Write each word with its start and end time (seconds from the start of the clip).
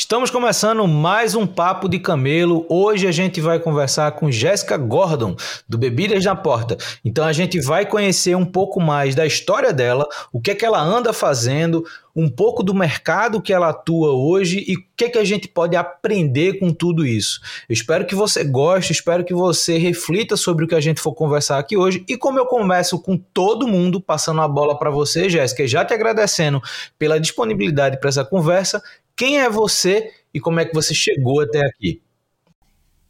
Estamos 0.00 0.30
começando 0.30 0.86
mais 0.86 1.34
um 1.34 1.44
Papo 1.44 1.88
de 1.88 1.98
Camelo. 1.98 2.64
Hoje 2.68 3.08
a 3.08 3.10
gente 3.10 3.40
vai 3.40 3.58
conversar 3.58 4.12
com 4.12 4.30
Jéssica 4.30 4.76
Gordon, 4.76 5.34
do 5.68 5.76
Bebidas 5.76 6.24
na 6.24 6.36
Porta. 6.36 6.76
Então 7.04 7.24
a 7.24 7.32
gente 7.32 7.60
vai 7.60 7.84
conhecer 7.84 8.36
um 8.36 8.44
pouco 8.44 8.80
mais 8.80 9.16
da 9.16 9.26
história 9.26 9.72
dela, 9.72 10.06
o 10.32 10.40
que 10.40 10.52
é 10.52 10.54
que 10.54 10.64
ela 10.64 10.80
anda 10.80 11.12
fazendo, 11.12 11.84
um 12.14 12.28
pouco 12.28 12.62
do 12.62 12.72
mercado 12.72 13.42
que 13.42 13.52
ela 13.52 13.70
atua 13.70 14.12
hoje 14.12 14.64
e 14.68 14.76
o 14.76 14.84
que 14.96 15.06
é 15.06 15.08
que 15.08 15.18
a 15.18 15.24
gente 15.24 15.48
pode 15.48 15.74
aprender 15.74 16.60
com 16.60 16.72
tudo 16.72 17.04
isso. 17.04 17.40
Eu 17.68 17.72
espero 17.72 18.06
que 18.06 18.14
você 18.14 18.44
goste, 18.44 18.92
espero 18.92 19.24
que 19.24 19.34
você 19.34 19.78
reflita 19.78 20.36
sobre 20.36 20.64
o 20.64 20.68
que 20.68 20.76
a 20.76 20.80
gente 20.80 21.00
for 21.00 21.12
conversar 21.12 21.58
aqui 21.58 21.76
hoje. 21.76 22.04
E 22.08 22.16
como 22.16 22.38
eu 22.38 22.46
converso 22.46 23.02
com 23.02 23.16
todo 23.16 23.66
mundo, 23.66 24.00
passando 24.00 24.42
a 24.42 24.46
bola 24.46 24.78
para 24.78 24.90
você, 24.90 25.28
Jéssica, 25.28 25.66
já 25.66 25.84
te 25.84 25.92
agradecendo 25.92 26.62
pela 26.96 27.18
disponibilidade 27.18 27.98
para 27.98 28.08
essa 28.08 28.24
conversa, 28.24 28.80
quem 29.18 29.40
é 29.40 29.50
você 29.50 30.12
e 30.32 30.40
como 30.40 30.60
é 30.60 30.64
que 30.64 30.72
você 30.72 30.94
chegou 30.94 31.40
até 31.40 31.66
aqui? 31.66 32.00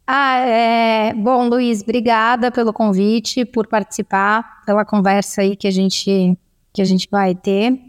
Ah, 0.07 0.39
é... 0.39 1.13
Bom, 1.13 1.47
Luiz, 1.47 1.83
obrigada 1.83 2.51
pelo 2.51 2.73
convite, 2.73 3.45
por 3.45 3.67
participar, 3.67 4.63
pela 4.65 4.83
conversa 4.83 5.41
aí 5.41 5.55
que 5.55 5.67
a 5.67 5.71
gente, 5.71 6.35
que 6.73 6.81
a 6.81 6.85
gente 6.85 7.07
vai 7.11 7.35
ter. 7.35 7.79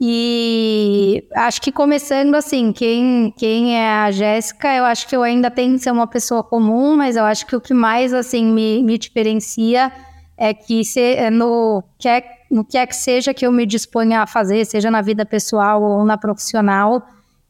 E 0.00 1.24
acho 1.36 1.60
que 1.62 1.70
começando 1.70 2.34
assim, 2.34 2.72
quem, 2.72 3.32
quem 3.36 3.76
é 3.76 3.90
a 3.90 4.10
Jéssica, 4.10 4.74
eu 4.74 4.84
acho 4.84 5.06
que 5.08 5.14
eu 5.14 5.22
ainda 5.22 5.50
tenho 5.50 5.74
que 5.74 5.80
ser 5.80 5.92
uma 5.92 6.06
pessoa 6.06 6.42
comum, 6.42 6.96
mas 6.96 7.14
eu 7.14 7.24
acho 7.24 7.46
que 7.46 7.54
o 7.54 7.60
que 7.60 7.74
mais 7.74 8.12
assim 8.12 8.44
me, 8.44 8.82
me 8.82 8.98
diferencia 8.98 9.92
é 10.36 10.52
que 10.52 10.84
se, 10.84 11.00
é 11.00 11.30
no, 11.30 11.82
que 11.96 12.08
no 12.50 12.64
que 12.64 12.76
é 12.76 12.86
que 12.86 12.96
seja 12.96 13.34
que 13.34 13.46
eu 13.46 13.52
me 13.52 13.66
disponha 13.66 14.22
a 14.22 14.26
fazer, 14.26 14.64
seja 14.64 14.90
na 14.90 15.02
vida 15.02 15.26
pessoal 15.26 15.82
ou 15.82 16.04
na 16.04 16.16
profissional, 16.16 17.04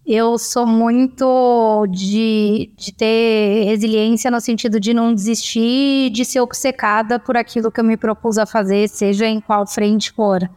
eu 0.08 0.38
sou 0.38 0.66
muito 0.66 1.86
de, 1.90 2.72
de 2.74 2.92
ter 2.94 3.64
resiliência 3.66 4.30
no 4.30 4.40
sentido 4.40 4.80
de 4.80 4.94
não 4.94 5.14
desistir, 5.14 6.08
de 6.08 6.24
ser 6.24 6.40
obcecada 6.40 7.18
por 7.18 7.36
aquilo 7.36 7.70
que 7.70 7.78
eu 7.78 7.84
me 7.84 7.94
propus 7.94 8.38
a 8.38 8.46
fazer, 8.46 8.88
seja 8.88 9.26
em 9.26 9.38
qual 9.38 9.66
frente 9.66 10.10
for. 10.10 10.48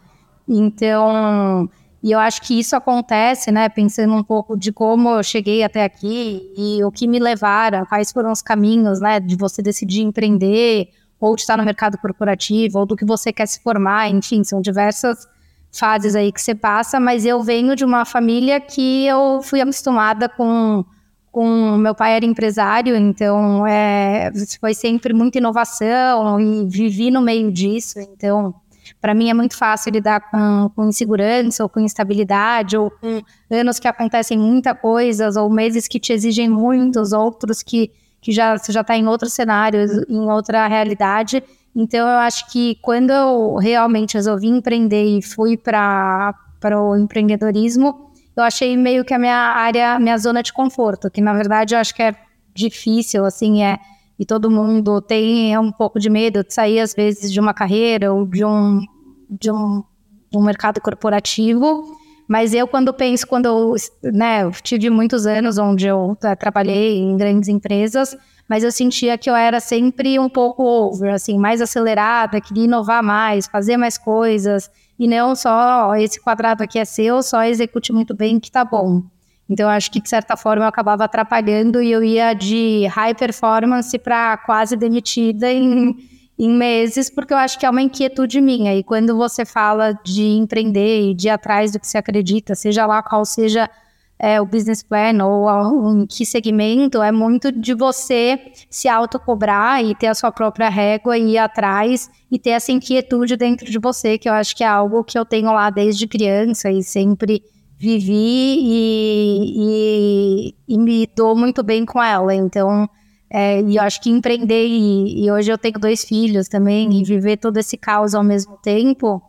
Então, 0.48 1.70
e 2.02 2.14
eu 2.14 2.20
acho 2.20 2.42
que 2.44 2.58
isso 2.58 2.78
acontece, 2.78 3.52
né, 3.52 3.68
pensando 3.68 4.14
um 4.14 4.24
pouco 4.24 4.58
de 4.58 4.72
como 4.72 5.10
eu 5.10 5.24
cheguei 5.24 5.64
até 5.64 5.84
aqui 5.84 6.54
e 6.58 6.82
o 6.86 6.90
que 6.90 7.06
me 7.06 7.20
levaram, 7.20 7.86
quais 7.86 8.10
foram 8.10 8.32
os 8.32 8.42
caminhos, 8.42 9.02
né, 9.02 9.20
de 9.20 9.36
você 9.36 9.62
decidir 9.62 10.02
empreender, 10.02 10.88
ou 11.20 11.36
de 11.36 11.42
estar 11.42 11.58
no 11.58 11.66
mercado 11.66 11.98
corporativo, 11.98 12.80
ou 12.80 12.86
do 12.86 12.96
que 12.96 13.04
você 13.04 13.34
quer 13.34 13.48
se 13.48 13.62
formar, 13.62 14.10
enfim, 14.10 14.46
são 14.46 14.62
diversas 14.62 15.28
fases 15.72 16.16
aí 16.16 16.32
que 16.32 16.42
você 16.42 16.54
passa, 16.54 17.00
mas 17.00 17.26
eu 17.26 17.42
venho 17.42 17.76
de 17.76 17.86
uma 17.86 18.06
família 18.06 18.60
que 18.60 19.06
eu 19.06 19.42
fui 19.42 19.62
acostumada 19.62 20.28
com 20.28 20.84
com 21.32 21.78
meu 21.78 21.96
pai 21.96 22.18
era 22.18 22.26
empresário, 22.26 22.94
então 22.96 23.66
é, 23.66 24.30
foi 24.60 24.74
sempre 24.74 25.14
muita 25.14 25.38
inovação 25.38 26.40
e 26.40 26.66
vivi 26.68 27.10
no 27.10 27.22
meio 27.22 27.50
disso. 27.50 28.00
Então, 28.00 28.54
para 29.00 29.14
mim 29.14 29.30
é 29.30 29.34
muito 29.34 29.56
fácil 29.56 29.92
lidar 29.94 30.30
com, 30.30 30.70
com, 30.76 30.90
insegurança 30.90 31.64
ou 31.64 31.70
com 31.70 31.80
instabilidade 31.80 32.76
ou 32.76 32.92
com 32.92 33.22
anos 33.50 33.80
que 33.80 33.88
acontecem 33.88 34.38
muita 34.38 34.76
coisas 34.76 35.38
ou 35.38 35.50
meses 35.50 35.88
que 35.88 36.00
te 36.00 36.12
exigem 36.12 36.50
muitos, 36.50 37.14
outros 37.14 37.64
que, 37.64 37.92
que 38.20 38.34
já 38.34 38.58
você 38.58 38.74
já 38.74 38.82
está 38.82 38.98
em 38.98 39.08
outro 39.08 39.30
cenário, 39.30 39.80
em 40.10 40.30
outra 40.30 40.68
realidade. 40.68 41.42
Então, 41.76 42.08
eu 42.08 42.18
acho 42.18 42.52
que 42.52 42.76
quando 42.82 43.12
eu 43.12 43.56
realmente 43.56 44.16
resolvi 44.16 44.48
empreender 44.48 45.04
e 45.04 45.22
fui 45.22 45.56
para 45.56 46.34
o 46.76 46.96
empreendedorismo, 46.98 48.12
eu 48.36 48.44
achei 48.44 48.76
meio 48.76 49.06
que 49.06 49.14
a 49.14 49.20
minha 49.20 49.36
área, 49.36 50.00
minha 50.00 50.18
zona 50.18 50.42
de 50.44 50.52
conforto, 50.52 51.10
que 51.10 51.22
na 51.22 51.34
verdade 51.34 51.76
eu 51.76 51.80
acho 51.80 51.94
que 51.94 52.04
é 52.04 52.16
difícil, 52.54 53.26
assim, 53.26 53.64
é. 53.64 53.80
E 54.20 54.26
todo 54.26 54.52
mundo 54.52 55.02
tem 55.02 55.58
um 55.58 55.72
pouco 55.72 56.00
de 56.00 56.10
medo 56.10 56.44
de 56.44 56.54
sair, 56.54 56.80
às 56.80 56.94
vezes, 56.94 57.32
de 57.32 57.40
uma 57.40 57.54
carreira 57.54 58.14
ou 58.14 58.26
de 58.26 58.46
um, 58.46 58.82
de 59.30 59.52
um, 59.52 59.84
de 60.30 60.38
um 60.38 60.44
mercado 60.44 60.80
corporativo. 60.80 61.98
Mas 62.32 62.54
eu, 62.54 62.66
quando 62.66 62.94
penso, 62.94 63.28
quando 63.28 63.46
eu, 63.46 63.76
né, 64.04 64.44
eu 64.44 64.52
tive 64.54 64.90
muitos 64.90 65.26
anos 65.26 65.58
onde 65.58 65.86
eu 65.86 66.18
trabalhei 66.40 66.98
em 66.98 67.18
grandes 67.18 67.50
empresas, 67.50 68.16
mas 68.48 68.64
eu 68.64 68.72
sentia 68.72 69.18
que 69.18 69.30
eu 69.30 69.36
era 69.36 69.60
sempre 69.60 70.18
um 70.18 70.30
pouco 70.30 70.64
over, 70.64 71.14
assim, 71.14 71.38
mais 71.38 71.60
acelerada, 71.60 72.40
queria 72.40 72.64
inovar 72.64 73.04
mais, 73.04 73.48
fazer 73.48 73.76
mais 73.76 73.98
coisas, 73.98 74.72
e 74.98 75.10
não 75.10 75.36
só, 75.36 75.94
esse 75.98 76.22
quadrado 76.22 76.64
aqui 76.64 76.80
é 76.80 76.86
seu, 76.86 77.22
só 77.22 77.44
execute 77.44 77.92
muito 77.92 78.16
bem 78.16 78.40
que 78.40 78.50
tá 78.50 78.64
bom. 78.64 79.04
Então, 79.50 79.66
eu 79.66 79.76
acho 79.76 79.92
que, 79.92 80.02
de 80.02 80.08
certa 80.08 80.38
forma, 80.38 80.64
eu 80.64 80.70
acabava 80.70 81.04
atrapalhando 81.04 81.82
e 81.82 81.92
eu 81.92 82.02
ia 82.02 82.34
de 82.34 82.88
high 82.88 83.14
performance 83.14 84.00
para 84.00 84.38
quase 84.38 84.78
demitida 84.78 85.52
em, 85.52 85.98
em 86.44 86.50
meses, 86.50 87.08
porque 87.08 87.32
eu 87.32 87.38
acho 87.38 87.60
que 87.60 87.68
é 87.68 87.70
uma 87.70 87.84
inquietude 87.84 88.42
minha. 88.42 88.76
E 88.76 88.84
quando 88.84 89.16
você 89.16 89.46
fala 89.46 89.94
de 90.04 90.24
empreender 90.24 91.12
e 91.12 91.14
de 91.14 91.28
ir 91.28 91.30
atrás 91.30 91.72
do 91.72 91.80
que 91.80 91.86
você 91.86 92.00
acredita, 92.00 92.56
seja 92.56 92.88
lá 92.88 93.04
qual 93.04 93.24
seja 93.24 93.70
é, 94.18 94.42
o 94.42 94.46
business 94.46 94.82
plan 94.82 95.24
ou 95.24 96.02
em 96.02 96.08
que 96.08 96.26
segmento, 96.26 97.00
é 97.00 97.12
muito 97.12 97.52
de 97.52 97.76
você 97.76 98.40
se 98.72 98.88
autocobrar 98.88 99.86
e 99.86 99.94
ter 99.94 100.08
a 100.08 100.16
sua 100.16 100.32
própria 100.32 100.68
régua 100.68 101.16
e 101.16 101.34
ir 101.34 101.38
atrás 101.38 102.10
e 102.32 102.40
ter 102.40 102.52
essa 102.52 102.72
inquietude 102.72 103.38
dentro 103.38 103.70
de 103.70 103.78
você, 103.78 104.18
que 104.18 104.28
eu 104.28 104.34
acho 104.34 104.56
que 104.56 104.64
é 104.64 104.68
algo 104.68 105.04
que 105.04 105.20
eu 105.20 105.26
tenho 105.26 105.54
lá 105.54 105.70
desde 105.70 106.08
criança 106.08 106.72
e 106.72 106.82
sempre 106.82 107.44
vivi 107.78 108.58
e, 108.64 109.54
e, 109.58 110.56
e 110.68 110.78
me 110.80 111.08
dou 111.16 111.36
muito 111.36 111.62
bem 111.62 111.86
com 111.86 112.02
ela. 112.02 112.34
Então, 112.34 112.90
é, 113.34 113.62
e 113.62 113.78
eu 113.78 113.84
acho 113.84 114.02
que 114.02 114.10
empreender, 114.10 114.68
e, 114.68 115.24
e 115.24 115.32
hoje 115.32 115.50
eu 115.50 115.58
tenho 115.58 115.80
dois 115.80 116.04
filhos 116.04 116.50
também, 116.50 116.92
e 117.00 117.04
viver 117.04 117.38
todo 117.38 117.58
esse 117.58 117.78
caos 117.78 118.14
ao 118.14 118.24
mesmo 118.24 118.58
tempo 118.58 119.22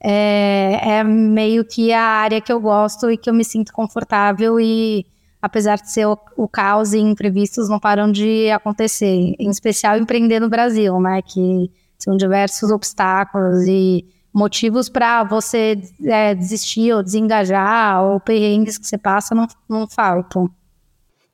é, 0.00 0.78
é 0.98 1.04
meio 1.04 1.64
que 1.64 1.92
a 1.92 2.02
área 2.02 2.40
que 2.40 2.52
eu 2.52 2.60
gosto 2.60 3.10
e 3.10 3.16
que 3.16 3.28
eu 3.28 3.34
me 3.34 3.44
sinto 3.44 3.72
confortável 3.72 4.60
e 4.60 5.04
apesar 5.42 5.76
de 5.76 5.90
ser 5.90 6.06
o, 6.06 6.16
o, 6.36 6.48
caos 6.48 6.92
e 6.92 6.98
imprevistos 6.98 7.68
não 7.68 7.80
param 7.80 8.10
de 8.10 8.48
acontecer, 8.50 9.34
em 9.38 9.50
especial 9.50 9.96
empreender 9.96 10.38
no 10.40 10.48
Brasil, 10.48 11.00
né, 11.00 11.20
que 11.22 11.70
são 11.98 12.16
diversos 12.16 12.70
obstáculos 12.70 13.66
e 13.66 14.04
motivos 14.32 14.88
para 14.88 15.24
você 15.24 15.80
é, 16.04 16.32
desistir 16.34 16.92
ou 16.92 17.02
desengajar 17.02 18.04
ou 18.04 18.20
perrengues 18.20 18.78
que 18.78 18.86
você 18.86 18.98
passa 18.98 19.34
não, 19.34 19.48
não 19.68 19.88
faltam. 19.88 20.48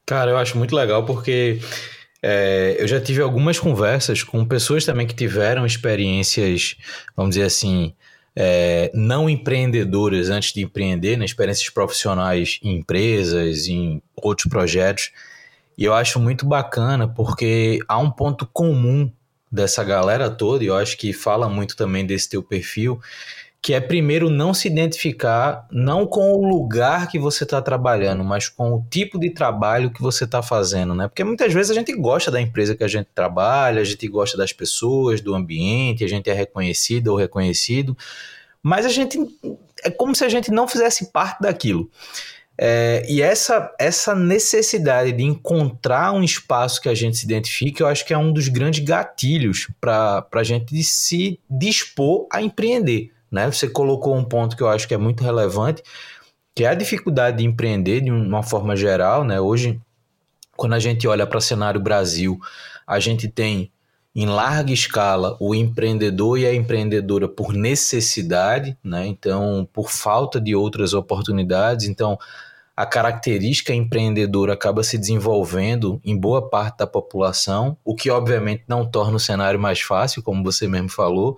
Cara, 0.06 0.30
eu 0.30 0.38
acho 0.38 0.56
muito 0.56 0.74
legal 0.74 1.04
porque 1.04 1.60
é, 2.26 2.76
eu 2.78 2.88
já 2.88 2.98
tive 2.98 3.20
algumas 3.20 3.58
conversas 3.58 4.22
com 4.22 4.46
pessoas 4.46 4.86
também 4.86 5.06
que 5.06 5.14
tiveram 5.14 5.66
experiências, 5.66 6.74
vamos 7.14 7.34
dizer 7.34 7.46
assim, 7.46 7.92
é, 8.34 8.90
não 8.94 9.28
empreendedoras 9.28 10.30
antes 10.30 10.54
de 10.54 10.62
empreender, 10.62 11.18
né, 11.18 11.26
experiências 11.26 11.68
profissionais 11.68 12.58
em 12.62 12.78
empresas, 12.78 13.66
em 13.68 14.00
outros 14.16 14.48
projetos. 14.48 15.12
E 15.76 15.84
eu 15.84 15.92
acho 15.92 16.18
muito 16.18 16.46
bacana 16.46 17.06
porque 17.06 17.78
há 17.86 17.98
um 17.98 18.10
ponto 18.10 18.48
comum 18.50 19.12
dessa 19.52 19.84
galera 19.84 20.30
toda, 20.30 20.64
e 20.64 20.68
eu 20.68 20.76
acho 20.78 20.96
que 20.96 21.12
fala 21.12 21.46
muito 21.46 21.76
também 21.76 22.06
desse 22.06 22.30
teu 22.30 22.42
perfil, 22.42 22.98
que 23.64 23.72
é 23.72 23.80
primeiro 23.80 24.28
não 24.28 24.52
se 24.52 24.68
identificar 24.68 25.66
não 25.72 26.06
com 26.06 26.34
o 26.34 26.46
lugar 26.46 27.08
que 27.08 27.18
você 27.18 27.44
está 27.44 27.62
trabalhando, 27.62 28.22
mas 28.22 28.46
com 28.46 28.74
o 28.74 28.86
tipo 28.90 29.18
de 29.18 29.30
trabalho 29.30 29.90
que 29.90 30.02
você 30.02 30.24
está 30.24 30.42
fazendo, 30.42 30.94
né? 30.94 31.08
Porque 31.08 31.24
muitas 31.24 31.50
vezes 31.50 31.70
a 31.70 31.74
gente 31.74 31.90
gosta 31.94 32.30
da 32.30 32.38
empresa 32.38 32.76
que 32.76 32.84
a 32.84 32.88
gente 32.88 33.08
trabalha, 33.14 33.80
a 33.80 33.84
gente 33.84 34.06
gosta 34.06 34.36
das 34.36 34.52
pessoas, 34.52 35.22
do 35.22 35.34
ambiente, 35.34 36.04
a 36.04 36.06
gente 36.06 36.28
é 36.28 36.34
reconhecido 36.34 37.08
ou 37.08 37.16
reconhecido, 37.16 37.96
mas 38.62 38.84
a 38.84 38.90
gente 38.90 39.18
é 39.82 39.90
como 39.90 40.14
se 40.14 40.26
a 40.26 40.28
gente 40.28 40.50
não 40.50 40.68
fizesse 40.68 41.10
parte 41.10 41.40
daquilo. 41.40 41.90
É, 42.58 43.02
e 43.08 43.22
essa, 43.22 43.74
essa 43.80 44.14
necessidade 44.14 45.10
de 45.10 45.22
encontrar 45.22 46.12
um 46.12 46.22
espaço 46.22 46.82
que 46.82 46.88
a 46.90 46.94
gente 46.94 47.16
se 47.16 47.24
identifique, 47.24 47.82
eu 47.82 47.86
acho 47.86 48.04
que 48.04 48.12
é 48.12 48.18
um 48.18 48.30
dos 48.30 48.46
grandes 48.46 48.84
gatilhos 48.84 49.70
para 49.80 50.26
a 50.30 50.42
gente 50.42 50.84
se 50.84 51.40
dispor 51.48 52.26
a 52.30 52.42
empreender. 52.42 53.13
Né? 53.34 53.50
Você 53.50 53.68
colocou 53.68 54.16
um 54.16 54.22
ponto 54.22 54.56
que 54.56 54.62
eu 54.62 54.68
acho 54.68 54.86
que 54.86 54.94
é 54.94 54.96
muito 54.96 55.24
relevante, 55.24 55.82
que 56.54 56.62
é 56.62 56.68
a 56.68 56.74
dificuldade 56.74 57.38
de 57.38 57.44
empreender 57.44 58.00
de 58.00 58.12
uma 58.12 58.44
forma 58.44 58.76
geral. 58.76 59.24
Né? 59.24 59.40
Hoje, 59.40 59.80
quando 60.56 60.74
a 60.74 60.78
gente 60.78 61.08
olha 61.08 61.26
para 61.26 61.38
o 61.38 61.40
cenário 61.40 61.80
Brasil, 61.80 62.38
a 62.86 63.00
gente 63.00 63.26
tem 63.26 63.72
em 64.14 64.26
larga 64.26 64.72
escala 64.72 65.36
o 65.40 65.52
empreendedor 65.52 66.38
e 66.38 66.46
a 66.46 66.54
empreendedora 66.54 67.26
por 67.26 67.52
necessidade, 67.52 68.78
né? 68.84 69.04
então 69.08 69.68
por 69.72 69.90
falta 69.90 70.40
de 70.40 70.54
outras 70.54 70.94
oportunidades. 70.94 71.88
Então, 71.88 72.16
a 72.76 72.86
característica 72.86 73.74
empreendedora 73.74 74.52
acaba 74.52 74.84
se 74.84 74.96
desenvolvendo 74.96 76.00
em 76.04 76.16
boa 76.16 76.48
parte 76.48 76.78
da 76.78 76.86
população, 76.86 77.76
o 77.84 77.96
que 77.96 78.10
obviamente 78.10 78.62
não 78.68 78.88
torna 78.88 79.16
o 79.16 79.20
cenário 79.20 79.58
mais 79.58 79.80
fácil, 79.80 80.22
como 80.22 80.44
você 80.44 80.68
mesmo 80.68 80.88
falou, 80.88 81.36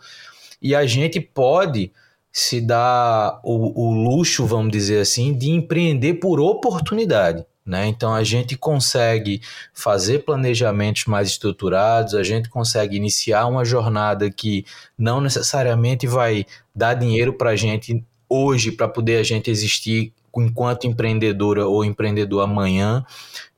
e 0.61 0.75
a 0.75 0.87
gente 0.87 1.21
pode 1.21 1.93
se 2.33 2.61
dar 2.61 3.41
o, 3.43 3.89
o 3.89 3.93
luxo, 3.93 4.45
vamos 4.45 4.71
dizer 4.71 5.01
assim, 5.01 5.33
de 5.33 5.51
empreender 5.51 6.15
por 6.15 6.39
oportunidade. 6.39 7.47
Né? 7.65 7.87
Então 7.89 8.15
a 8.15 8.23
gente 8.23 8.57
consegue 8.57 9.41
fazer 9.75 10.21
planejamentos 10.21 11.07
mais 11.07 11.29
estruturados, 11.29 12.15
a 12.15 12.23
gente 12.23 12.49
consegue 12.49 12.97
iniciar 12.97 13.47
uma 13.47 13.65
jornada 13.65 14.31
que 14.31 14.65
não 14.97 15.21
necessariamente 15.21 16.07
vai 16.07 16.47
dar 16.75 16.95
dinheiro 16.95 17.33
para 17.33 17.51
a 17.51 17.57
gente 17.57 18.05
hoje 18.29 18.71
para 18.71 18.87
poder 18.87 19.17
a 19.17 19.23
gente 19.25 19.51
existir 19.51 20.13
enquanto 20.37 20.87
empreendedora 20.87 21.67
ou 21.67 21.85
empreendedor 21.85 22.45
amanhã. 22.45 23.05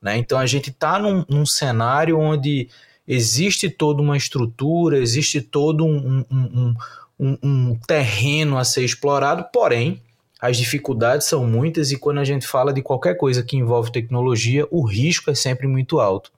Né? 0.00 0.16
Então 0.16 0.38
a 0.38 0.46
gente 0.46 0.70
está 0.70 0.98
num, 0.98 1.24
num 1.28 1.44
cenário 1.44 2.18
onde 2.18 2.68
existe 3.08 3.70
toda 3.70 4.02
uma 4.02 4.16
estrutura, 4.16 4.99
existe 4.99 5.40
todo 5.40 5.87
um, 5.87 6.25
um, 6.31 6.75
um, 7.19 7.38
um, 7.43 7.78
terreno 7.87 8.58
a 8.58 8.64
ser 8.64 8.84
explorado, 8.84 9.46
porém, 9.50 10.02
as 10.38 10.56
dificuldades 10.56 11.26
são 11.26 11.44
muitas 11.44 11.90
e 11.90 11.99
quando 11.99 12.19
a 12.19 12.25
gente 12.25 12.46
fala 12.46 12.72
de 12.72 12.82
qualquer 12.82 13.16
coisa 13.16 13.43
que 13.43 13.56
envolve 13.56 13.90
tecnologia, 13.90 14.69
o 14.70 14.84
risco 14.87 15.31
é 15.31 15.34
sempre 15.34 15.66
muito 15.66 15.99
alto. 15.99 16.31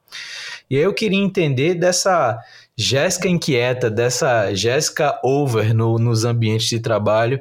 E 0.71 0.77
aí 0.77 0.83
eu 0.83 0.95
queria 0.95 1.19
entender 1.19 1.75
dessa 1.75 2.39
Jéssica 2.77 3.29
inquieta, 3.29 3.91
dessa 3.91 4.55
Jéssica 4.55 5.19
over 5.23 5.75
no, 5.75 5.99
nos 5.99 6.25
ambientes 6.25 6.69
de 6.69 6.79
trabalho, 6.79 7.41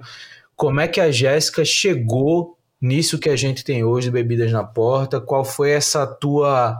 como 0.55 0.81
é 0.81 0.87
que 0.87 0.99
a 0.99 1.11
Jéssica 1.11 1.63
chegou 1.63 2.57
nisso 2.81 3.19
que 3.19 3.29
a 3.29 3.35
gente 3.35 3.63
tem 3.63 3.83
hoje, 3.83 4.09
Bebidas 4.09 4.51
na 4.51 4.63
Porta, 4.63 5.19
qual 5.19 5.43
foi 5.43 5.71
essa 5.71 6.07
tua 6.07 6.79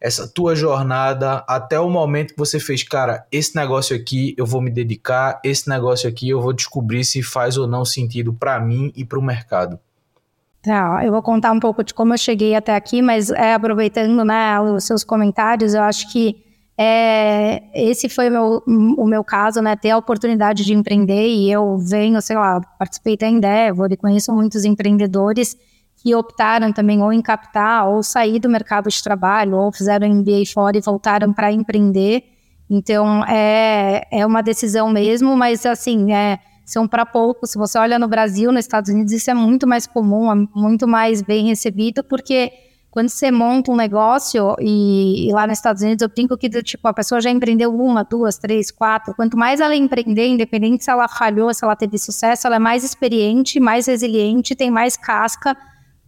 essa 0.00 0.28
tua 0.28 0.54
jornada 0.54 1.44
até 1.48 1.78
o 1.80 1.90
momento 1.90 2.32
que 2.32 2.38
você 2.38 2.60
fez, 2.60 2.82
cara, 2.82 3.26
esse 3.32 3.56
negócio 3.56 3.96
aqui 3.96 4.34
eu 4.36 4.46
vou 4.46 4.60
me 4.60 4.70
dedicar, 4.70 5.40
esse 5.44 5.68
negócio 5.68 6.08
aqui 6.08 6.28
eu 6.28 6.40
vou 6.40 6.52
descobrir 6.52 7.04
se 7.04 7.22
faz 7.22 7.56
ou 7.56 7.66
não 7.66 7.84
sentido 7.84 8.32
para 8.32 8.60
mim 8.60 8.92
e 8.94 9.04
para 9.04 9.18
o 9.18 9.22
mercado. 9.22 9.78
Tá, 10.62 11.04
eu 11.04 11.12
vou 11.12 11.22
contar 11.22 11.52
um 11.52 11.60
pouco 11.60 11.82
de 11.82 11.94
como 11.94 12.14
eu 12.14 12.18
cheguei 12.18 12.54
até 12.54 12.74
aqui, 12.74 13.00
mas 13.00 13.30
é, 13.30 13.54
aproveitando 13.54 14.24
né, 14.24 14.60
os 14.60 14.84
seus 14.84 15.04
comentários, 15.04 15.74
eu 15.74 15.82
acho 15.82 16.10
que 16.12 16.47
é, 16.80 17.64
esse 17.74 18.08
foi 18.08 18.28
o 18.28 18.30
meu, 18.30 18.62
o 18.96 19.04
meu 19.04 19.24
caso, 19.24 19.60
né? 19.60 19.74
Ter 19.74 19.90
a 19.90 19.98
oportunidade 19.98 20.64
de 20.64 20.72
empreender 20.72 21.26
e 21.26 21.50
eu 21.50 21.76
venho, 21.76 22.22
sei 22.22 22.36
lá, 22.36 22.60
participei 22.78 23.16
da 23.16 23.26
Endeavor 23.26 23.88
e 23.90 23.96
conheço 23.96 24.32
muitos 24.32 24.64
empreendedores 24.64 25.56
que 25.96 26.14
optaram 26.14 26.72
também 26.72 27.02
ou 27.02 27.12
em 27.12 27.20
capital 27.20 27.94
ou 27.94 28.02
sair 28.04 28.38
do 28.38 28.48
mercado 28.48 28.88
de 28.88 29.02
trabalho 29.02 29.56
ou 29.56 29.72
fizeram 29.72 30.08
MBA 30.08 30.46
fora 30.54 30.78
e 30.78 30.80
voltaram 30.80 31.32
para 31.32 31.50
empreender. 31.50 32.22
Então 32.70 33.24
é, 33.24 34.06
é 34.12 34.24
uma 34.24 34.40
decisão 34.40 34.88
mesmo, 34.88 35.36
mas 35.36 35.66
assim, 35.66 36.12
é, 36.12 36.38
são 36.64 36.86
para 36.86 37.04
poucos. 37.04 37.50
Se 37.50 37.58
você 37.58 37.76
olha 37.76 37.98
no 37.98 38.06
Brasil, 38.06 38.52
nos 38.52 38.64
Estados 38.64 38.88
Unidos, 38.88 39.12
isso 39.12 39.28
é 39.28 39.34
muito 39.34 39.66
mais 39.66 39.84
comum, 39.84 40.30
é 40.30 40.46
muito 40.54 40.86
mais 40.86 41.22
bem 41.22 41.48
recebido, 41.48 42.04
porque 42.04 42.52
quando 42.98 43.10
você 43.10 43.30
monta 43.30 43.70
um 43.70 43.76
negócio, 43.76 44.56
e, 44.58 45.28
e, 45.28 45.32
lá 45.32 45.46
nos 45.46 45.58
Estados 45.58 45.82
Unidos 45.82 46.02
eu 46.02 46.08
brinco 46.08 46.36
que 46.36 46.50
tipo, 46.64 46.88
a 46.88 46.92
pessoa 46.92 47.20
já 47.20 47.30
empreendeu 47.30 47.72
uma, 47.72 48.02
duas, 48.02 48.38
três, 48.38 48.72
quatro. 48.72 49.14
Quanto 49.14 49.36
mais 49.36 49.60
ela 49.60 49.76
empreender, 49.76 50.26
independente 50.26 50.82
se 50.82 50.90
ela 50.90 51.06
falhou, 51.06 51.54
se 51.54 51.64
ela 51.64 51.76
teve 51.76 51.96
sucesso, 51.96 52.48
ela 52.48 52.56
é 52.56 52.58
mais 52.58 52.82
experiente, 52.82 53.60
mais 53.60 53.86
resiliente, 53.86 54.56
tem 54.56 54.68
mais 54.68 54.96
casca 54.96 55.56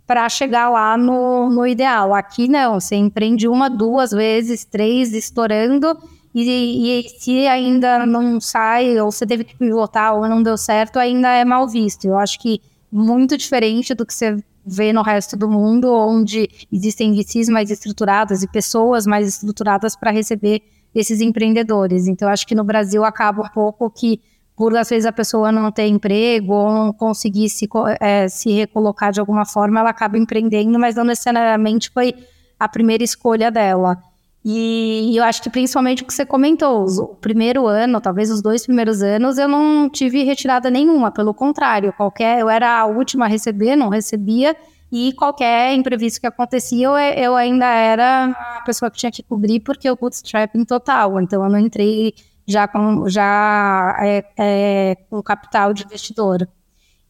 para 0.05 0.29
chegar 0.29 0.69
lá 0.69 0.97
no, 0.97 1.49
no 1.49 1.65
ideal. 1.65 2.13
Aqui 2.13 2.49
não, 2.49 2.81
você 2.81 2.97
empreende 2.97 3.47
uma, 3.47 3.71
duas 3.71 4.11
vezes, 4.11 4.65
três, 4.65 5.13
estourando, 5.13 5.97
e, 6.35 7.03
e, 7.03 7.09
se 7.21 7.47
ainda 7.47 8.05
não 8.05 8.41
sai, 8.41 8.99
ou 8.99 9.13
você 9.13 9.25
teve 9.25 9.45
que 9.45 9.57
pivotar, 9.57 10.17
ou 10.17 10.29
não 10.29 10.43
deu 10.43 10.57
certo, 10.57 10.99
ainda 10.99 11.29
é 11.29 11.45
mal 11.45 11.69
visto. 11.69 12.05
Eu 12.07 12.19
acho 12.19 12.37
que 12.41 12.61
muito 12.91 13.37
diferente 13.37 13.95
do 13.95 14.05
que 14.05 14.13
você 14.13 14.43
vê 14.65 14.93
no 14.93 15.03
resto 15.03 15.37
do 15.37 15.49
mundo, 15.49 15.93
onde 15.93 16.49
existem 16.73 17.15
VCs 17.15 17.49
mais 17.49 17.71
estruturadas 17.71 18.43
e 18.43 18.49
pessoas 18.49 19.07
mais 19.07 19.29
estruturadas 19.29 19.97
para 19.97 20.11
receber 20.11 20.63
esses 20.95 21.21
empreendedores. 21.21 22.07
Então, 22.07 22.29
acho 22.29 22.47
que 22.47 22.55
no 22.55 22.65
Brasil 22.65 23.05
acaba 23.05 23.43
um 23.43 23.49
pouco 23.49 23.91
que, 23.91 24.21
por 24.57 24.77
às 24.77 24.89
vezes 24.89 25.07
a 25.07 25.13
pessoa 25.13 25.51
não 25.51 25.71
ter 25.71 25.87
emprego 25.87 26.53
ou 26.53 26.73
não 26.73 26.93
conseguir 26.93 27.49
se, 27.49 27.69
é, 28.01 28.29
se 28.29 28.51
recolocar 28.53 29.13
de 29.13 29.21
alguma 29.21 29.45
forma, 29.45 29.81
ela 29.81 29.91
acaba 29.91 30.19
empreendendo, 30.19 30.79
mas 30.79 30.97
não 30.97 31.05
necessariamente 31.05 31.91
foi 31.91 32.15
a 32.59 32.69
primeira 32.69 33.03
escolha 33.03 33.51
dela. 33.51 33.97
E, 34.45 35.15
eu 35.15 35.23
acho 35.23 35.43
que 35.43 35.51
principalmente 35.51 36.03
o 36.03 36.07
que 36.07 36.15
você 36.15 36.25
comentou, 36.25 36.87
o 36.87 37.09
primeiro 37.17 37.67
ano, 37.67 38.01
talvez 38.01 38.31
os 38.31 38.41
dois 38.41 38.65
primeiros 38.65 39.03
anos, 39.03 39.37
eu 39.37 39.47
não 39.47 39.89
tive 39.89 40.25
retirada 40.25 40.71
nenhuma, 40.71 41.11
pelo 41.11 41.35
contrário, 41.35 41.93
qualquer, 41.93 42.41
eu 42.41 42.49
era 42.49 42.81
a 42.81 42.87
última 42.87 43.27
a 43.27 43.29
receber, 43.29 43.77
não 43.77 43.91
recebia, 43.91 44.57
e 44.91 45.13
qualquer 45.13 45.75
imprevisto 45.75 46.21
que 46.21 46.27
acontecia, 46.27 46.87
eu, 46.87 46.97
eu 46.97 47.37
ainda 47.37 47.67
era 47.67 48.31
a 48.57 48.63
pessoa 48.63 48.91
que 48.91 48.97
tinha 48.97 49.13
que 49.13 49.23
cobrir, 49.23 49.61
porque 49.61 49.91
o 49.91 49.97
bootstrapping 49.97 50.65
total, 50.65 51.21
então 51.21 51.45
eu 51.45 51.51
não 51.51 51.59
entrei 51.59 52.15
já 52.49 52.67
com, 52.67 53.09
já, 53.09 53.97
é, 54.01 54.25
é, 54.39 54.97
com 55.09 55.23
capital 55.23 55.73
de 55.75 55.85
investidor. 55.85 56.49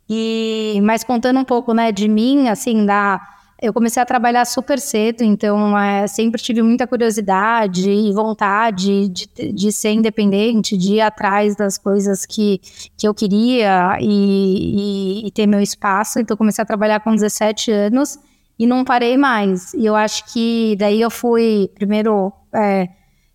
E, 0.09 0.81
mas 0.83 1.05
contando 1.05 1.39
um 1.39 1.45
pouco 1.45 1.73
né, 1.73 1.93
de 1.93 2.09
mim, 2.09 2.49
assim, 2.49 2.85
da 2.85 3.21
eu 3.63 3.73
comecei 3.73 4.03
a 4.03 4.07
trabalhar 4.07 4.45
super 4.47 4.79
cedo, 4.79 5.23
então 5.23 5.79
é, 5.79 6.07
sempre 6.07 6.41
tive 6.41 6.63
muita 6.63 6.87
curiosidade 6.87 7.91
e 7.91 8.13
vontade 8.13 9.09
de, 9.09 9.53
de, 9.53 9.73
ser 9.73 9.91
independente, 9.91 10.79
de 10.79 10.95
ir 10.95 11.01
atrás 11.03 11.55
das 11.55 11.77
coisas 11.77 12.25
que, 12.25 12.61
que 12.97 13.07
eu 13.07 13.13
queria 13.13 13.99
e, 14.01 15.25
e, 15.25 15.27
e 15.27 15.31
ter 15.31 15.47
meu 15.47 15.61
espaço. 15.61 16.19
Então 16.19 16.37
comecei 16.37 16.63
a 16.63 16.67
trabalhar 16.67 17.01
com 17.01 17.15
17 17.15 17.71
anos 17.71 18.19
e 18.59 18.67
não 18.67 18.83
parei 18.83 19.19
mais. 19.19 19.75
E 19.75 19.85
eu 19.85 19.95
acho 19.95 20.33
que 20.33 20.75
daí 20.79 21.01
eu 21.01 21.11
fui 21.11 21.71
primeiro 21.75 22.33
é, 22.55 22.89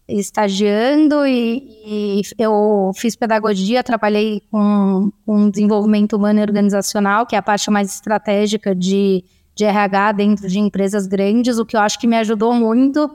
estagiando 0.07 1.25
e, 1.27 1.67
e, 1.85 2.21
eu 2.39 2.91
fiz 2.95 3.15
pedagogia, 3.15 3.83
trabalhei 3.83 4.41
com, 4.49 5.11
com 5.23 5.49
desenvolvimento 5.51 6.13
humano 6.13 6.39
e 6.39 6.41
organizacional, 6.41 7.27
que 7.27 7.35
é 7.35 7.39
a 7.39 7.43
parte 7.43 7.69
mais 7.69 7.93
estratégica 7.93 8.73
de 8.73 9.23
de 9.55 9.63
RH 9.63 10.11
dentro 10.11 10.47
de 10.47 10.59
empresas 10.59 11.07
grandes, 11.07 11.57
o 11.57 11.65
que 11.65 11.75
eu 11.75 11.79
acho 11.79 11.97
que 11.97 12.07
me 12.07 12.17
ajudou 12.17 12.53
muito, 12.53 13.09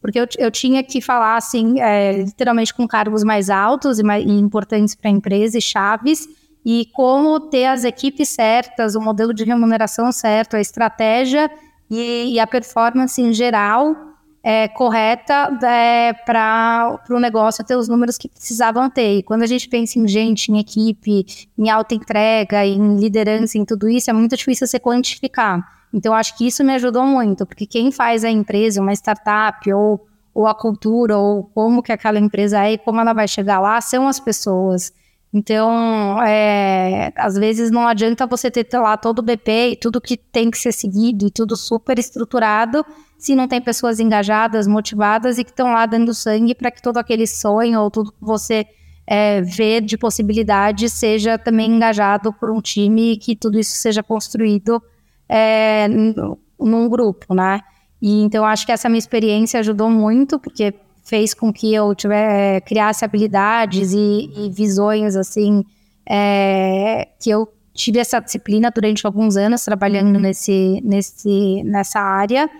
porque 0.00 0.18
eu, 0.18 0.26
eu 0.38 0.50
tinha 0.50 0.82
que 0.82 1.00
falar, 1.00 1.36
assim, 1.36 1.80
é, 1.80 2.22
literalmente 2.22 2.72
com 2.72 2.88
cargos 2.88 3.22
mais 3.22 3.50
altos 3.50 3.98
e, 3.98 4.02
mais, 4.02 4.24
e 4.24 4.30
importantes 4.30 4.94
para 4.94 5.10
a 5.10 5.12
empresa 5.12 5.58
e 5.58 5.62
chaves, 5.62 6.26
e 6.64 6.86
como 6.94 7.38
ter 7.38 7.66
as 7.66 7.84
equipes 7.84 8.30
certas, 8.30 8.94
o 8.94 9.00
modelo 9.00 9.34
de 9.34 9.44
remuneração 9.44 10.10
certo, 10.10 10.56
a 10.56 10.60
estratégia 10.60 11.50
e, 11.90 12.32
e 12.32 12.40
a 12.40 12.46
performance 12.46 13.20
em 13.20 13.34
geral 13.34 14.13
é, 14.46 14.68
correta 14.68 15.58
é, 15.62 16.12
para 16.12 17.00
o 17.08 17.18
negócio 17.18 17.64
ter 17.64 17.76
os 17.76 17.88
números 17.88 18.18
que 18.18 18.28
precisavam 18.28 18.90
ter. 18.90 19.18
E 19.18 19.22
quando 19.22 19.42
a 19.42 19.46
gente 19.46 19.66
pensa 19.66 19.98
em 19.98 20.06
gente, 20.06 20.52
em 20.52 20.58
equipe, 20.58 21.24
em 21.56 21.70
alta 21.70 21.94
entrega, 21.94 22.66
em 22.66 22.98
liderança, 22.98 23.56
em 23.56 23.64
tudo 23.64 23.88
isso, 23.88 24.10
é 24.10 24.12
muito 24.12 24.36
difícil 24.36 24.66
você 24.66 24.78
quantificar. 24.78 25.66
Então, 25.94 26.12
acho 26.12 26.36
que 26.36 26.46
isso 26.46 26.62
me 26.62 26.74
ajudou 26.74 27.06
muito, 27.06 27.46
porque 27.46 27.66
quem 27.66 27.90
faz 27.90 28.22
a 28.22 28.30
empresa, 28.30 28.82
uma 28.82 28.92
startup, 28.92 29.72
ou, 29.72 30.06
ou 30.34 30.46
a 30.46 30.54
cultura, 30.54 31.16
ou 31.16 31.44
como 31.44 31.82
que 31.82 31.92
aquela 31.92 32.18
empresa 32.18 32.66
é 32.66 32.72
e 32.72 32.78
como 32.78 33.00
ela 33.00 33.14
vai 33.14 33.26
chegar 33.26 33.60
lá, 33.60 33.80
são 33.80 34.06
as 34.06 34.20
pessoas. 34.20 34.92
Então, 35.32 36.22
é, 36.22 37.12
às 37.16 37.34
vezes 37.34 37.70
não 37.70 37.88
adianta 37.88 38.26
você 38.26 38.50
ter 38.50 38.78
lá 38.78 38.96
todo 38.96 39.20
o 39.20 39.22
BP 39.22 39.70
e 39.70 39.76
tudo 39.76 40.00
que 40.00 40.16
tem 40.16 40.50
que 40.50 40.58
ser 40.58 40.70
seguido 40.70 41.26
e 41.26 41.30
tudo 41.30 41.56
super 41.56 41.98
estruturado 41.98 42.84
se 43.24 43.34
não 43.34 43.48
tem 43.48 43.58
pessoas 43.58 44.00
engajadas, 44.00 44.66
motivadas 44.66 45.38
e 45.38 45.44
que 45.44 45.50
estão 45.50 45.72
lá 45.72 45.86
dando 45.86 46.12
sangue 46.12 46.54
para 46.54 46.70
que 46.70 46.82
todo 46.82 46.98
aquele 46.98 47.26
sonho 47.26 47.80
ou 47.80 47.90
tudo 47.90 48.12
que 48.12 48.20
você 48.20 48.66
é, 49.06 49.40
vê 49.40 49.80
de 49.80 49.96
possibilidade 49.96 50.90
seja 50.90 51.38
também 51.38 51.70
engajado 51.70 52.34
por 52.34 52.50
um 52.50 52.60
time 52.60 53.12
e 53.12 53.16
que 53.16 53.34
tudo 53.34 53.58
isso 53.58 53.76
seja 53.76 54.02
construído 54.02 54.82
é, 55.26 55.88
num 55.88 56.86
grupo, 56.86 57.34
né? 57.34 57.62
E 58.00 58.20
então 58.20 58.44
acho 58.44 58.66
que 58.66 58.72
essa 58.72 58.90
minha 58.90 58.98
experiência 58.98 59.58
ajudou 59.60 59.88
muito, 59.88 60.38
porque 60.38 60.74
fez 61.02 61.32
com 61.32 61.50
que 61.50 61.72
eu 61.72 61.94
tiver, 61.94 62.60
criasse 62.60 63.06
habilidades 63.06 63.94
e, 63.94 64.30
e 64.36 64.50
visões 64.50 65.16
assim 65.16 65.64
é, 66.06 67.08
que 67.18 67.30
eu 67.30 67.48
tive 67.72 68.00
essa 68.00 68.20
disciplina 68.20 68.70
durante 68.70 69.06
alguns 69.06 69.34
anos 69.38 69.64
trabalhando 69.64 70.16
uhum. 70.16 70.20
nesse, 70.20 70.82
nesse, 70.84 71.62
nessa 71.64 72.00
área 72.00 72.50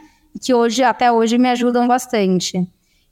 que 0.43 0.55
hoje 0.55 0.83
até 0.83 1.11
hoje 1.11 1.39
me 1.39 1.49
ajudam 1.51 1.87
bastante. 1.87 2.67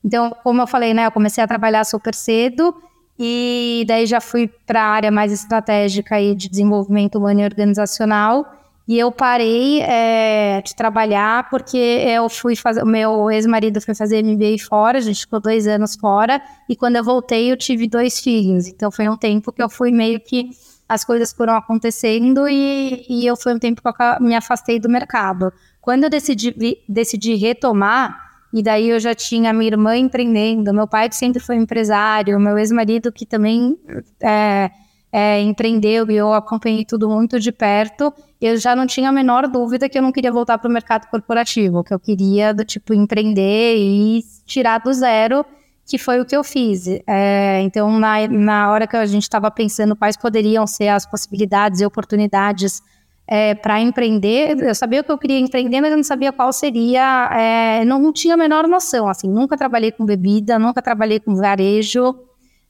Então, 0.04 0.34
como 0.42 0.62
eu 0.62 0.66
falei, 0.66 0.92
né, 0.92 1.06
eu 1.06 1.12
comecei 1.12 1.42
a 1.42 1.46
trabalhar 1.46 1.84
super 1.84 2.14
cedo 2.14 2.74
e 3.18 3.84
daí 3.86 4.06
já 4.06 4.20
fui 4.20 4.48
para 4.66 4.82
a 4.82 4.86
área 4.86 5.10
mais 5.10 5.32
estratégica 5.32 6.16
aí 6.16 6.34
de 6.34 6.48
desenvolvimento 6.48 7.18
humano 7.18 7.40
e 7.40 7.44
organizacional 7.44 8.46
e 8.86 8.98
eu 8.98 9.12
parei 9.12 9.80
é, 9.80 10.60
de 10.60 10.74
trabalhar 10.74 11.48
porque 11.48 11.76
eu 11.76 12.28
fui 12.28 12.56
fazer. 12.56 12.82
O 12.82 12.86
meu 12.86 13.30
ex-marido 13.30 13.80
foi 13.80 13.94
fazer 13.94 14.22
MBA 14.22 14.58
fora, 14.68 14.98
a 14.98 15.00
gente 15.00 15.20
ficou 15.20 15.40
dois 15.40 15.66
anos 15.66 15.94
fora. 15.96 16.42
E 16.68 16.74
quando 16.74 16.96
eu 16.96 17.04
voltei, 17.04 17.50
eu 17.52 17.56
tive 17.56 17.86
dois 17.88 18.20
filhos. 18.20 18.66
Então 18.66 18.90
foi 18.90 19.08
um 19.08 19.16
tempo 19.16 19.52
que 19.52 19.62
eu 19.62 19.68
fui 19.68 19.90
meio 19.90 20.20
que. 20.20 20.50
As 20.88 21.04
coisas 21.04 21.32
foram 21.32 21.54
acontecendo 21.54 22.46
e, 22.46 23.06
e 23.08 23.26
eu 23.26 23.34
foi 23.34 23.54
um 23.54 23.58
tempo 23.58 23.80
que 23.80 23.88
eu 23.88 24.20
me 24.20 24.34
afastei 24.34 24.78
do 24.78 24.90
mercado. 24.90 25.50
Quando 25.82 26.04
eu 26.04 26.10
decidi, 26.10 26.54
decidi 26.88 27.34
retomar, 27.34 28.16
e 28.54 28.62
daí 28.62 28.88
eu 28.88 29.00
já 29.00 29.16
tinha 29.16 29.52
minha 29.52 29.68
irmã 29.68 29.96
empreendendo, 29.96 30.72
meu 30.72 30.86
pai 30.86 31.08
que 31.08 31.16
sempre 31.16 31.42
foi 31.42 31.56
empresário, 31.56 32.38
meu 32.38 32.56
ex-marido 32.56 33.10
que 33.10 33.26
também 33.26 33.76
é, 34.22 34.70
é, 35.10 35.40
empreendeu 35.40 36.08
e 36.08 36.14
eu 36.14 36.32
acompanhei 36.32 36.84
tudo 36.84 37.08
muito 37.08 37.40
de 37.40 37.50
perto, 37.50 38.14
eu 38.40 38.56
já 38.56 38.76
não 38.76 38.86
tinha 38.86 39.08
a 39.08 39.12
menor 39.12 39.48
dúvida 39.48 39.88
que 39.88 39.98
eu 39.98 40.02
não 40.02 40.12
queria 40.12 40.30
voltar 40.30 40.56
para 40.56 40.68
o 40.68 40.72
mercado 40.72 41.10
corporativo, 41.10 41.82
que 41.82 41.92
eu 41.92 41.98
queria 41.98 42.54
do 42.54 42.64
tipo 42.64 42.94
empreender 42.94 43.76
e 43.76 44.22
tirar 44.46 44.78
do 44.78 44.92
zero, 44.94 45.44
que 45.84 45.98
foi 45.98 46.20
o 46.20 46.24
que 46.24 46.36
eu 46.36 46.44
fiz. 46.44 46.86
É, 47.08 47.60
então, 47.62 47.98
na, 47.98 48.28
na 48.28 48.70
hora 48.70 48.86
que 48.86 48.96
a 48.96 49.04
gente 49.04 49.24
estava 49.24 49.50
pensando 49.50 49.96
quais 49.96 50.16
poderiam 50.16 50.64
ser 50.64 50.88
as 50.88 51.04
possibilidades 51.04 51.80
e 51.80 51.86
oportunidades 51.86 52.80
é, 53.26 53.54
para 53.54 53.80
empreender, 53.80 54.58
eu 54.62 54.74
sabia 54.74 55.02
que 55.02 55.10
eu 55.10 55.18
queria 55.18 55.38
empreender, 55.38 55.80
mas 55.80 55.90
eu 55.90 55.96
não 55.96 56.04
sabia 56.04 56.32
qual 56.32 56.52
seria, 56.52 57.30
é, 57.32 57.84
não, 57.84 57.98
não 57.98 58.12
tinha 58.12 58.34
a 58.34 58.36
menor 58.36 58.66
noção, 58.66 59.08
assim, 59.08 59.28
nunca 59.28 59.56
trabalhei 59.56 59.92
com 59.92 60.04
bebida, 60.04 60.58
nunca 60.58 60.82
trabalhei 60.82 61.20
com 61.20 61.34
varejo, 61.34 62.14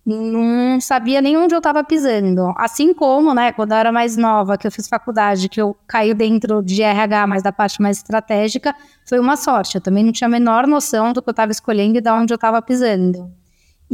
não 0.04 0.80
sabia 0.80 1.23
nem 1.23 1.37
onde 1.37 1.54
eu 1.54 1.59
estava 1.59 1.82
pisando. 1.85 2.52
Assim 2.56 2.92
como, 2.92 3.32
né, 3.32 3.52
quando 3.52 3.73
eu 3.73 3.76
era 3.78 3.92
mais 3.92 4.16
nova, 4.16 4.59
que 4.59 4.66
eu 4.66 4.73
fiz 4.73 4.88
faculdade, 4.88 5.49
que 5.49 5.61
eu 5.61 5.76
caí 5.87 6.12
dentro 6.12 6.62
de 6.62 6.82
RH, 6.82 7.26
mas 7.26 7.42
da 7.42 7.52
parte 7.52 7.80
mais 7.80 7.99
estratégica, 7.99 8.75
foi 9.09 9.21
uma 9.21 9.37
sorte. 9.37 9.76
Eu 9.76 9.80
também 9.80 10.04
não 10.04 10.12
tinha 10.12 10.26
a 10.26 10.30
menor 10.30 10.66
noção 10.66 11.12
do 11.12 11.23
que 11.23 11.28
eu 11.28 11.32
estava 11.32 11.52
escolhendo 11.52 11.99
e 11.99 12.00
de 12.00 12.11
onde 12.11 12.32
eu 12.32 12.37
estava 12.37 12.61
pisando. 12.61 13.30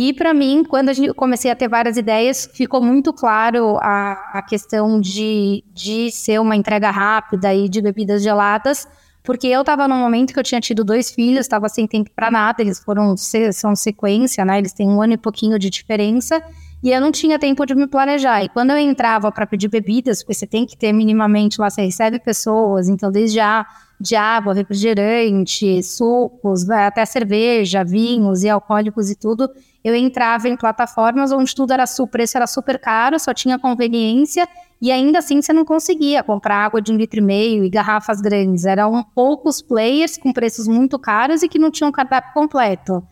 E 0.00 0.12
para 0.12 0.32
mim, 0.32 0.62
quando 0.62 0.90
eu 0.90 1.12
comecei 1.12 1.50
a 1.50 1.56
ter 1.56 1.66
várias 1.66 1.96
ideias, 1.96 2.48
ficou 2.54 2.80
muito 2.80 3.12
claro 3.12 3.76
a, 3.78 4.12
a 4.34 4.42
questão 4.42 5.00
de, 5.00 5.64
de 5.74 6.12
ser 6.12 6.40
uma 6.40 6.54
entrega 6.54 6.88
rápida 6.88 7.52
e 7.52 7.68
de 7.68 7.82
bebidas 7.82 8.22
geladas, 8.22 8.86
porque 9.24 9.48
eu 9.48 9.62
estava 9.62 9.88
num 9.88 9.98
momento 9.98 10.32
que 10.32 10.38
eu 10.38 10.44
tinha 10.44 10.60
tido 10.60 10.84
dois 10.84 11.10
filhos, 11.10 11.40
estava 11.40 11.68
sem 11.68 11.84
tempo 11.84 12.10
para 12.14 12.30
nada, 12.30 12.62
eles 12.62 12.78
foram 12.78 13.16
são 13.52 13.74
sequência, 13.74 14.44
né? 14.44 14.58
Eles 14.58 14.72
têm 14.72 14.88
um 14.88 15.02
ano 15.02 15.14
e 15.14 15.18
pouquinho 15.18 15.58
de 15.58 15.68
diferença, 15.68 16.40
e 16.80 16.92
eu 16.92 17.00
não 17.00 17.10
tinha 17.10 17.36
tempo 17.36 17.66
de 17.66 17.74
me 17.74 17.88
planejar. 17.88 18.44
E 18.44 18.48
quando 18.48 18.70
eu 18.70 18.78
entrava 18.78 19.32
para 19.32 19.48
pedir 19.48 19.66
bebidas, 19.66 20.22
porque 20.22 20.34
você 20.34 20.46
tem 20.46 20.64
que 20.64 20.76
ter 20.76 20.92
minimamente 20.92 21.60
lá, 21.60 21.68
você 21.68 21.82
recebe 21.82 22.20
pessoas, 22.20 22.88
então 22.88 23.10
desde 23.10 23.40
a 23.40 23.66
de 24.00 24.14
água, 24.14 24.54
refrigerante, 24.54 25.82
sucos, 25.82 26.68
até 26.70 27.04
cerveja, 27.04 27.84
vinhos 27.84 28.44
e 28.44 28.48
alcoólicos 28.48 29.10
e 29.10 29.16
tudo, 29.16 29.50
eu 29.82 29.94
entrava 29.94 30.48
em 30.48 30.56
plataformas 30.56 31.32
onde 31.32 31.54
tudo 31.54 31.72
era 31.72 31.86
super, 31.86 32.12
preço 32.12 32.36
era 32.36 32.46
super 32.46 32.78
caro, 32.78 33.18
só 33.18 33.32
tinha 33.32 33.58
conveniência 33.58 34.48
e 34.80 34.92
ainda 34.92 35.18
assim 35.18 35.42
você 35.42 35.52
não 35.52 35.64
conseguia 35.64 36.22
comprar 36.22 36.64
água 36.64 36.80
de 36.80 36.92
um 36.92 36.96
litro 36.96 37.18
e 37.18 37.22
meio 37.22 37.64
e 37.64 37.70
garrafas 37.70 38.20
grandes. 38.20 38.64
Eram 38.64 39.04
poucos 39.14 39.60
players 39.60 40.16
com 40.16 40.32
preços 40.32 40.68
muito 40.68 40.98
caros 40.98 41.42
e 41.42 41.48
que 41.48 41.58
não 41.58 41.70
tinham 41.70 41.90
cardápio 41.90 42.32
completo. 42.32 43.02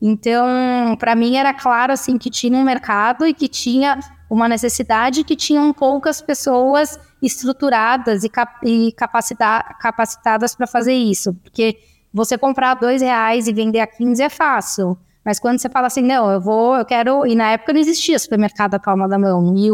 Então, 0.00 0.96
para 0.98 1.14
mim 1.14 1.36
era 1.36 1.54
claro 1.54 1.92
assim 1.92 2.18
que 2.18 2.30
tinha 2.30 2.56
um 2.56 2.62
mercado 2.62 3.26
e 3.26 3.32
que 3.32 3.48
tinha 3.48 3.98
uma 4.28 4.48
necessidade 4.48 5.24
que 5.24 5.36
tinham 5.36 5.72
poucas 5.72 6.20
pessoas 6.20 6.98
estruturadas 7.22 8.24
e, 8.24 8.28
cap 8.28 8.52
e 8.64 8.92
capacitadas 8.92 10.54
para 10.54 10.66
fazer 10.66 10.94
isso, 10.94 11.32
porque 11.34 11.78
você 12.12 12.36
comprar 12.38 12.74
dois 12.74 13.02
reais 13.02 13.46
e 13.46 13.52
vender 13.52 13.80
a 13.80 13.86
15 13.86 14.22
é 14.22 14.28
fácil. 14.28 14.98
Mas 15.26 15.40
quando 15.40 15.58
você 15.58 15.68
fala 15.68 15.88
assim, 15.88 16.02
não, 16.02 16.30
eu 16.30 16.40
vou, 16.40 16.76
eu 16.76 16.84
quero. 16.84 17.26
E 17.26 17.34
na 17.34 17.50
época 17.50 17.72
não 17.72 17.80
existia 17.80 18.16
supermercado 18.16 18.74
à 18.74 18.78
palma 18.78 19.08
da 19.08 19.18
mão, 19.18 19.56
e 19.56 19.68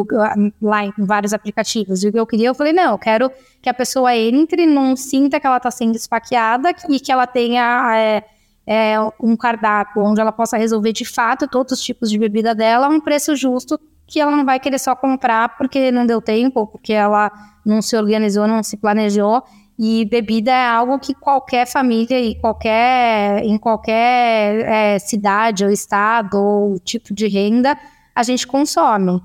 lá 0.63 0.83
em 0.87 0.93
vários 0.97 1.35
aplicativos. 1.35 2.03
E 2.03 2.09
o 2.09 2.13
que 2.13 2.19
eu 2.19 2.27
queria, 2.27 2.49
eu 2.49 2.55
falei, 2.55 2.73
não, 2.73 2.93
eu 2.93 2.99
quero 2.99 3.31
que 3.61 3.69
a 3.69 3.75
pessoa 3.75 4.17
entre, 4.17 4.65
não 4.65 4.97
sinta 4.97 5.39
que 5.39 5.47
ela 5.47 5.59
está 5.59 5.71
sendo 5.71 5.95
esfaqueada 5.95 6.71
e 6.89 6.99
que 6.99 7.13
ela 7.13 7.27
tenha 7.27 7.93
é, 7.95 8.25
é, 8.67 8.97
um 9.21 9.37
cardápio 9.37 10.03
onde 10.03 10.23
ela 10.23 10.33
possa 10.33 10.57
resolver 10.57 10.95
de 10.95 11.05
fato 11.05 11.47
todos 11.47 11.75
os 11.75 11.83
tipos 11.83 12.09
de 12.09 12.19
bebida 12.19 12.55
dela 12.55 12.87
a 12.87 12.89
um 12.89 12.99
preço 12.99 13.37
justo 13.37 13.79
que 14.07 14.21
ela 14.21 14.37
não 14.37 14.45
vai 14.45 14.61
querer 14.61 14.79
só 14.79 14.95
comprar 14.95 15.57
porque 15.57 15.91
não 15.91 16.07
deu 16.07 16.21
tempo, 16.21 16.67
porque 16.67 16.93
ela 16.93 17.31
não 17.65 17.81
se 17.81 17.97
organizou, 17.97 18.47
não 18.47 18.63
se 18.63 18.77
planejou 18.77 19.43
e 19.79 20.05
bebida 20.05 20.51
é 20.51 20.67
algo 20.67 20.99
que 20.99 21.15
qualquer 21.15 21.67
família 21.67 22.21
e 22.21 22.39
qualquer, 22.39 23.43
em 23.45 23.57
qualquer 23.59 24.69
é, 24.69 24.99
cidade 24.99 25.65
ou 25.65 25.71
estado 25.71 26.37
ou 26.37 26.79
tipo 26.79 27.15
de 27.15 27.27
renda 27.27 27.77
a 28.15 28.23
gente 28.23 28.47
consome. 28.47 29.21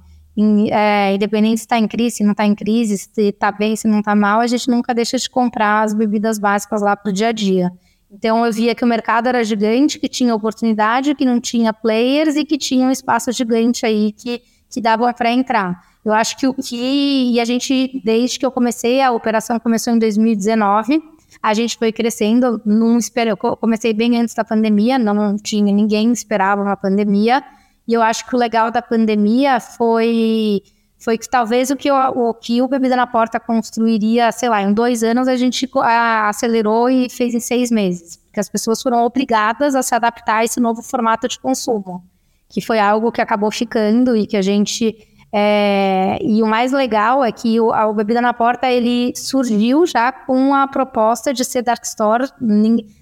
é, 0.72 1.14
independente 1.14 1.58
se 1.58 1.66
está 1.66 1.78
em 1.78 1.88
crise, 1.88 2.18
se 2.18 2.24
não 2.24 2.32
está 2.32 2.46
em 2.46 2.56
crise, 2.56 2.98
se 2.98 3.22
está 3.22 3.52
bem, 3.52 3.76
se 3.76 3.88
não 3.88 4.00
está 4.00 4.16
mal, 4.16 4.40
a 4.40 4.48
gente 4.48 4.70
nunca 4.70 4.94
deixa 4.94 5.18
de 5.18 5.30
comprar 5.30 5.84
as 5.84 5.94
bebidas 5.94 6.40
básicas 6.40 6.82
lá 6.82 6.96
para 6.96 7.10
o 7.10 7.14
dia 7.14 7.28
a 7.28 7.32
dia. 7.32 7.72
Então 8.10 8.46
eu 8.46 8.52
via 8.54 8.74
que 8.74 8.86
o 8.86 8.88
mercado 8.88 9.28
era 9.28 9.44
gigante, 9.44 10.00
que 10.00 10.08
tinha 10.08 10.34
oportunidade, 10.34 11.14
que 11.14 11.26
não 11.26 11.42
tinha 11.42 11.74
players 11.74 12.36
e 12.36 12.46
que 12.46 12.58
tinha 12.58 12.88
um 12.88 12.92
espaço 12.92 13.32
gigante 13.32 13.86
aí 13.86 14.14
que, 14.14 14.42
que 14.70 14.82
dava 14.82 15.14
para 15.14 15.32
entrar. 15.32 15.82
Eu 16.04 16.14
acho 16.14 16.38
que 16.38 16.48
o 16.48 16.54
que. 16.54 17.34
E 17.34 17.40
a 17.40 17.46
gente, 17.46 18.02
desde 18.04 18.40
que 18.40 18.46
eu 18.46 18.52
comecei, 18.52 19.02
a 19.02 19.12
operação 19.12 19.60
começou 19.60 19.94
em 19.94 20.00
2019. 20.00 21.02
A 21.44 21.54
gente 21.54 21.78
foi 21.78 21.92
crescendo, 21.92 22.62
não 22.66 22.98
espero, 22.98 23.32
eu 23.32 23.38
comecei 23.38 23.94
bem 23.94 24.20
antes 24.20 24.34
da 24.34 24.44
pandemia, 24.44 24.98
não 24.98 25.38
tinha 25.38 25.72
ninguém 25.72 26.12
esperava 26.12 26.62
uma 26.62 26.76
pandemia. 26.76 27.44
E 27.88 27.94
eu 27.94 28.02
acho 28.02 28.26
que 28.26 28.36
o 28.36 28.40
legal 28.40 28.72
da 28.72 28.82
pandemia 28.82 29.60
foi 29.60 30.62
foi 31.00 31.18
que 31.18 31.30
talvez 31.30 31.70
o 31.70 31.76
que, 31.76 31.92
o, 31.92 32.30
o 32.30 32.34
que 32.34 32.62
o 32.62 32.68
Bebida 32.68 32.96
na 32.96 33.06
Porta 33.06 33.40
construiria, 33.40 34.32
sei 34.32 34.50
lá, 34.50 34.64
em 34.64 34.74
dois 34.74 35.04
anos, 35.04 35.28
a 35.28 35.36
gente 35.36 35.70
a, 35.76 36.28
acelerou 36.28 36.90
e 36.90 37.10
fez 37.10 37.36
em 37.36 37.40
seis 37.40 37.70
meses. 37.70 38.18
Porque 38.18 38.40
as 38.40 38.50
pessoas 38.50 38.82
foram 38.82 39.06
obrigadas 39.06 39.76
a 39.76 39.84
se 39.84 39.94
adaptar 39.94 40.38
a 40.38 40.46
esse 40.46 40.60
novo 40.60 40.82
formato 40.82 41.28
de 41.28 41.40
consumo, 41.40 42.04
que 42.50 42.62
foi 42.62 42.80
algo 42.80 43.12
que 43.12 43.22
acabou 43.22 43.52
ficando 43.52 44.16
e 44.16 44.26
que 44.26 44.38
a 44.38 44.42
gente 44.42 44.96
é, 45.34 46.18
e 46.22 46.42
o 46.42 46.48
mais 46.48 46.72
legal 46.72 47.24
é 47.24 47.32
que 47.32 47.60
o, 47.60 47.72
a 47.74 47.92
Bebida 47.92 48.22
na 48.22 48.34
Porta 48.34 48.68
ele 48.72 49.14
surgiu 49.16 49.86
já 49.86 50.12
com 50.12 50.54
a 50.54 50.68
proposta 50.68 51.34
de 51.34 51.44
ser 51.44 51.62
Dark 51.62 51.84
Store. 51.84 52.28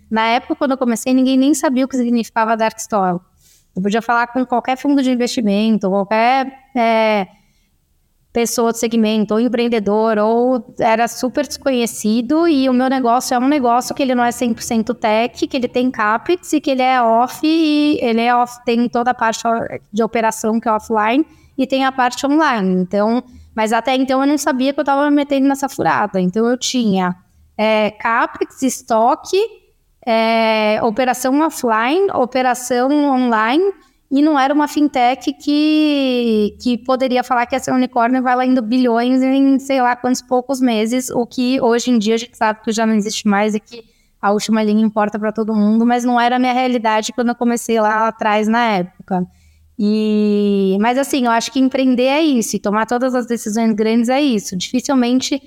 Na 0.10 0.28
época, 0.28 0.56
quando 0.56 0.72
eu 0.72 0.78
comecei, 0.78 1.14
ninguém 1.14 1.38
nem 1.38 1.54
sabia 1.54 1.86
o 1.86 1.88
que 1.88 1.96
significava 1.96 2.58
Dark 2.58 2.78
Store. 2.80 3.20
Eu 3.76 3.82
podia 3.82 4.02
falar 4.02 4.28
com 4.28 4.46
qualquer 4.46 4.78
fundo 4.78 5.04
de 5.04 5.12
investimento, 5.12 5.90
qualquer 5.90 6.52
é, 6.76 7.28
pessoa 8.36 8.74
do 8.74 8.78
segmento, 8.78 9.34
ou 9.34 9.40
empreendedor, 9.40 10.18
ou 10.18 10.76
era 10.78 11.08
super 11.08 11.48
desconhecido. 11.48 12.46
E 12.46 12.68
o 12.68 12.74
meu 12.74 12.90
negócio 12.90 13.34
é 13.34 13.40
um 13.40 13.48
negócio 13.48 13.96
que 13.96 14.04
ele 14.04 14.14
não 14.14 14.26
é 14.26 14.30
100% 14.30 14.94
tech, 14.94 15.48
que 15.48 15.56
ele 15.56 15.70
tem 15.70 15.90
capex 15.90 16.52
e 16.52 16.60
que 16.60 16.72
ele 16.72 16.82
é 16.82 17.02
off, 17.02 17.40
e 17.42 17.98
ele 18.02 18.20
é 18.20 18.36
off, 18.36 18.60
tem 18.66 18.90
toda 18.90 19.12
a 19.12 19.14
parte 19.14 19.42
de 19.94 20.04
operação 20.04 20.60
que 20.60 20.68
é 20.68 20.74
offline 20.74 21.26
e 21.58 21.66
tem 21.66 21.86
a 21.86 21.94
parte 21.94 22.28
online. 22.28 22.82
Então, 22.82 23.24
mas 23.56 23.72
até 23.72 23.96
então 23.96 24.20
eu 24.20 24.28
não 24.28 24.38
sabia 24.38 24.74
que 24.74 24.80
eu 24.82 24.84
estava 24.84 25.10
me 25.10 25.16
metendo 25.16 25.48
nessa 25.48 25.70
furada. 25.70 26.20
Então 26.20 26.46
eu 26.46 26.58
tinha 26.58 27.16
é, 27.58 27.92
CAPEX, 27.92 28.62
estoque, 28.64 29.38
é, 30.06 30.78
operação 30.84 31.40
offline, 31.40 32.12
operação 32.12 32.92
online 32.92 33.64
e 34.16 34.22
não 34.22 34.40
era 34.40 34.54
uma 34.54 34.66
fintech 34.66 35.34
que, 35.34 36.56
que 36.62 36.78
poderia 36.78 37.22
falar 37.22 37.46
que 37.48 37.54
essa 37.54 37.74
unicórnio 37.74 38.24
vai 38.24 38.34
lá 38.34 38.46
indo 38.46 38.62
bilhões 38.62 39.22
em 39.22 39.60
sei 39.60 39.82
lá 39.82 39.94
quantos 39.94 40.22
poucos 40.22 40.62
meses, 40.62 41.10
o 41.10 41.26
que 41.26 41.60
hoje 41.60 41.92
em 41.92 42.00
dia 42.00 42.16
a 42.16 42.18
gente 42.18 42.38
sabe 42.38 42.62
que 42.64 42.72
já 42.72 42.86
não 42.86 42.94
existe 42.94 43.28
mais 43.28 43.54
e 43.54 43.60
que 43.60 43.84
a 44.22 44.32
última 44.32 44.64
linha 44.64 44.82
importa 44.82 45.20
para 45.20 45.34
todo 45.34 45.54
mundo, 45.54 45.86
mas 45.86 46.06
não 46.06 46.18
era 46.18 46.38
a 46.38 46.40
minha 46.40 46.54
realidade 46.54 47.12
quando 47.12 47.28
eu 47.28 47.36
comecei 47.36 47.78
lá 47.78 48.08
atrás 48.08 48.48
na 48.48 48.64
época. 48.64 49.28
E, 49.78 50.78
mas 50.80 50.98
assim, 50.98 51.26
eu 51.26 51.32
acho 51.32 51.52
que 51.52 51.60
empreender 51.60 52.04
é 52.04 52.22
isso, 52.22 52.56
e 52.56 52.60
tomar 52.60 52.86
todas 52.86 53.14
as 53.14 53.26
decisões 53.26 53.74
grandes 53.74 54.08
é 54.08 54.22
isso. 54.22 54.56
Dificilmente 54.56 55.42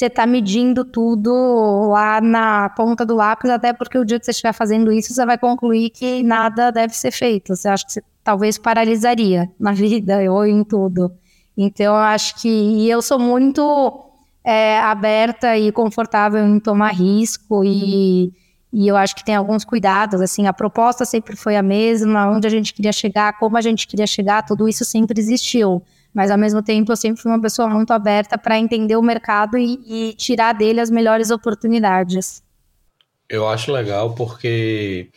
você 0.00 0.06
está 0.06 0.26
medindo 0.26 0.82
tudo 0.82 1.90
lá 1.90 2.22
na 2.22 2.70
ponta 2.70 3.04
do 3.04 3.14
lápis, 3.14 3.50
até 3.50 3.70
porque 3.70 3.98
o 3.98 4.04
dia 4.04 4.18
que 4.18 4.24
você 4.24 4.30
estiver 4.30 4.54
fazendo 4.54 4.90
isso, 4.90 5.12
você 5.12 5.26
vai 5.26 5.36
concluir 5.36 5.90
que 5.90 6.22
nada 6.22 6.70
deve 6.70 6.96
ser 6.96 7.10
feito. 7.10 7.54
Você 7.54 7.68
acha 7.68 7.84
que 7.84 7.92
você 7.92 8.02
talvez 8.24 8.56
paralisaria 8.56 9.50
na 9.60 9.72
vida 9.72 10.18
ou 10.32 10.46
em 10.46 10.64
tudo. 10.64 11.12
Então, 11.54 11.86
eu 11.86 11.94
acho 11.96 12.40
que. 12.40 12.48
E 12.48 12.88
eu 12.88 13.02
sou 13.02 13.18
muito 13.18 14.02
é, 14.42 14.78
aberta 14.80 15.58
e 15.58 15.70
confortável 15.70 16.46
em 16.46 16.58
tomar 16.58 16.94
risco 16.94 17.62
e. 17.62 18.32
E 18.72 18.86
eu 18.86 18.96
acho 18.96 19.16
que 19.16 19.24
tem 19.24 19.34
alguns 19.34 19.64
cuidados, 19.64 20.20
assim, 20.20 20.46
a 20.46 20.52
proposta 20.52 21.04
sempre 21.04 21.34
foi 21.34 21.56
a 21.56 21.62
mesma, 21.62 22.30
onde 22.30 22.46
a 22.46 22.50
gente 22.50 22.72
queria 22.72 22.92
chegar, 22.92 23.36
como 23.36 23.56
a 23.56 23.60
gente 23.60 23.84
queria 23.84 24.06
chegar, 24.06 24.46
tudo 24.46 24.68
isso 24.68 24.84
sempre 24.84 25.20
existiu 25.20 25.82
mas 26.14 26.30
ao 26.30 26.38
mesmo 26.38 26.62
tempo 26.62 26.92
eu 26.92 26.96
sempre 26.96 27.22
fui 27.22 27.30
uma 27.30 27.40
pessoa 27.40 27.68
muito 27.68 27.92
aberta 27.92 28.36
para 28.36 28.58
entender 28.58 28.96
o 28.96 29.02
mercado 29.02 29.56
e, 29.56 29.78
e, 29.86 30.14
tirar 30.14 30.52
dele 30.52 30.80
as 30.80 30.90
melhores 30.90 31.30
oportunidades. 31.30 32.42
Eu 33.28 33.48
acho 33.48 33.70
legal 33.70 34.14
porque 34.14 35.08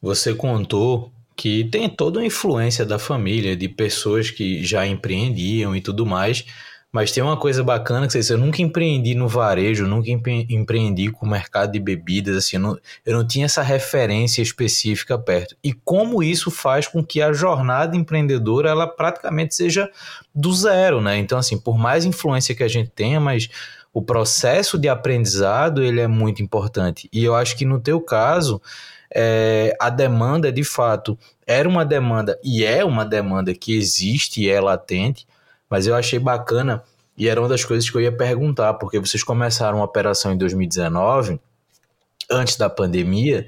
você 0.00 0.34
contou 0.34 1.12
que 1.36 1.64
tem 1.64 1.88
toda 1.88 2.18
uma 2.18 2.26
influência 2.26 2.84
da 2.84 2.98
família, 2.98 3.56
de 3.56 3.68
pessoas 3.68 4.30
que 4.30 4.64
já 4.64 4.86
empreendiam 4.86 5.74
e 5.74 5.80
tudo 5.80 6.04
mais, 6.04 6.44
mas 6.90 7.12
tem 7.12 7.22
uma 7.22 7.36
coisa 7.36 7.62
bacana 7.62 8.06
que 8.06 8.22
você 8.22 8.32
eu 8.32 8.38
nunca 8.38 8.62
empreendi 8.62 9.14
no 9.14 9.28
varejo, 9.28 9.86
nunca 9.86 10.10
empreendi 10.10 11.10
com 11.10 11.26
o 11.26 11.28
mercado 11.28 11.72
de 11.72 11.78
bebidas, 11.78 12.36
assim, 12.36 12.56
eu 12.56 12.60
não, 12.60 12.78
eu 13.04 13.16
não 13.16 13.26
tinha 13.26 13.44
essa 13.44 13.62
referência 13.62 14.40
específica 14.40 15.18
perto. 15.18 15.54
E 15.62 15.72
como 15.72 16.22
isso 16.22 16.50
faz 16.50 16.86
com 16.86 17.04
que 17.04 17.20
a 17.20 17.32
jornada 17.32 17.94
empreendedora 17.94 18.70
ela 18.70 18.86
praticamente 18.86 19.54
seja 19.54 19.90
do 20.34 20.52
zero, 20.52 21.00
né? 21.00 21.18
Então, 21.18 21.38
assim, 21.38 21.58
por 21.58 21.76
mais 21.76 22.06
influência 22.06 22.54
que 22.54 22.62
a 22.62 22.68
gente 22.68 22.90
tenha, 22.90 23.20
mas 23.20 23.48
o 23.92 24.00
processo 24.00 24.78
de 24.78 24.88
aprendizado 24.88 25.82
ele 25.82 26.00
é 26.00 26.06
muito 26.06 26.42
importante. 26.42 27.08
E 27.12 27.22
eu 27.22 27.34
acho 27.34 27.54
que 27.54 27.66
no 27.66 27.80
teu 27.80 28.00
caso, 28.00 28.62
é, 29.14 29.76
a 29.78 29.90
demanda 29.90 30.50
de 30.50 30.64
fato 30.64 31.18
era 31.46 31.68
uma 31.68 31.84
demanda 31.84 32.38
e 32.42 32.64
é 32.64 32.82
uma 32.82 33.04
demanda 33.04 33.54
que 33.54 33.76
existe 33.76 34.42
e 34.42 34.48
é 34.48 34.60
latente 34.60 35.26
mas 35.68 35.86
eu 35.86 35.94
achei 35.94 36.18
bacana 36.18 36.82
e 37.18 37.28
era 37.28 37.40
uma 37.40 37.48
das 37.48 37.64
coisas 37.64 37.90
que 37.90 37.96
eu 37.96 38.00
ia 38.00 38.12
perguntar, 38.12 38.74
porque 38.74 38.98
vocês 39.00 39.24
começaram 39.24 39.80
a 39.80 39.84
operação 39.84 40.32
em 40.32 40.38
2019, 40.38 41.40
antes 42.30 42.56
da 42.56 42.70
pandemia, 42.70 43.44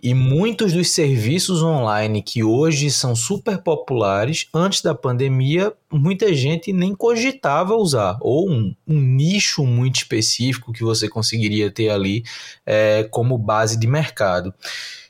e 0.00 0.14
muitos 0.14 0.72
dos 0.72 0.90
serviços 0.90 1.60
online 1.60 2.22
que 2.22 2.44
hoje 2.44 2.88
são 2.88 3.16
super 3.16 3.58
populares, 3.58 4.46
antes 4.54 4.80
da 4.80 4.94
pandemia, 4.94 5.72
muita 5.90 6.32
gente 6.32 6.72
nem 6.72 6.94
cogitava 6.94 7.74
usar, 7.74 8.16
ou 8.20 8.48
um, 8.48 8.72
um 8.86 9.00
nicho 9.00 9.66
muito 9.66 9.96
específico 9.96 10.72
que 10.72 10.84
você 10.84 11.08
conseguiria 11.08 11.68
ter 11.72 11.90
ali 11.90 12.22
é, 12.64 13.02
como 13.10 13.36
base 13.36 13.76
de 13.76 13.88
mercado. 13.88 14.54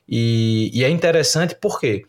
E, 0.08 0.70
e 0.72 0.82
é 0.82 0.88
interessante 0.88 1.54
porque 1.60 1.98
quê? 1.98 2.06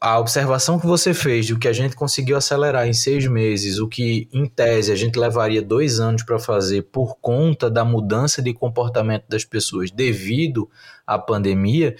A 0.00 0.18
observação 0.18 0.80
que 0.80 0.86
você 0.86 1.12
fez 1.12 1.46
do 1.48 1.58
que 1.58 1.68
a 1.68 1.72
gente 1.74 1.94
conseguiu 1.94 2.38
acelerar 2.38 2.88
em 2.88 2.92
seis 2.94 3.26
meses, 3.26 3.78
o 3.78 3.86
que 3.86 4.26
em 4.32 4.46
tese 4.46 4.90
a 4.90 4.96
gente 4.96 5.18
levaria 5.18 5.60
dois 5.60 6.00
anos 6.00 6.22
para 6.22 6.38
fazer 6.38 6.84
por 6.84 7.18
conta 7.20 7.70
da 7.70 7.84
mudança 7.84 8.40
de 8.40 8.54
comportamento 8.54 9.24
das 9.28 9.44
pessoas 9.44 9.90
devido 9.90 10.70
à 11.06 11.18
pandemia, 11.18 11.94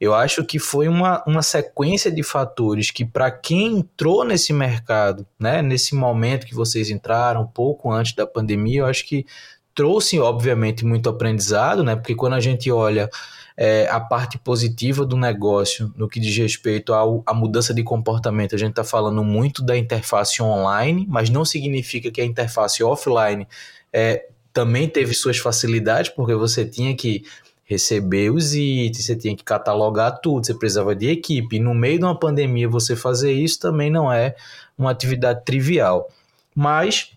eu 0.00 0.12
acho 0.12 0.44
que 0.44 0.58
foi 0.58 0.88
uma, 0.88 1.22
uma 1.26 1.42
sequência 1.42 2.10
de 2.10 2.24
fatores 2.24 2.90
que, 2.90 3.04
para 3.04 3.30
quem 3.30 3.78
entrou 3.78 4.24
nesse 4.24 4.52
mercado, 4.52 5.24
né, 5.38 5.62
nesse 5.62 5.94
momento 5.94 6.46
que 6.46 6.54
vocês 6.54 6.90
entraram, 6.90 7.46
pouco 7.46 7.92
antes 7.92 8.14
da 8.14 8.26
pandemia, 8.26 8.80
eu 8.80 8.86
acho 8.86 9.06
que 9.06 9.24
trouxe, 9.72 10.18
obviamente, 10.18 10.84
muito 10.84 11.08
aprendizado, 11.08 11.84
né, 11.84 11.94
porque 11.94 12.16
quando 12.16 12.34
a 12.34 12.40
gente 12.40 12.70
olha 12.70 13.08
é, 13.56 13.88
a 13.88 14.00
parte 14.00 14.36
positiva 14.38 15.06
do 15.06 15.16
negócio 15.16 15.92
no 15.96 16.08
que 16.08 16.18
diz 16.18 16.36
respeito 16.36 16.92
ao, 16.92 17.22
à 17.24 17.32
mudança 17.32 17.72
de 17.72 17.82
comportamento. 17.82 18.54
A 18.54 18.58
gente 18.58 18.70
está 18.70 18.84
falando 18.84 19.22
muito 19.22 19.62
da 19.62 19.76
interface 19.76 20.42
online, 20.42 21.06
mas 21.08 21.30
não 21.30 21.44
significa 21.44 22.10
que 22.10 22.20
a 22.20 22.24
interface 22.24 22.82
offline 22.82 23.46
é, 23.92 24.26
também 24.52 24.88
teve 24.88 25.14
suas 25.14 25.38
facilidades, 25.38 26.10
porque 26.10 26.34
você 26.34 26.64
tinha 26.64 26.96
que 26.96 27.24
receber 27.64 28.30
os 28.30 28.54
itens, 28.54 29.06
você 29.06 29.16
tinha 29.16 29.34
que 29.34 29.42
catalogar 29.42 30.20
tudo, 30.20 30.44
você 30.44 30.54
precisava 30.54 30.94
de 30.94 31.08
equipe. 31.08 31.56
E 31.56 31.60
no 31.60 31.74
meio 31.74 31.98
de 31.98 32.04
uma 32.04 32.18
pandemia, 32.18 32.68
você 32.68 32.94
fazer 32.94 33.32
isso 33.32 33.58
também 33.58 33.90
não 33.90 34.12
é 34.12 34.34
uma 34.76 34.90
atividade 34.90 35.44
trivial. 35.44 36.08
Mas 36.54 37.13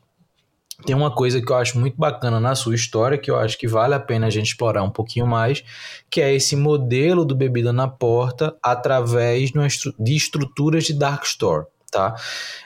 tem 0.86 0.96
uma 0.96 1.14
coisa 1.14 1.42
que 1.42 1.52
eu 1.52 1.56
acho 1.56 1.80
muito 1.80 1.98
bacana 1.98 2.40
na 2.40 2.54
sua 2.56 2.76
história, 2.76 3.18
que 3.18 3.32
eu 3.32 3.38
acho 3.38 3.58
que 3.58 3.68
vale 3.68 3.96
a 3.96 4.00
pena 4.00 4.28
a 4.28 4.30
gente 4.30 4.48
explorar 4.48 4.84
um 4.84 4.90
pouquinho 4.90 5.26
mais, 5.26 5.64
que 6.10 6.22
é 6.22 6.34
esse 6.34 6.56
modelo 6.56 7.26
do 7.26 7.36
bebida 7.36 7.74
na 7.74 7.88
porta 7.88 8.56
através 8.62 9.52
de 9.52 10.16
estruturas 10.16 10.86
de 10.86 10.94
dark 10.94 11.24
store, 11.24 11.66
tá? 11.92 12.16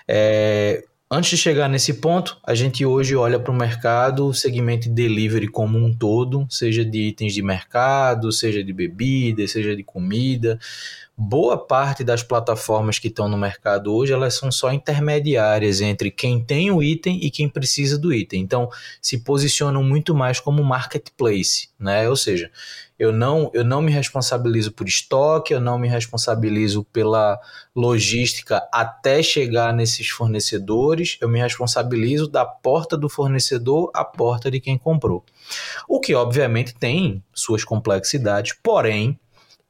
É, 0.07 0.83
Antes 1.13 1.31
de 1.31 1.37
chegar 1.37 1.67
nesse 1.67 1.95
ponto, 1.95 2.37
a 2.41 2.55
gente 2.55 2.85
hoje 2.85 3.17
olha 3.17 3.37
para 3.37 3.51
o 3.51 3.53
mercado, 3.53 4.27
o 4.27 4.33
segmento 4.33 4.87
de 4.87 4.95
delivery 4.95 5.49
como 5.49 5.77
um 5.77 5.93
todo, 5.93 6.47
seja 6.49 6.85
de 6.85 7.09
itens 7.09 7.33
de 7.33 7.41
mercado, 7.41 8.31
seja 8.31 8.63
de 8.63 8.71
bebida, 8.71 9.45
seja 9.45 9.75
de 9.75 9.83
comida. 9.83 10.57
Boa 11.23 11.55
parte 11.55 12.03
das 12.03 12.23
plataformas 12.23 12.97
que 12.97 13.07
estão 13.07 13.29
no 13.29 13.37
mercado 13.37 13.93
hoje, 13.93 14.11
elas 14.11 14.33
são 14.33 14.51
só 14.51 14.73
intermediárias 14.73 15.79
entre 15.79 16.09
quem 16.09 16.43
tem 16.43 16.71
o 16.71 16.81
item 16.81 17.19
e 17.23 17.29
quem 17.29 17.47
precisa 17.47 17.95
do 17.95 18.11
item. 18.11 18.41
Então, 18.41 18.67
se 18.99 19.19
posicionam 19.19 19.83
muito 19.83 20.15
mais 20.15 20.39
como 20.39 20.63
marketplace, 20.63 21.69
né? 21.79 22.09
Ou 22.09 22.15
seja, 22.15 22.49
eu 22.97 23.13
não, 23.13 23.51
eu 23.53 23.63
não 23.63 23.83
me 23.83 23.91
responsabilizo 23.91 24.71
por 24.71 24.87
estoque, 24.87 25.53
eu 25.53 25.61
não 25.61 25.77
me 25.77 25.87
responsabilizo 25.87 26.83
pela 26.85 27.39
logística 27.75 28.67
até 28.73 29.21
chegar 29.21 29.71
nesses 29.75 30.09
fornecedores, 30.09 31.19
eu 31.21 31.29
me 31.29 31.39
responsabilizo 31.39 32.27
da 32.27 32.45
porta 32.45 32.97
do 32.97 33.07
fornecedor 33.07 33.91
à 33.93 34.03
porta 34.03 34.49
de 34.49 34.59
quem 34.59 34.75
comprou. 34.75 35.23
O 35.87 35.99
que, 35.99 36.15
obviamente, 36.15 36.73
tem 36.73 37.23
suas 37.31 37.63
complexidades, 37.63 38.55
porém, 38.63 39.19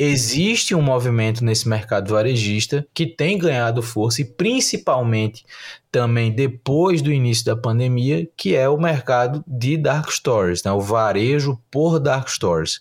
existe 0.03 0.73
um 0.73 0.81
movimento 0.81 1.45
nesse 1.45 1.69
mercado 1.69 2.11
varejista 2.11 2.87
que 2.91 3.05
tem 3.05 3.37
ganhado 3.37 3.83
força 3.83 4.21
e 4.21 4.25
principalmente 4.25 5.45
também 5.91 6.31
depois 6.31 7.03
do 7.03 7.11
início 7.11 7.45
da 7.45 7.55
pandemia, 7.55 8.27
que 8.35 8.55
é 8.55 8.67
o 8.67 8.79
mercado 8.79 9.43
de 9.45 9.77
dark 9.77 10.09
stores, 10.09 10.63
né? 10.63 10.71
o 10.71 10.79
varejo 10.79 11.61
por 11.69 11.99
dark 11.99 12.29
stores. 12.29 12.79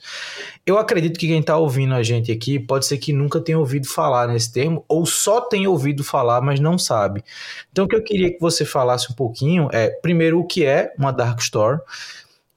Eu 0.64 0.78
acredito 0.78 1.20
que 1.20 1.26
quem 1.26 1.40
está 1.40 1.58
ouvindo 1.58 1.94
a 1.94 2.02
gente 2.02 2.32
aqui 2.32 2.58
pode 2.58 2.86
ser 2.86 2.96
que 2.96 3.12
nunca 3.12 3.38
tenha 3.38 3.58
ouvido 3.58 3.86
falar 3.86 4.26
nesse 4.26 4.50
termo 4.50 4.82
ou 4.88 5.04
só 5.04 5.42
tenha 5.42 5.68
ouvido 5.68 6.02
falar, 6.02 6.40
mas 6.40 6.58
não 6.58 6.78
sabe. 6.78 7.22
Então, 7.70 7.84
o 7.84 7.88
que 7.88 7.96
eu 7.96 8.02
queria 8.02 8.32
que 8.32 8.40
você 8.40 8.64
falasse 8.64 9.12
um 9.12 9.14
pouquinho 9.14 9.68
é, 9.72 9.90
primeiro, 9.90 10.38
o 10.38 10.46
que 10.46 10.64
é 10.64 10.94
uma 10.96 11.12
dark 11.12 11.40
store, 11.40 11.80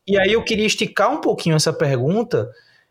e 0.08 0.18
aí 0.18 0.32
eu 0.32 0.44
queria 0.44 0.66
esticar 0.66 1.12
um 1.12 1.20
pouquinho 1.20 1.58
essa 1.58 1.74
pergunta 1.74 2.50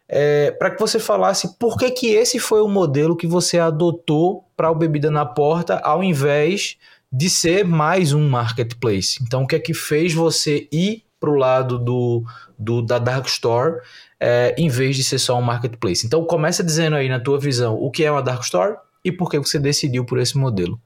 é, 0.08 0.50
para 0.50 0.70
que 0.70 0.80
você 0.80 0.98
falasse 0.98 1.56
por 1.58 1.78
que, 1.78 1.90
que 1.90 2.08
esse 2.08 2.38
foi 2.38 2.60
o 2.60 2.68
modelo 2.68 3.16
que 3.16 3.26
você 3.26 3.58
adotou 3.58 4.44
para 4.56 4.70
o 4.70 4.74
Bebida 4.74 5.10
na 5.10 5.24
Porta, 5.24 5.78
ao 5.78 6.02
invés 6.02 6.76
de 7.12 7.28
ser 7.28 7.64
mais 7.64 8.12
um 8.12 8.28
marketplace. 8.28 9.18
Então, 9.22 9.42
o 9.42 9.46
que 9.46 9.56
é 9.56 9.58
que 9.58 9.74
fez 9.74 10.14
você 10.14 10.66
ir 10.72 11.04
para 11.20 11.30
o 11.30 11.34
lado 11.34 11.78
do, 11.78 12.24
do, 12.58 12.82
da 12.82 12.98
Dark 12.98 13.26
Store 13.26 13.80
é, 14.18 14.54
em 14.56 14.68
vez 14.68 14.96
de 14.96 15.04
ser 15.04 15.18
só 15.18 15.38
um 15.38 15.42
marketplace? 15.42 16.06
Então, 16.06 16.24
começa 16.24 16.64
dizendo 16.64 16.96
aí, 16.96 17.08
na 17.08 17.20
tua 17.20 17.38
visão, 17.38 17.74
o 17.74 17.90
que 17.90 18.04
é 18.04 18.10
uma 18.10 18.22
Dark 18.22 18.42
Store 18.42 18.76
e 19.04 19.12
por 19.12 19.30
que 19.30 19.38
você 19.38 19.58
decidiu 19.58 20.04
por 20.04 20.18
esse 20.18 20.38
modelo. 20.38 20.80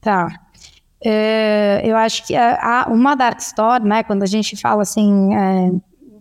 Tá. 0.00 0.28
É, 1.04 1.82
eu 1.84 1.96
acho 1.96 2.26
que 2.26 2.34
a, 2.34 2.84
a, 2.84 2.88
uma 2.88 3.14
Dark 3.14 3.38
Store, 3.40 3.84
né, 3.84 4.02
quando 4.02 4.22
a 4.22 4.26
gente 4.26 4.56
fala 4.56 4.82
assim, 4.82 5.34
é, 5.34 5.72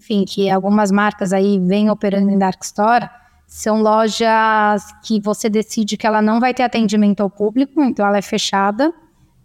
enfim, 0.06 0.24
que 0.24 0.50
algumas 0.50 0.91
marcas 0.91 1.34
aí 1.34 1.60
vêm 1.60 1.89
operando 1.89 2.30
em 2.30 2.38
dark 2.38 2.63
store, 2.63 3.10
são 3.48 3.82
lojas 3.82 4.86
que 5.04 5.20
você 5.20 5.50
decide 5.50 5.98
que 5.98 6.06
ela 6.06 6.22
não 6.22 6.39
vai 6.39 6.54
ter 6.54 6.63
atendimento 6.63 7.22
ao 7.22 7.30
público, 7.30 7.82
então 7.84 8.06
ela 8.06 8.18
é 8.18 8.22
fechada, 8.22 8.94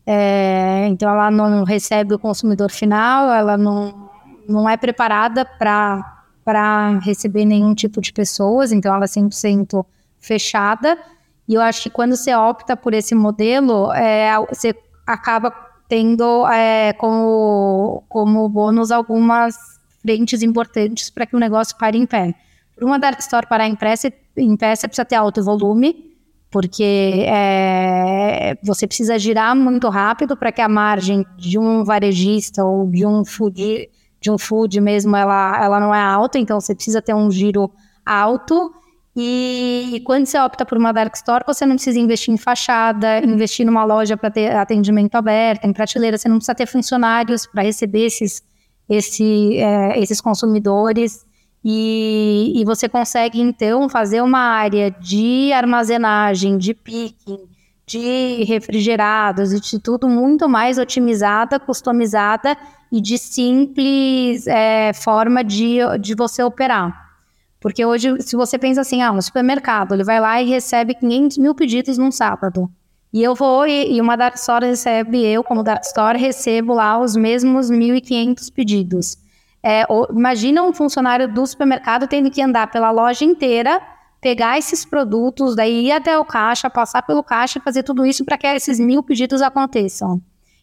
é, 0.06 0.86
então 0.88 1.08
ela 1.10 1.30
não 1.30 1.64
recebe 1.64 2.14
o 2.14 2.18
consumidor 2.18 2.70
final, 2.70 3.32
ela 3.32 3.56
não, 3.56 4.10
não 4.46 4.68
é 4.68 4.76
preparada 4.76 5.46
para 5.46 6.98
receber 7.02 7.46
nenhum 7.46 7.74
tipo 7.74 8.00
de 8.00 8.12
pessoas, 8.12 8.70
então 8.70 8.94
ela 8.94 9.04
é 9.04 9.08
100% 9.08 9.84
fechada. 10.18 10.98
E 11.48 11.54
eu 11.54 11.62
acho 11.62 11.84
que 11.84 11.90
quando 11.90 12.16
você 12.16 12.34
opta 12.34 12.76
por 12.76 12.92
esse 12.92 13.14
modelo, 13.14 13.92
é, 13.92 14.30
você 14.48 14.74
acaba 15.06 15.52
tendo 15.88 16.46
é, 16.48 16.92
como, 16.94 18.04
como 18.08 18.48
bônus 18.48 18.90
algumas 18.90 19.79
frentes 20.02 20.42
importantes 20.42 21.10
para 21.10 21.26
que 21.26 21.36
o 21.36 21.38
negócio 21.38 21.76
pare 21.78 21.98
em 21.98 22.06
pé. 22.06 22.34
Para 22.74 22.86
uma 22.86 22.98
dark 22.98 23.18
store 23.20 23.46
parar 23.46 23.68
em 23.68 23.76
pé, 23.76 23.94
você, 23.94 24.12
em 24.36 24.56
pé, 24.56 24.74
você 24.74 24.88
precisa 24.88 25.04
ter 25.04 25.16
alto 25.16 25.42
volume, 25.42 26.10
porque 26.50 27.24
é, 27.26 28.58
você 28.62 28.86
precisa 28.86 29.18
girar 29.18 29.54
muito 29.54 29.88
rápido 29.88 30.36
para 30.36 30.50
que 30.50 30.60
a 30.60 30.68
margem 30.68 31.24
de 31.36 31.58
um 31.58 31.84
varejista 31.84 32.64
ou 32.64 32.88
de 32.88 33.06
um 33.06 33.24
food, 33.24 33.88
de 34.20 34.30
um 34.30 34.38
food 34.38 34.80
mesmo, 34.80 35.14
ela, 35.16 35.62
ela 35.62 35.78
não 35.78 35.94
é 35.94 36.00
alta, 36.00 36.38
então 36.38 36.60
você 36.60 36.74
precisa 36.74 37.00
ter 37.00 37.14
um 37.14 37.30
giro 37.30 37.70
alto. 38.04 38.72
E 39.14 40.02
quando 40.06 40.26
você 40.26 40.38
opta 40.38 40.64
por 40.64 40.78
uma 40.78 40.92
dark 40.92 41.14
store, 41.16 41.44
você 41.46 41.66
não 41.66 41.74
precisa 41.74 41.98
investir 41.98 42.32
em 42.32 42.36
fachada, 42.36 43.18
investir 43.18 43.66
numa 43.66 43.84
loja 43.84 44.16
para 44.16 44.30
ter 44.30 44.54
atendimento 44.54 45.16
aberto, 45.16 45.64
em 45.64 45.72
prateleira, 45.72 46.16
você 46.16 46.28
não 46.28 46.36
precisa 46.36 46.54
ter 46.54 46.66
funcionários 46.66 47.46
para 47.46 47.62
receber 47.62 48.06
esses, 48.06 48.42
esse, 48.90 49.56
é, 49.56 50.00
esses 50.00 50.20
consumidores. 50.20 51.24
E, 51.64 52.52
e, 52.56 52.64
você 52.64 52.88
consegue, 52.88 53.40
então, 53.40 53.88
fazer 53.88 54.22
uma 54.22 54.40
área 54.40 54.90
de 54.90 55.52
armazenagem, 55.52 56.58
de 56.58 56.74
picking, 56.74 57.38
de 57.86 58.44
refrigerados 58.44 59.52
e 59.52 59.60
de 59.60 59.78
tudo 59.78 60.08
muito 60.08 60.48
mais 60.48 60.78
otimizada, 60.78 61.60
customizada 61.60 62.56
e 62.90 63.00
de 63.00 63.18
simples 63.18 64.46
é, 64.46 64.92
forma 64.94 65.44
de, 65.44 65.78
de 66.00 66.14
você 66.14 66.42
operar. 66.42 67.10
Porque 67.60 67.84
hoje, 67.84 68.22
se 68.22 68.36
você 68.36 68.58
pensa 68.58 68.80
assim, 68.80 69.02
ah, 69.02 69.12
um 69.12 69.20
supermercado, 69.20 69.92
ele 69.92 70.02
vai 70.02 70.18
lá 70.18 70.40
e 70.40 70.48
recebe 70.48 70.94
500 70.94 71.36
mil 71.36 71.54
pedidos 71.54 71.98
num 71.98 72.10
sábado. 72.10 72.70
E 73.12 73.22
eu 73.22 73.34
vou, 73.34 73.66
e, 73.66 73.96
e 73.96 74.00
uma 74.00 74.16
Dark 74.16 74.36
Store 74.36 74.64
recebe, 74.64 75.24
eu 75.24 75.42
como 75.42 75.62
Dark 75.62 75.82
Store, 75.82 76.18
recebo 76.18 76.74
lá 76.74 76.98
os 76.98 77.16
mesmos 77.16 77.70
1.500 77.70 78.52
pedidos. 78.54 79.16
É, 79.62 79.84
ou, 79.88 80.06
imagina 80.10 80.62
um 80.62 80.72
funcionário 80.72 81.26
do 81.26 81.46
supermercado 81.46 82.06
tendo 82.06 82.30
que 82.30 82.40
andar 82.40 82.70
pela 82.70 82.90
loja 82.90 83.24
inteira, 83.24 83.80
pegar 84.20 84.58
esses 84.58 84.84
produtos, 84.84 85.56
daí 85.56 85.86
ir 85.86 85.92
até 85.92 86.16
o 86.18 86.24
caixa, 86.24 86.70
passar 86.70 87.02
pelo 87.02 87.22
caixa 87.22 87.58
e 87.58 87.62
fazer 87.62 87.82
tudo 87.82 88.06
isso 88.06 88.24
para 88.24 88.38
que 88.38 88.46
esses 88.46 88.78
mil 88.78 89.02
pedidos 89.02 89.42
aconteçam. 89.42 90.20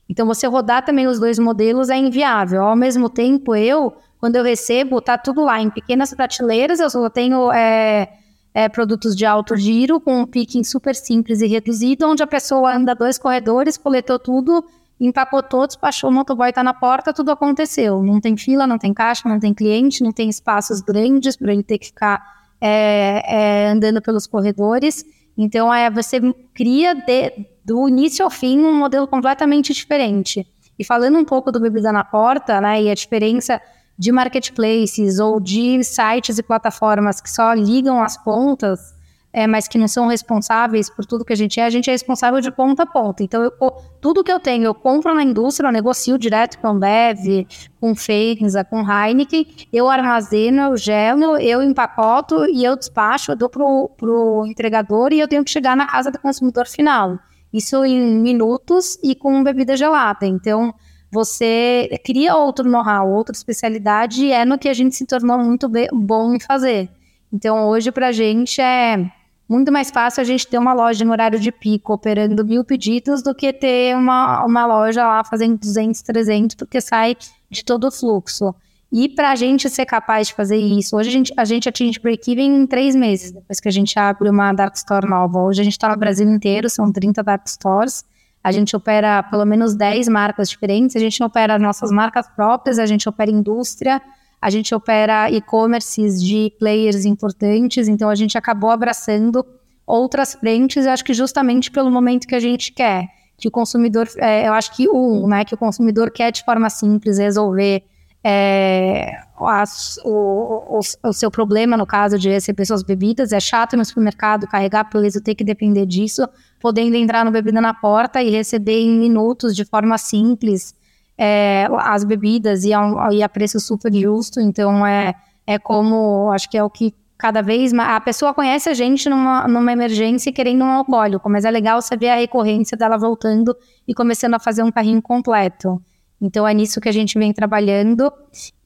Então, 0.10 0.26
você 0.26 0.48
rodar 0.48 0.86
também 0.86 1.06
os 1.06 1.20
dois 1.20 1.38
modelos 1.38 1.90
é 1.90 1.98
inviável. 1.98 2.64
Ao 2.64 2.78
mesmo 2.78 3.10
tempo, 3.10 3.54
eu 3.54 3.94
quando 4.20 4.36
eu 4.36 4.44
recebo, 4.44 5.00
tá 5.00 5.18
tudo 5.18 5.44
lá 5.44 5.62
em 5.62 5.70
pequenas 5.70 6.14
prateleiras, 6.14 6.80
eu 6.80 6.90
só 6.90 7.10
tenho 7.10 7.52
é, 7.52 8.10
é, 8.58 8.68
produtos 8.68 9.16
de 9.16 9.24
alto 9.24 9.56
giro, 9.56 10.00
com 10.00 10.22
um 10.22 10.26
picking 10.26 10.64
super 10.64 10.96
simples 10.96 11.42
e 11.42 11.48
reduzido, 11.48 12.08
onde 12.08 12.24
a 12.24 12.28
pessoa 12.28 12.76
anda 12.76 12.96
dois 12.96 13.20
corredores, 13.20 13.78
coletou 13.78 14.18
tudo, 14.18 14.66
empacotou, 15.00 15.68
despachou, 15.68 16.10
o 16.10 16.14
motoboy 16.14 16.50
está 16.50 16.64
na 16.64 16.74
porta, 16.74 17.14
tudo 17.14 17.30
aconteceu. 17.30 18.02
Não 18.02 18.20
tem 18.20 18.36
fila, 18.36 18.66
não 18.66 18.80
tem 18.80 18.96
caixa, 18.96 19.30
não 19.30 19.40
tem 19.40 19.54
cliente, 19.54 20.02
não 20.02 20.12
tem 20.12 20.28
espaços 20.28 20.82
grandes 20.82 21.38
para 21.38 21.54
ele 21.54 21.62
ter 21.62 21.78
que 21.78 21.86
ficar 21.86 22.20
é, 22.60 23.22
é, 23.28 23.68
andando 23.70 24.02
pelos 24.02 24.26
corredores. 24.26 25.06
Então, 25.38 25.72
é, 25.72 25.88
você 25.92 26.20
cria 26.56 26.96
de, 26.96 27.34
do 27.64 27.88
início 27.88 28.26
ao 28.26 28.32
fim 28.32 28.58
um 28.58 28.74
modelo 28.74 29.08
completamente 29.08 29.72
diferente. 29.72 30.48
E 30.80 30.84
falando 30.84 31.20
um 31.20 31.26
pouco 31.26 31.52
do 31.52 31.60
Bebida 31.60 31.92
na 31.92 32.04
Porta, 32.04 32.60
né, 32.60 32.82
e 32.82 32.90
a 32.90 32.96
diferença 32.96 33.62
de 33.98 34.12
marketplaces 34.12 35.20
ou 35.20 35.40
de 35.40 35.84
sites 35.84 36.38
e 36.38 36.44
plataformas 36.44 37.20
que 37.20 37.30
só 37.30 37.54
ligam 37.54 38.02
as 38.02 38.16
pontas, 38.16 38.96
é, 39.34 39.46
mas 39.46 39.68
que 39.68 39.78
não 39.78 39.88
são 39.88 40.08
responsáveis 40.08 40.90
por 40.90 41.06
tudo 41.06 41.26
que 41.26 41.34
a 41.34 41.36
gente 41.36 41.60
é, 41.60 41.66
a 41.66 41.70
gente 41.70 41.90
é 41.90 41.94
responsável 41.94 42.40
de 42.40 42.52
ponta 42.52 42.84
a 42.84 42.86
ponta. 42.86 43.24
Então, 43.24 43.44
eu, 43.44 43.52
tudo 44.00 44.24
que 44.24 44.32
eu 44.32 44.40
tenho, 44.40 44.66
eu 44.66 44.74
compro 44.74 45.14
na 45.14 45.24
indústria, 45.24 45.68
eu 45.68 45.72
negocio 45.72 46.18
direto 46.18 46.58
com 46.60 46.78
Bev, 46.80 47.46
com 47.80 47.94
Feinza, 47.96 48.64
com 48.64 48.80
Heineken, 48.80 49.46
eu 49.72 49.90
armazeno, 49.90 50.62
eu 50.62 50.78
gelo, 50.78 51.38
eu 51.38 51.62
empacoto 51.62 52.46
e 52.46 52.64
eu 52.64 52.76
despacho, 52.76 53.32
eu 53.32 53.36
dou 53.36 53.50
pro, 53.50 53.92
pro 53.98 54.46
entregador 54.48 55.12
e 55.12 55.20
eu 55.20 55.28
tenho 55.28 55.44
que 55.44 55.52
chegar 55.52 55.76
na 55.76 55.86
casa 55.86 56.10
do 56.10 56.20
consumidor 56.20 56.66
final. 56.68 57.20
Isso 57.52 57.84
em 57.86 58.20
minutos 58.20 58.98
e 59.04 59.16
com 59.16 59.44
bebida 59.44 59.78
gelada. 59.78 60.26
Então, 60.26 60.74
você 61.12 61.90
cria 62.04 62.36
outro 62.36 62.70
know-how, 62.70 63.10
outra 63.10 63.36
especialidade, 63.36 64.26
e 64.26 64.32
é 64.32 64.46
no 64.46 64.58
que 64.58 64.70
a 64.70 64.74
gente 64.74 64.96
se 64.96 65.06
tornou 65.06 65.40
muito 65.40 65.70
bom 65.94 66.34
em 66.36 66.40
fazer. 66.40 66.90
Então, 67.32 67.68
hoje, 67.68 67.92
para 67.92 68.08
a 68.08 68.12
gente, 68.12 68.62
é 68.62 69.10
muito 69.48 69.72
mais 69.72 69.90
fácil 69.90 70.22
a 70.22 70.24
gente 70.24 70.46
ter 70.48 70.58
uma 70.58 70.74
loja 70.74 71.06
no 71.06 71.12
horário 71.12 71.40
de 71.40 71.52
pico, 71.52 71.94
operando 71.94 72.46
mil 72.46 72.64
pedidos, 72.64 73.24
do 73.24 73.34
que 73.34 73.54
ter 73.54 73.96
uma, 73.96 74.46
uma 74.46 74.66
loja 74.66 75.06
lá 75.06 75.24
fazendo 75.24 75.58
200, 75.58 76.02
300, 76.02 76.56
porque 76.56 76.82
sai 76.82 77.16
de 77.50 77.64
todo 77.64 77.88
o 77.88 77.92
fluxo. 77.92 78.54
E 78.92 79.10
para 79.10 79.32
a 79.32 79.36
gente 79.36 79.70
ser 79.70 79.86
capaz 79.86 80.28
de 80.28 80.34
fazer 80.34 80.58
isso, 80.58 80.96
hoje 80.96 81.10
a 81.10 81.12
gente, 81.12 81.34
a 81.36 81.46
gente 81.46 81.68
atinge 81.68 82.00
break-even 82.00 82.62
em 82.62 82.68
três 82.68 82.96
meses, 82.96 83.32
depois 83.32 83.60
que 83.60 83.68
a 83.68 83.72
gente 83.72 83.98
abre 84.00 84.30
uma 84.30 84.54
Dark 84.54 84.76
Store 84.76 85.08
nova. 85.08 85.40
Hoje 85.40 85.62
a 85.62 85.64
gente 85.64 85.74
está 85.74 85.90
no 85.90 85.98
Brasil 85.98 86.30
inteiro, 86.30 86.70
são 86.70 86.92
30 86.92 87.22
Dark 87.22 87.48
Stores. 87.48 88.06
A 88.44 88.52
gente 88.52 88.76
opera 88.76 89.24
pelo 89.24 89.46
menos 89.46 89.76
10 89.76 90.08
marcas 90.08 90.50
diferentes, 90.50 90.96
a 90.96 91.00
gente 91.00 91.22
opera 91.22 91.60
nossas 91.60 91.92
marcas 91.92 92.28
próprias, 92.30 92.80
a 92.80 92.86
gente 92.86 93.08
opera 93.10 93.30
indústria, 93.30 94.02
a 94.42 94.50
gente 94.50 94.74
opera 94.74 95.30
e-commerces 95.32 96.22
de 96.24 96.54
players 96.60 97.06
importantes, 97.06 97.88
então 97.88 98.10
a 98.10 98.16
gente 98.16 98.38
acabou 98.38 98.70
abraçando 98.70 99.46
outras 99.86 100.34
frentes, 100.36 100.86
eu 100.86 100.92
acho 100.92 101.04
que 101.04 101.14
justamente 101.14 101.72
pelo 101.72 101.90
momento 101.90 102.28
que 102.28 102.36
a 102.36 102.40
gente 102.40 102.72
quer, 102.72 103.08
que 103.38 103.48
o 103.48 103.52
consumidor, 103.52 104.08
é, 104.18 104.48
eu 104.48 104.54
acho 104.54 104.76
que 104.76 104.90
um, 104.90 105.28
né, 105.28 105.46
que 105.46 105.54
o 105.54 105.58
consumidor 105.58 106.12
quer 106.12 106.32
de 106.32 106.44
forma 106.44 106.70
simples 106.70 107.18
resolver 107.18 107.84
é, 108.24 109.12
as, 109.40 109.98
o, 110.04 110.80
o, 110.80 110.80
o, 111.04 111.14
seu 111.14 111.32
problema, 111.32 111.78
no 111.78 111.86
caso 111.86 112.18
de 112.18 112.30
receber 112.30 112.66
suas 112.66 112.84
bebidas, 112.84 113.32
é 113.32 113.40
chato 113.40 113.78
no 113.78 113.86
supermercado 113.86 114.48
carregar 114.48 114.90
beleza, 114.92 115.22
ter 115.22 115.36
que 115.36 115.44
depender 115.44 115.86
disso, 115.86 116.28
podendo 116.60 116.96
entrar 116.96 117.24
no 117.24 117.32
Bebida 117.32 117.62
na 117.62 117.74
Porta 117.74 118.22
e 118.22 118.30
receber 118.30 118.80
em 118.80 119.00
minutos, 119.00 119.56
de 119.56 119.66
forma 119.66 119.98
simples, 119.98 120.74
é, 121.18 121.68
as 121.80 122.04
bebidas 122.04 122.64
e 122.64 122.74
a, 122.74 123.10
e 123.12 123.24
a 123.24 123.30
preço 123.30 123.60
super 123.60 123.94
justo. 123.94 124.40
Então, 124.40 124.86
é, 124.86 125.14
é 125.46 125.58
como, 125.58 126.32
acho 126.32 126.50
que 126.50 126.58
é 126.58 126.64
o 126.64 126.70
que 126.70 126.94
cada 127.18 127.42
vez 127.42 127.74
mais. 127.74 127.90
A 127.90 128.02
pessoa 128.02 128.34
conhece 128.34 128.70
a 128.70 128.74
gente 128.74 129.10
numa, 129.10 129.48
numa 129.48 129.72
emergência 129.72 130.32
querendo 130.32 130.64
um 130.64 130.70
alcoólico, 130.70 131.30
mas 131.30 131.46
é 131.46 131.52
legal 131.52 131.82
saber 131.82 132.10
a 132.10 132.16
recorrência 132.16 132.78
dela 132.78 132.98
voltando 132.98 133.56
e 133.88 133.94
começando 133.94 134.36
a 134.36 134.40
fazer 134.40 134.64
um 134.64 134.72
carrinho 134.72 135.02
completo. 135.02 135.82
Então 136.22 136.48
é 136.48 136.54
nisso 136.54 136.82
que 136.82 136.90
a 136.90 136.92
gente 136.92 137.18
vem 137.18 137.32
trabalhando 137.32 138.12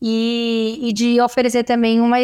e, 0.02 0.80
e 0.82 0.94
de 0.94 1.20
oferecer 1.20 1.64
também 1.64 2.00
uma, 2.00 2.18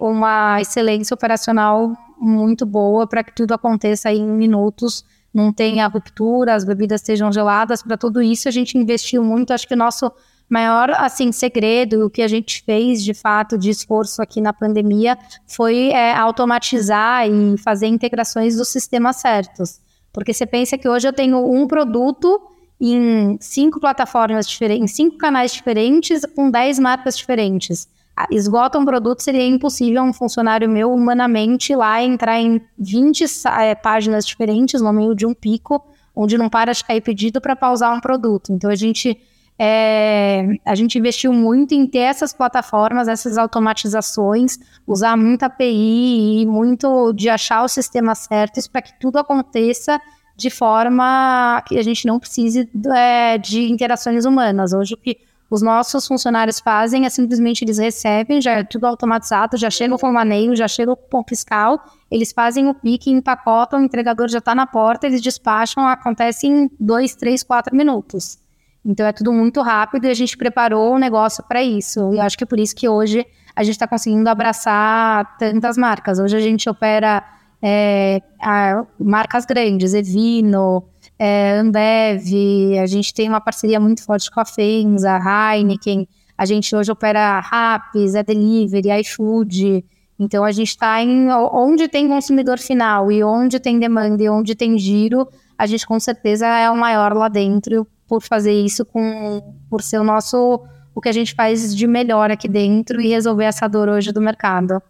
uma 0.00 0.60
excelência 0.60 1.14
operacional 1.14 1.92
muito 2.18 2.64
boa 2.64 3.06
para 3.06 3.22
que 3.22 3.34
tudo 3.34 3.52
aconteça 3.52 4.10
em 4.10 4.24
minutos, 4.24 5.04
não 5.32 5.52
tenha 5.52 5.86
ruptura, 5.86 6.54
as 6.54 6.64
bebidas 6.64 7.00
estejam 7.00 7.30
geladas. 7.30 7.82
Para 7.82 7.98
tudo 7.98 8.22
isso 8.22 8.48
a 8.48 8.52
gente 8.52 8.78
investiu 8.78 9.22
muito. 9.22 9.52
Acho 9.52 9.68
que 9.68 9.74
o 9.74 9.76
nosso 9.76 10.10
maior 10.48 10.90
assim 10.90 11.32
segredo, 11.32 12.06
o 12.06 12.10
que 12.10 12.22
a 12.22 12.28
gente 12.28 12.62
fez 12.62 13.02
de 13.02 13.12
fato 13.12 13.58
de 13.58 13.70
esforço 13.70 14.22
aqui 14.22 14.40
na 14.40 14.52
pandemia 14.52 15.18
foi 15.46 15.88
é, 15.88 16.14
automatizar 16.14 17.28
e 17.28 17.58
fazer 17.58 17.86
integrações 17.86 18.56
dos 18.56 18.68
sistemas 18.68 19.16
certos. 19.16 19.80
Porque 20.12 20.32
você 20.32 20.46
pensa 20.46 20.78
que 20.78 20.88
hoje 20.88 21.08
eu 21.08 21.12
tenho 21.12 21.38
um 21.52 21.66
produto 21.66 22.40
em 22.80 23.36
cinco 23.40 23.80
plataformas 23.80 24.48
diferentes, 24.48 24.82
em 24.82 24.94
cinco 24.94 25.16
canais 25.16 25.52
diferentes, 25.52 26.22
com 26.34 26.50
dez 26.50 26.78
marcas 26.78 27.16
diferentes. 27.16 27.88
Esgota 28.30 28.78
um 28.78 28.84
produto, 28.84 29.22
seria 29.22 29.46
impossível 29.46 30.02
um 30.02 30.12
funcionário 30.12 30.68
meu 30.68 30.92
humanamente 30.92 31.74
lá 31.74 32.00
entrar 32.02 32.38
em 32.38 32.60
20 32.78 33.24
é, 33.58 33.74
páginas 33.74 34.24
diferentes 34.24 34.80
no 34.80 34.92
meio 34.92 35.14
de 35.16 35.26
um 35.26 35.34
pico, 35.34 35.84
onde 36.14 36.38
não 36.38 36.48
para 36.48 36.72
de 36.72 36.84
cair 36.84 37.00
pedido 37.00 37.40
para 37.40 37.56
pausar 37.56 37.92
um 37.92 38.00
produto. 38.00 38.52
Então 38.52 38.70
a 38.70 38.76
gente 38.76 39.18
é, 39.58 40.56
a 40.64 40.74
gente 40.74 40.98
investiu 40.98 41.32
muito 41.32 41.74
em 41.74 41.86
ter 41.86 41.98
essas 41.98 42.32
plataformas, 42.32 43.06
essas 43.06 43.38
automatizações, 43.38 44.58
usar 44.86 45.16
muita 45.16 45.46
API 45.46 46.42
e 46.42 46.46
muito 46.46 47.12
de 47.12 47.28
achar 47.28 47.64
os 47.64 47.72
sistemas 47.72 48.18
certos 48.18 48.66
para 48.66 48.82
que 48.82 48.98
tudo 48.98 49.18
aconteça 49.18 50.00
de 50.36 50.50
forma 50.50 51.62
que 51.66 51.78
a 51.78 51.82
gente 51.82 52.06
não 52.06 52.18
precise 52.18 52.68
é, 52.94 53.38
de 53.38 53.70
interações 53.70 54.24
humanas. 54.24 54.72
Hoje, 54.72 54.94
o 54.94 54.96
que 54.96 55.18
os 55.50 55.62
nossos 55.62 56.06
funcionários 56.06 56.58
fazem 56.58 57.06
é 57.06 57.10
simplesmente 57.10 57.64
eles 57.64 57.78
recebem, 57.78 58.40
já 58.40 58.52
é 58.52 58.64
tudo 58.64 58.86
automatizado, 58.86 59.56
já 59.56 59.70
chega 59.70 59.94
o 59.94 60.12
maneio, 60.12 60.56
já 60.56 60.66
chega 60.66 60.92
o 60.92 61.24
fiscal, 61.28 61.78
eles 62.10 62.32
fazem 62.32 62.68
o 62.68 62.74
pique, 62.74 63.10
empacotam, 63.10 63.80
o 63.80 63.82
entregador 63.84 64.28
já 64.28 64.38
está 64.38 64.54
na 64.54 64.66
porta, 64.66 65.06
eles 65.06 65.22
despacham, 65.22 65.86
acontece 65.86 66.46
em 66.46 66.70
dois, 66.80 67.14
três, 67.14 67.42
quatro 67.42 67.76
minutos. 67.76 68.38
Então 68.84 69.06
é 69.06 69.12
tudo 69.12 69.32
muito 69.32 69.62
rápido 69.62 70.06
e 70.06 70.10
a 70.10 70.14
gente 70.14 70.36
preparou 70.36 70.94
o 70.94 70.98
negócio 70.98 71.44
para 71.44 71.62
isso. 71.62 72.12
E 72.12 72.20
acho 72.20 72.36
que 72.36 72.44
é 72.44 72.46
por 72.46 72.58
isso 72.58 72.74
que 72.74 72.88
hoje 72.88 73.26
a 73.54 73.62
gente 73.62 73.74
está 73.74 73.86
conseguindo 73.86 74.28
abraçar 74.28 75.36
tantas 75.38 75.76
marcas. 75.76 76.18
Hoje 76.18 76.36
a 76.36 76.40
gente 76.40 76.68
opera 76.68 77.24
é, 77.66 78.20
a, 78.42 78.84
marcas 79.00 79.46
grandes, 79.46 79.94
Evino, 79.94 80.84
é, 81.18 81.58
Ambev, 81.58 82.78
a 82.78 82.84
gente 82.84 83.14
tem 83.14 83.26
uma 83.26 83.40
parceria 83.40 83.80
muito 83.80 84.04
forte 84.04 84.30
com 84.30 84.38
a 84.38 84.44
FEMS, 84.44 85.06
a 85.06 85.56
Heineken, 85.56 86.06
a 86.36 86.44
gente 86.44 86.76
hoje 86.76 86.92
opera 86.92 87.40
Raps, 87.40 88.14
é 88.14 88.22
Delivery, 88.22 89.00
iFood, 89.00 89.82
então 90.18 90.44
a 90.44 90.52
gente 90.52 90.68
está 90.68 91.02
em 91.02 91.30
onde 91.30 91.88
tem 91.88 92.06
consumidor 92.06 92.58
final 92.58 93.10
e 93.10 93.24
onde 93.24 93.58
tem 93.58 93.78
demanda 93.78 94.22
e 94.22 94.28
onde 94.28 94.54
tem 94.54 94.76
giro, 94.76 95.26
a 95.56 95.66
gente 95.66 95.86
com 95.86 95.98
certeza 95.98 96.46
é 96.46 96.70
o 96.70 96.76
maior 96.76 97.14
lá 97.14 97.28
dentro 97.28 97.86
por 98.06 98.20
fazer 98.22 98.52
isso 98.52 98.84
com 98.84 99.40
por 99.70 99.80
ser 99.80 99.98
o 99.98 100.04
nosso 100.04 100.60
o 100.94 101.00
que 101.00 101.08
a 101.08 101.12
gente 101.12 101.34
faz 101.34 101.74
de 101.74 101.86
melhor 101.86 102.30
aqui 102.30 102.46
dentro 102.46 103.00
e 103.00 103.08
resolver 103.08 103.44
essa 103.44 103.66
dor 103.66 103.88
hoje 103.88 104.12
do 104.12 104.20
mercado. 104.20 104.82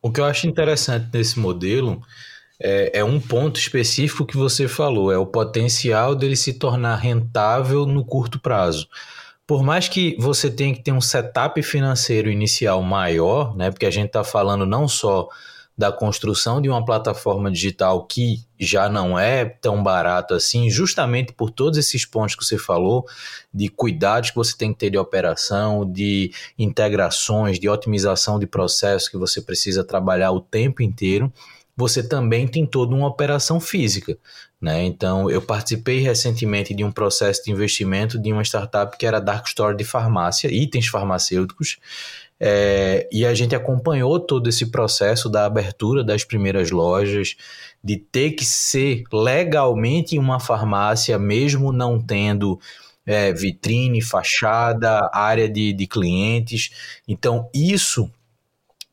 O 0.00 0.10
que 0.12 0.20
eu 0.20 0.24
acho 0.24 0.46
interessante 0.46 1.08
nesse 1.12 1.38
modelo 1.38 2.00
é, 2.60 2.98
é, 2.98 3.04
um 3.04 3.20
ponto 3.20 3.58
específico 3.58 4.26
que 4.26 4.36
você 4.36 4.66
falou, 4.66 5.12
é 5.12 5.18
o 5.18 5.26
potencial 5.26 6.14
dele 6.14 6.36
se 6.36 6.54
tornar 6.54 6.96
rentável 6.96 7.86
no 7.86 8.04
curto 8.04 8.40
prazo. 8.40 8.88
Por 9.46 9.62
mais 9.62 9.88
que 9.88 10.16
você 10.18 10.50
tenha 10.50 10.74
que 10.74 10.82
ter 10.82 10.92
um 10.92 11.00
setup 11.00 11.62
financeiro 11.62 12.30
inicial 12.30 12.82
maior, 12.82 13.56
né, 13.56 13.70
porque 13.70 13.86
a 13.86 13.90
gente 13.90 14.08
está 14.08 14.22
falando 14.22 14.66
não 14.66 14.86
só 14.86 15.28
da 15.78 15.92
construção 15.92 16.60
de 16.60 16.68
uma 16.68 16.84
plataforma 16.84 17.52
digital 17.52 18.04
que 18.04 18.44
já 18.58 18.88
não 18.88 19.16
é 19.16 19.44
tão 19.44 19.80
barato 19.80 20.34
assim, 20.34 20.68
justamente 20.68 21.32
por 21.32 21.52
todos 21.52 21.78
esses 21.78 22.04
pontos 22.04 22.34
que 22.34 22.44
você 22.44 22.58
falou, 22.58 23.06
de 23.54 23.68
cuidados 23.68 24.30
que 24.30 24.36
você 24.36 24.56
tem 24.58 24.72
que 24.72 24.80
ter 24.80 24.90
de 24.90 24.98
operação, 24.98 25.88
de 25.88 26.32
integrações, 26.58 27.60
de 27.60 27.68
otimização 27.68 28.40
de 28.40 28.46
processos 28.46 29.08
que 29.08 29.16
você 29.16 29.40
precisa 29.40 29.84
trabalhar 29.84 30.32
o 30.32 30.40
tempo 30.40 30.82
inteiro, 30.82 31.32
você 31.76 32.02
também 32.02 32.48
tem 32.48 32.66
toda 32.66 32.92
uma 32.92 33.06
operação 33.06 33.60
física. 33.60 34.18
Né? 34.60 34.84
Então, 34.84 35.30
eu 35.30 35.40
participei 35.40 36.00
recentemente 36.00 36.74
de 36.74 36.82
um 36.82 36.90
processo 36.90 37.44
de 37.44 37.52
investimento 37.52 38.18
de 38.18 38.32
uma 38.32 38.42
startup 38.42 38.98
que 38.98 39.06
era 39.06 39.20
Dark 39.20 39.46
Store 39.46 39.76
de 39.76 39.84
farmácia, 39.84 40.52
itens 40.52 40.88
farmacêuticos, 40.88 41.78
é, 42.40 43.08
e 43.10 43.26
a 43.26 43.34
gente 43.34 43.54
acompanhou 43.54 44.20
todo 44.20 44.48
esse 44.48 44.70
processo 44.70 45.28
da 45.28 45.44
abertura 45.44 46.04
das 46.04 46.24
primeiras 46.24 46.70
lojas, 46.70 47.36
de 47.82 47.96
ter 47.96 48.32
que 48.32 48.44
ser 48.44 49.02
legalmente 49.12 50.18
uma 50.18 50.38
farmácia, 50.38 51.18
mesmo 51.18 51.72
não 51.72 52.00
tendo 52.00 52.58
é, 53.04 53.32
vitrine, 53.32 54.02
fachada, 54.02 55.08
área 55.12 55.48
de, 55.48 55.72
de 55.72 55.86
clientes. 55.86 56.70
Então, 57.08 57.48
isso 57.54 58.10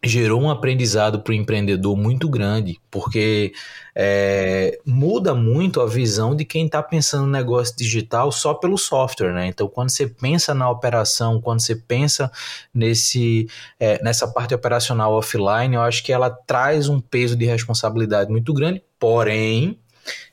gerou 0.03 0.41
um 0.41 0.49
aprendizado 0.49 1.19
para 1.21 1.31
o 1.31 1.35
empreendedor 1.35 1.97
muito 1.97 2.29
grande, 2.29 2.79
porque 2.91 3.53
é, 3.95 4.77
muda 4.85 5.33
muito 5.33 5.81
a 5.81 5.87
visão 5.87 6.35
de 6.35 6.45
quem 6.45 6.65
está 6.65 6.81
pensando 6.83 7.25
no 7.25 7.31
negócio 7.31 7.75
digital 7.75 8.31
só 8.31 8.53
pelo 8.53 8.77
software, 8.77 9.33
né? 9.33 9.47
Então, 9.47 9.67
quando 9.67 9.89
você 9.89 10.05
pensa 10.07 10.53
na 10.53 10.69
operação, 10.69 11.41
quando 11.41 11.61
você 11.61 11.75
pensa 11.75 12.31
nesse, 12.73 13.47
é, 13.79 14.01
nessa 14.03 14.27
parte 14.27 14.53
operacional 14.53 15.13
offline, 15.13 15.75
eu 15.75 15.81
acho 15.81 16.03
que 16.03 16.11
ela 16.11 16.29
traz 16.29 16.87
um 16.87 16.99
peso 16.99 17.35
de 17.35 17.45
responsabilidade 17.45 18.29
muito 18.29 18.53
grande, 18.53 18.83
porém, 18.99 19.79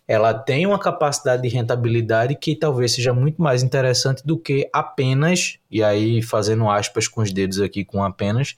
ela 0.06 0.34
tem 0.34 0.66
uma 0.66 0.78
capacidade 0.78 1.42
de 1.42 1.48
rentabilidade 1.48 2.34
que 2.34 2.56
talvez 2.56 2.92
seja 2.92 3.14
muito 3.14 3.40
mais 3.40 3.62
interessante 3.62 4.26
do 4.26 4.38
que 4.38 4.68
apenas, 4.72 5.58
e 5.70 5.82
aí 5.82 6.20
fazendo 6.20 6.68
aspas 6.68 7.06
com 7.06 7.22
os 7.22 7.32
dedos 7.32 7.60
aqui 7.60 7.84
com 7.84 8.02
apenas, 8.02 8.56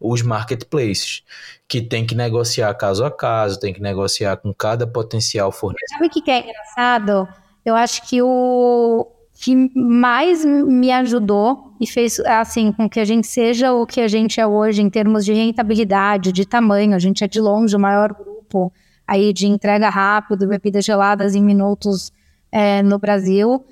os 0.00 0.22
marketplaces, 0.22 1.22
que 1.68 1.80
tem 1.80 2.06
que 2.06 2.14
negociar 2.14 2.72
caso 2.74 3.04
a 3.04 3.10
caso, 3.10 3.60
tem 3.60 3.72
que 3.72 3.80
negociar 3.80 4.36
com 4.36 4.52
cada 4.52 4.86
potencial 4.86 5.52
fornecedor. 5.52 5.98
Sabe 5.98 6.06
o 6.06 6.10
que 6.10 6.30
é 6.30 6.40
engraçado? 6.40 7.28
Eu 7.64 7.74
acho 7.74 8.08
que 8.08 8.22
o 8.22 9.06
que 9.38 9.54
mais 9.74 10.44
me 10.44 10.90
ajudou 10.90 11.74
e 11.78 11.86
fez 11.86 12.18
assim 12.20 12.72
com 12.72 12.88
que 12.88 12.98
a 12.98 13.04
gente 13.04 13.26
seja 13.26 13.72
o 13.72 13.86
que 13.86 14.00
a 14.00 14.08
gente 14.08 14.40
é 14.40 14.46
hoje 14.46 14.80
em 14.80 14.88
termos 14.88 15.24
de 15.24 15.34
rentabilidade, 15.34 16.32
de 16.32 16.46
tamanho, 16.46 16.94
a 16.94 16.98
gente 16.98 17.22
é 17.22 17.28
de 17.28 17.40
longe 17.40 17.76
o 17.76 17.80
maior 17.80 18.14
grupo 18.14 18.72
aí 19.06 19.32
de 19.32 19.46
entrega 19.46 19.88
rápido, 19.88 20.48
bebidas 20.48 20.84
geladas 20.84 21.34
em 21.34 21.42
minutos 21.42 22.12
é, 22.50 22.82
no 22.82 22.98
Brasil. 22.98 23.64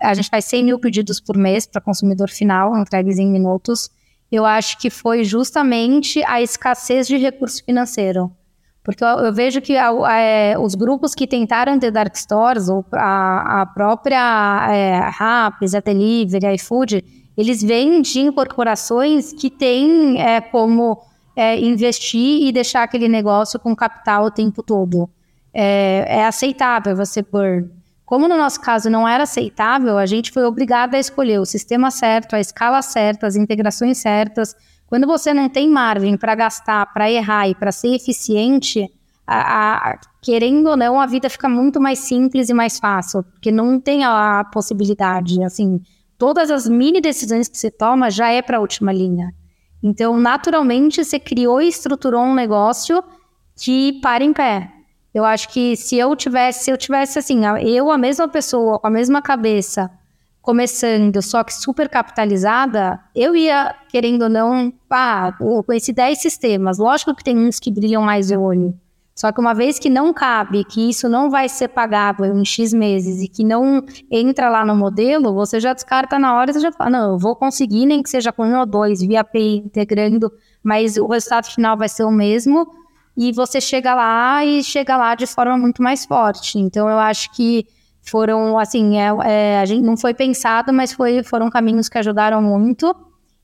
A 0.00 0.12
gente 0.14 0.28
faz 0.28 0.44
100 0.46 0.64
mil 0.64 0.78
pedidos 0.78 1.20
por 1.20 1.36
mês 1.36 1.66
para 1.66 1.80
consumidor 1.80 2.28
final, 2.28 2.76
entregues 2.76 3.18
em 3.18 3.30
minutos 3.30 3.90
eu 4.30 4.46
acho 4.46 4.78
que 4.78 4.88
foi 4.88 5.24
justamente 5.24 6.22
a 6.24 6.40
escassez 6.40 7.06
de 7.08 7.16
recurso 7.16 7.64
financeiro. 7.64 8.30
Porque 8.82 9.04
eu, 9.04 9.08
eu 9.08 9.32
vejo 9.32 9.60
que 9.60 9.76
a, 9.76 9.90
a, 9.90 10.18
é, 10.18 10.58
os 10.58 10.74
grupos 10.74 11.14
que 11.14 11.26
tentaram 11.26 11.78
ter 11.78 11.90
dark 11.90 12.14
stores, 12.16 12.68
ou 12.68 12.84
a, 12.92 13.62
a 13.62 13.66
própria 13.66 14.68
é, 14.70 14.98
Raps, 15.10 15.74
a 15.74 15.80
Delivery, 15.80 16.54
iFood, 16.54 17.04
eles 17.36 17.62
vêm 17.62 18.00
de 18.00 18.20
incorporações 18.20 19.32
que 19.32 19.50
têm 19.50 20.20
é, 20.22 20.40
como 20.40 21.02
é, 21.40 21.58
investir 21.58 22.46
e 22.46 22.52
deixar 22.52 22.82
aquele 22.82 23.08
negócio 23.08 23.58
com 23.58 23.74
capital 23.74 24.26
o 24.26 24.30
tempo 24.30 24.62
todo. 24.62 25.08
É, 25.54 26.04
é 26.06 26.26
aceitável 26.26 26.94
você 26.94 27.22
pôr 27.22 27.66
como 28.04 28.28
no 28.28 28.36
nosso 28.36 28.60
caso 28.60 28.90
não 28.90 29.06
era 29.06 29.22
aceitável, 29.22 29.96
a 29.96 30.04
gente 30.04 30.32
foi 30.32 30.42
obrigada 30.42 30.96
a 30.96 31.00
escolher 31.00 31.38
o 31.38 31.46
sistema 31.46 31.92
certo, 31.92 32.34
a 32.34 32.40
escala 32.40 32.82
certa, 32.82 33.26
as 33.26 33.36
integrações 33.36 33.98
certas. 33.98 34.54
Quando 34.88 35.06
você 35.06 35.32
não 35.32 35.48
tem 35.48 35.68
margem 35.68 36.16
para 36.16 36.34
gastar, 36.34 36.92
para 36.92 37.08
errar 37.08 37.48
e 37.48 37.54
para 37.54 37.70
ser 37.70 37.94
eficiente, 37.94 38.84
a, 39.24 39.92
a, 39.92 39.98
querendo 40.20 40.70
ou 40.70 40.76
não, 40.76 41.00
a 41.00 41.06
vida 41.06 41.30
fica 41.30 41.48
muito 41.48 41.80
mais 41.80 42.00
simples 42.00 42.48
e 42.48 42.52
mais 42.52 42.80
fácil, 42.80 43.22
porque 43.22 43.52
não 43.52 43.78
tem 43.78 44.04
a, 44.04 44.40
a 44.40 44.44
possibilidade. 44.44 45.42
Assim, 45.44 45.80
todas 46.18 46.50
as 46.50 46.68
mini 46.68 47.00
decisões 47.00 47.46
que 47.46 47.56
você 47.56 47.70
toma 47.70 48.10
já 48.10 48.28
é 48.28 48.42
para 48.42 48.56
a 48.56 48.60
última 48.60 48.92
linha. 48.92 49.32
Então, 49.82 50.18
naturalmente, 50.18 51.04
você 51.04 51.18
criou 51.18 51.60
e 51.60 51.68
estruturou 51.68 52.22
um 52.22 52.34
negócio 52.34 53.02
que 53.56 54.00
para 54.00 54.22
em 54.22 54.32
pé. 54.32 54.70
Eu 55.12 55.24
acho 55.24 55.48
que 55.48 55.76
se 55.76 55.96
eu 55.96 56.14
tivesse, 56.14 56.64
se 56.64 56.70
eu 56.70 56.76
tivesse 56.76 57.18
assim, 57.18 57.40
eu 57.62 57.90
a 57.90 57.98
mesma 57.98 58.28
pessoa 58.28 58.78
com 58.78 58.86
a 58.86 58.90
mesma 58.90 59.20
cabeça, 59.20 59.90
começando, 60.40 61.20
só 61.20 61.42
que 61.42 61.52
super 61.52 61.88
capitalizada, 61.88 63.00
eu 63.14 63.34
ia, 63.34 63.74
querendo 63.88 64.22
ou 64.22 64.28
não, 64.28 64.72
ah, 64.88 65.32
conheci 65.66 65.92
10 65.92 66.20
sistemas. 66.20 66.78
Lógico 66.78 67.14
que 67.14 67.24
tem 67.24 67.36
uns 67.36 67.58
que 67.58 67.70
brilham 67.70 68.02
mais 68.02 68.30
o 68.30 68.40
olho. 68.40 68.74
Só 69.20 69.30
que 69.30 69.38
uma 69.38 69.52
vez 69.52 69.78
que 69.78 69.90
não 69.90 70.14
cabe, 70.14 70.64
que 70.64 70.88
isso 70.88 71.06
não 71.06 71.28
vai 71.28 71.46
ser 71.46 71.68
pagável 71.68 72.34
em 72.34 72.42
X 72.42 72.72
meses 72.72 73.20
e 73.20 73.28
que 73.28 73.44
não 73.44 73.84
entra 74.10 74.48
lá 74.48 74.64
no 74.64 74.74
modelo, 74.74 75.34
você 75.34 75.60
já 75.60 75.74
descarta 75.74 76.18
na 76.18 76.34
hora 76.34 76.50
e 76.50 76.54
você 76.54 76.60
já 76.60 76.72
fala, 76.72 76.88
não, 76.88 77.10
eu 77.10 77.18
vou 77.18 77.36
conseguir, 77.36 77.84
nem 77.84 78.02
que 78.02 78.08
seja 78.08 78.32
com 78.32 78.46
um 78.46 78.58
ou 78.58 78.64
dois, 78.64 79.02
via 79.02 79.20
API 79.20 79.56
integrando, 79.58 80.32
mas 80.64 80.96
o 80.96 81.06
resultado 81.06 81.52
final 81.52 81.76
vai 81.76 81.86
ser 81.86 82.04
o 82.04 82.10
mesmo 82.10 82.66
e 83.14 83.30
você 83.30 83.60
chega 83.60 83.94
lá 83.94 84.42
e 84.42 84.64
chega 84.64 84.96
lá 84.96 85.14
de 85.14 85.26
forma 85.26 85.58
muito 85.58 85.82
mais 85.82 86.06
forte. 86.06 86.58
Então 86.58 86.88
eu 86.88 86.98
acho 86.98 87.30
que 87.34 87.66
foram 88.00 88.58
assim, 88.58 88.98
é, 88.98 89.10
é, 89.26 89.60
a 89.60 89.66
gente 89.66 89.84
não 89.84 89.98
foi 89.98 90.14
pensado, 90.14 90.72
mas 90.72 90.94
foi, 90.94 91.22
foram 91.22 91.50
caminhos 91.50 91.90
que 91.90 91.98
ajudaram 91.98 92.40
muito 92.40 92.96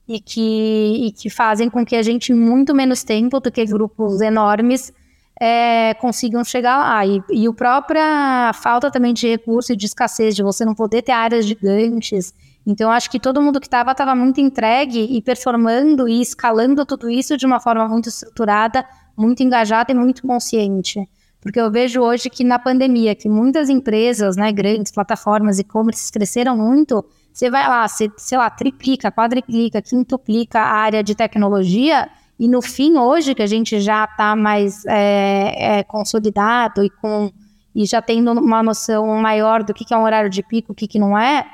e 0.07 0.19
que, 0.19 1.05
e 1.05 1.11
que 1.11 1.29
fazem 1.29 1.69
com 1.69 1.85
que 1.85 1.95
a 1.95 2.01
gente, 2.01 2.31
em 2.31 2.35
muito 2.35 2.73
menos 2.73 3.03
tempo 3.03 3.39
do 3.39 3.51
que 3.51 3.63
grupos 3.63 4.21
enormes, 4.21 4.91
é, 5.39 5.93
consigam 5.95 6.43
chegar 6.43 6.77
lá. 6.77 7.05
E, 7.05 7.21
e 7.31 7.47
a 7.47 7.53
própria 7.53 8.51
falta 8.53 8.91
também 8.91 9.13
de 9.13 9.27
recurso 9.27 9.73
e 9.73 9.75
de 9.75 9.85
escassez, 9.85 10.35
de 10.35 10.43
você 10.43 10.65
não 10.65 10.73
poder 10.73 11.01
ter 11.01 11.11
áreas 11.11 11.45
gigantes. 11.45 12.33
Então, 12.65 12.91
acho 12.91 13.09
que 13.09 13.19
todo 13.19 13.41
mundo 13.41 13.61
que 13.61 13.67
estava 13.67 13.91
estava 13.91 14.13
muito 14.13 14.41
entregue 14.41 15.07
e 15.09 15.21
performando 15.21 16.07
e 16.07 16.21
escalando 16.21 16.85
tudo 16.85 17.09
isso 17.09 17.37
de 17.37 17.45
uma 17.45 17.59
forma 17.59 17.87
muito 17.87 18.09
estruturada, 18.09 18.85
muito 19.15 19.41
engajada 19.41 19.91
e 19.91 19.95
muito 19.95 20.21
consciente. 20.23 21.07
Porque 21.39 21.61
eu 21.61 21.71
vejo 21.71 22.01
hoje 22.01 22.29
que 22.29 22.43
na 22.43 22.59
pandemia, 22.59 23.15
que 23.15 23.29
muitas 23.29 23.69
empresas, 23.69 24.35
né, 24.35 24.51
grandes 24.51 24.91
plataformas 24.91 25.59
e-commerce 25.59 26.11
cresceram 26.11 26.57
muito, 26.57 27.05
você 27.31 27.49
vai 27.49 27.67
lá, 27.69 27.87
você, 27.87 28.11
sei 28.17 28.37
lá, 28.37 28.49
triplica, 28.49 29.11
quadriplica, 29.11 29.81
quintuplica 29.81 30.59
a 30.59 30.73
área 30.73 31.01
de 31.01 31.15
tecnologia, 31.15 32.09
e 32.39 32.47
no 32.47 32.61
fim, 32.61 32.97
hoje, 32.97 33.33
que 33.33 33.41
a 33.41 33.47
gente 33.47 33.79
já 33.79 34.05
está 34.05 34.35
mais 34.35 34.85
é, 34.85 35.79
é, 35.79 35.83
consolidado 35.83 36.83
e, 36.83 36.89
com, 36.89 37.31
e 37.73 37.85
já 37.85 38.01
tendo 38.01 38.31
uma 38.31 38.61
noção 38.61 39.07
maior 39.17 39.63
do 39.63 39.73
que, 39.73 39.83
que 39.83 39.93
é 39.93 39.97
um 39.97 40.03
horário 40.03 40.29
de 40.29 40.43
pico, 40.43 40.71
o 40.71 40.75
que, 40.75 40.87
que 40.87 40.99
não 40.99 41.17
é, 41.17 41.45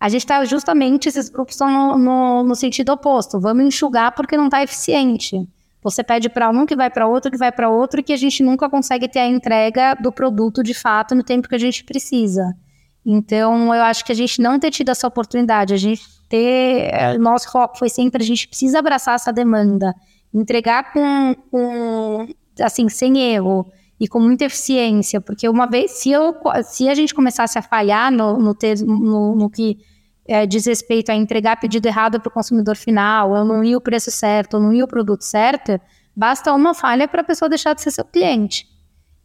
a 0.00 0.08
gente 0.08 0.22
está 0.22 0.42
justamente, 0.46 1.10
esses 1.10 1.28
grupos 1.28 1.54
estão 1.54 1.70
no, 1.70 1.98
no, 1.98 2.42
no 2.42 2.54
sentido 2.54 2.90
oposto. 2.90 3.38
Vamos 3.38 3.64
enxugar 3.64 4.12
porque 4.12 4.34
não 4.34 4.46
está 4.46 4.62
eficiente. 4.62 5.46
Você 5.82 6.02
pede 6.02 6.30
para 6.30 6.48
um 6.48 6.64
que 6.64 6.74
vai 6.74 6.88
para 6.88 7.06
outro, 7.06 7.30
que 7.30 7.36
vai 7.36 7.52
para 7.52 7.68
outro, 7.68 8.00
e 8.00 8.02
que 8.02 8.12
a 8.12 8.16
gente 8.16 8.42
nunca 8.42 8.68
consegue 8.68 9.08
ter 9.08 9.18
a 9.18 9.26
entrega 9.26 9.94
do 9.94 10.10
produto 10.10 10.62
de 10.62 10.72
fato 10.72 11.14
no 11.14 11.22
tempo 11.22 11.48
que 11.48 11.54
a 11.54 11.58
gente 11.58 11.84
precisa. 11.84 12.54
Então, 13.04 13.74
eu 13.74 13.82
acho 13.82 14.04
que 14.04 14.12
a 14.12 14.14
gente 14.14 14.40
não 14.40 14.58
ter 14.58 14.70
tido 14.70 14.90
essa 14.90 15.06
oportunidade, 15.06 15.72
a 15.72 15.76
gente 15.76 16.02
ter. 16.28 16.90
Eh, 16.92 17.18
nosso 17.18 17.50
foco 17.50 17.78
foi 17.78 17.88
sempre 17.88 18.22
a 18.22 18.26
gente 18.26 18.46
precisa 18.46 18.78
abraçar 18.78 19.14
essa 19.14 19.32
demanda, 19.32 19.94
entregar 20.32 20.92
com, 20.92 21.34
com 21.50 22.28
assim, 22.60 22.88
sem 22.88 23.18
erro 23.18 23.70
e 23.98 24.08
com 24.08 24.18
muita 24.18 24.46
eficiência, 24.46 25.20
porque 25.20 25.48
uma 25.48 25.66
vez, 25.66 25.90
se, 25.92 26.10
eu, 26.10 26.34
se 26.64 26.88
a 26.88 26.94
gente 26.94 27.14
começasse 27.14 27.58
a 27.58 27.62
falhar 27.62 28.10
no, 28.10 28.38
no, 28.38 28.54
ter, 28.54 28.78
no, 28.80 29.34
no 29.34 29.50
que 29.50 29.78
é, 30.26 30.46
diz 30.46 30.64
respeito 30.64 31.10
a 31.10 31.14
entregar 31.14 31.60
pedido 31.60 31.86
errado 31.86 32.20
para 32.20 32.28
o 32.28 32.32
consumidor 32.32 32.76
final, 32.76 33.36
eu 33.36 33.44
não 33.44 33.62
ia 33.62 33.76
o 33.76 33.80
preço 33.80 34.10
certo, 34.10 34.56
eu 34.56 34.60
não 34.60 34.72
ia 34.72 34.84
o 34.84 34.88
produto 34.88 35.22
certo, 35.22 35.78
basta 36.16 36.52
uma 36.54 36.72
falha 36.72 37.06
para 37.06 37.20
a 37.20 37.24
pessoa 37.24 37.48
deixar 37.48 37.74
de 37.74 37.82
ser 37.82 37.90
seu 37.90 38.04
cliente. 38.04 38.66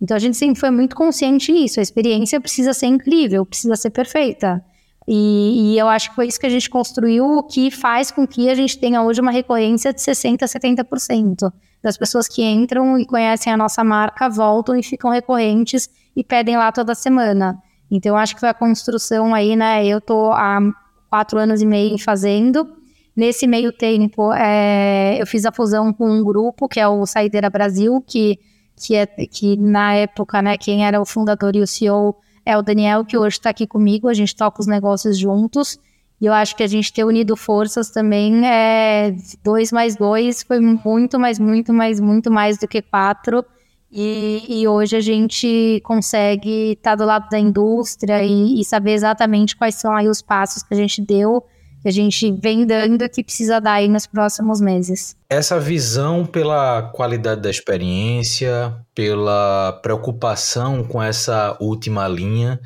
Então 0.01 0.17
a 0.17 0.19
gente 0.19 0.35
sempre 0.35 0.59
foi 0.59 0.71
muito 0.71 0.95
consciente 0.95 1.51
nisso. 1.51 1.79
A 1.79 1.83
experiência 1.83 2.41
precisa 2.41 2.73
ser 2.73 2.87
incrível, 2.87 3.45
precisa 3.45 3.75
ser 3.75 3.91
perfeita. 3.91 4.63
E, 5.07 5.73
e, 5.73 5.79
eu 5.79 5.87
acho 5.87 6.09
que 6.09 6.15
foi 6.15 6.27
isso 6.27 6.39
que 6.39 6.47
a 6.47 6.49
gente 6.49 6.69
construiu, 6.69 7.25
o 7.25 7.43
que 7.43 7.69
faz 7.69 8.09
com 8.09 8.25
que 8.25 8.49
a 8.49 8.55
gente 8.55 8.79
tenha 8.79 9.03
hoje 9.03 9.21
uma 9.21 9.31
recorrência 9.31 9.93
de 9.93 10.01
60% 10.01 10.41
a 10.41 10.45
70% 10.47 11.53
das 11.81 11.95
pessoas 11.95 12.27
que 12.27 12.41
entram 12.41 12.97
e 12.97 13.05
conhecem 13.05 13.53
a 13.53 13.57
nossa 13.57 13.83
marca, 13.83 14.27
voltam 14.27 14.75
e 14.75 14.81
ficam 14.81 15.11
recorrentes 15.11 15.87
e 16.15 16.23
pedem 16.23 16.57
lá 16.57 16.71
toda 16.71 16.95
semana. 16.95 17.61
Então, 17.91 18.13
eu 18.13 18.17
acho 18.17 18.33
que 18.33 18.39
foi 18.39 18.49
a 18.49 18.53
construção 18.53 19.35
aí, 19.35 19.55
né? 19.55 19.85
Eu 19.85 20.01
tô 20.01 20.31
há 20.31 20.59
quatro 21.07 21.37
anos 21.37 21.61
e 21.61 21.65
meio 21.67 21.99
fazendo. 21.99 22.67
Nesse 23.15 23.45
meio 23.45 23.71
tempo, 23.71 24.33
é, 24.33 25.21
eu 25.21 25.27
fiz 25.27 25.45
a 25.45 25.51
fusão 25.51 25.93
com 25.93 26.09
um 26.09 26.23
grupo, 26.23 26.67
que 26.67 26.79
é 26.79 26.87
o 26.87 27.05
Saideira 27.05 27.49
Brasil, 27.49 28.03
que, 28.05 28.39
que, 28.75 28.95
é, 28.95 29.05
que 29.05 29.55
na 29.55 29.93
época, 29.93 30.41
né, 30.41 30.57
quem 30.57 30.85
era 30.85 30.99
o 30.99 31.05
fundador 31.05 31.55
e 31.55 31.61
o 31.61 31.67
CEO 31.67 32.15
é 32.45 32.57
o 32.57 32.61
Daniel, 32.61 33.03
que 33.03 33.17
hoje 33.17 33.37
está 33.37 33.49
aqui 33.49 33.65
comigo, 33.65 34.07
a 34.07 34.13
gente 34.13 34.35
toca 34.35 34.61
os 34.61 34.67
negócios 34.67 35.17
juntos. 35.17 35.79
E 36.21 36.25
eu 36.25 36.33
acho 36.33 36.55
que 36.55 36.63
a 36.63 36.67
gente 36.67 36.93
ter 36.93 37.03
unido 37.03 37.35
forças 37.35 37.89
também 37.89 38.47
é 38.47 39.13
dois 39.43 39.71
mais 39.71 39.95
dois 39.95 40.43
foi 40.43 40.59
muito, 40.59 41.19
mais, 41.19 41.39
muito, 41.39 41.73
mais, 41.73 41.99
muito 41.99 42.31
mais 42.31 42.57
do 42.57 42.67
que 42.67 42.81
quatro. 42.81 43.43
E, 43.91 44.43
e 44.47 44.67
hoje 44.67 44.95
a 44.95 45.01
gente 45.01 45.81
consegue 45.83 46.73
estar 46.73 46.91
tá 46.91 46.95
do 46.95 47.05
lado 47.05 47.29
da 47.29 47.39
indústria 47.39 48.23
e, 48.23 48.59
e, 48.59 48.65
saber 48.65 48.91
exatamente 48.91 49.55
quais 49.55 49.75
são 49.75 49.95
aí 49.95 50.07
os 50.07 50.21
passos 50.21 50.63
que 50.63 50.73
a 50.73 50.77
gente 50.77 51.01
deu 51.01 51.43
que 51.85 51.89
a 51.89 51.91
gente 51.91 52.31
vem 52.31 52.65
dando 52.65 53.07
que 53.07 53.23
precisa 53.23 53.61
dar 53.61 53.73
aí 53.73 53.87
nos 53.87 54.07
próximos 54.07 54.59
meses. 54.59 55.15
Essa 55.29 55.59
visão 55.59 56.25
pela 56.25 56.81
qualidade 56.81 57.41
da 57.41 57.49
experiência, 57.51 58.75
pela 58.95 59.71
preocupação 59.83 60.83
com 60.83 61.01
essa 61.01 61.55
última 61.61 62.07
linha, 62.07 62.59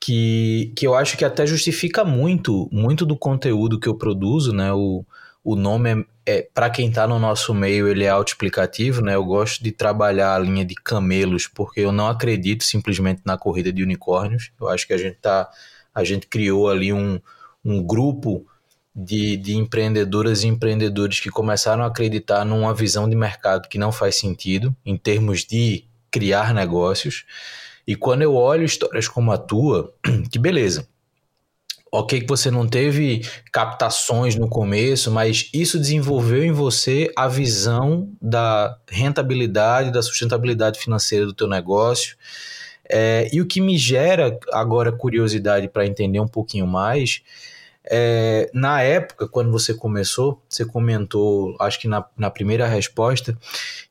que, 0.00 0.72
que 0.74 0.84
eu 0.84 0.96
acho 0.96 1.16
que 1.16 1.24
até 1.24 1.46
justifica 1.46 2.04
muito, 2.04 2.68
muito 2.72 3.06
do 3.06 3.16
conteúdo 3.16 3.78
que 3.78 3.88
eu 3.88 3.94
produzo, 3.94 4.52
né? 4.52 4.72
O, 4.72 5.04
o 5.44 5.54
nome 5.54 6.04
é, 6.26 6.38
é 6.38 6.48
para 6.52 6.70
quem 6.70 6.88
está 6.88 7.06
no 7.06 7.20
nosso 7.20 7.54
meio, 7.54 7.86
ele 7.86 8.02
é 8.02 8.08
autoexplicativo, 8.08 9.00
né? 9.00 9.14
Eu 9.14 9.24
gosto 9.24 9.62
de 9.62 9.70
trabalhar 9.70 10.34
a 10.34 10.40
linha 10.40 10.64
de 10.64 10.74
camelos, 10.74 11.46
porque 11.46 11.82
eu 11.82 11.92
não 11.92 12.08
acredito 12.08 12.64
simplesmente 12.64 13.22
na 13.24 13.38
corrida 13.38 13.72
de 13.72 13.80
unicórnios. 13.80 14.50
Eu 14.60 14.68
acho 14.68 14.88
que 14.88 14.92
a 14.92 14.98
gente 14.98 15.18
tá 15.22 15.48
a 15.94 16.02
gente 16.02 16.26
criou 16.26 16.68
ali 16.68 16.92
um 16.92 17.20
um 17.64 17.82
grupo 17.82 18.46
de, 18.94 19.36
de 19.36 19.56
empreendedoras 19.56 20.42
e 20.42 20.48
empreendedores 20.48 21.20
que 21.20 21.30
começaram 21.30 21.84
a 21.84 21.86
acreditar 21.86 22.44
numa 22.44 22.74
visão 22.74 23.08
de 23.08 23.16
mercado 23.16 23.68
que 23.68 23.78
não 23.78 23.92
faz 23.92 24.16
sentido 24.16 24.74
em 24.84 24.96
termos 24.96 25.44
de 25.44 25.84
criar 26.10 26.52
negócios. 26.52 27.24
E 27.86 27.94
quando 27.94 28.22
eu 28.22 28.34
olho 28.34 28.64
histórias 28.64 29.08
como 29.08 29.32
a 29.32 29.38
tua, 29.38 29.92
que 30.30 30.38
beleza. 30.38 30.88
Ok, 31.92 32.20
que 32.20 32.26
você 32.28 32.52
não 32.52 32.68
teve 32.68 33.22
captações 33.50 34.36
no 34.36 34.48
começo, 34.48 35.10
mas 35.10 35.50
isso 35.52 35.76
desenvolveu 35.76 36.44
em 36.44 36.52
você 36.52 37.12
a 37.16 37.26
visão 37.26 38.08
da 38.22 38.78
rentabilidade, 38.88 39.90
da 39.90 40.00
sustentabilidade 40.00 40.78
financeira 40.78 41.26
do 41.26 41.34
teu 41.34 41.48
negócio. 41.48 42.16
É, 42.88 43.28
e 43.32 43.40
o 43.40 43.46
que 43.46 43.60
me 43.60 43.76
gera 43.76 44.38
agora 44.52 44.92
curiosidade 44.92 45.68
para 45.68 45.84
entender 45.84 46.20
um 46.20 46.28
pouquinho 46.28 46.66
mais 46.66 47.22
é, 47.88 48.50
na 48.52 48.82
época, 48.82 49.26
quando 49.26 49.50
você 49.50 49.72
começou, 49.72 50.42
você 50.48 50.64
comentou, 50.64 51.56
acho 51.58 51.80
que 51.80 51.88
na, 51.88 52.04
na 52.16 52.30
primeira 52.30 52.66
resposta, 52.66 53.36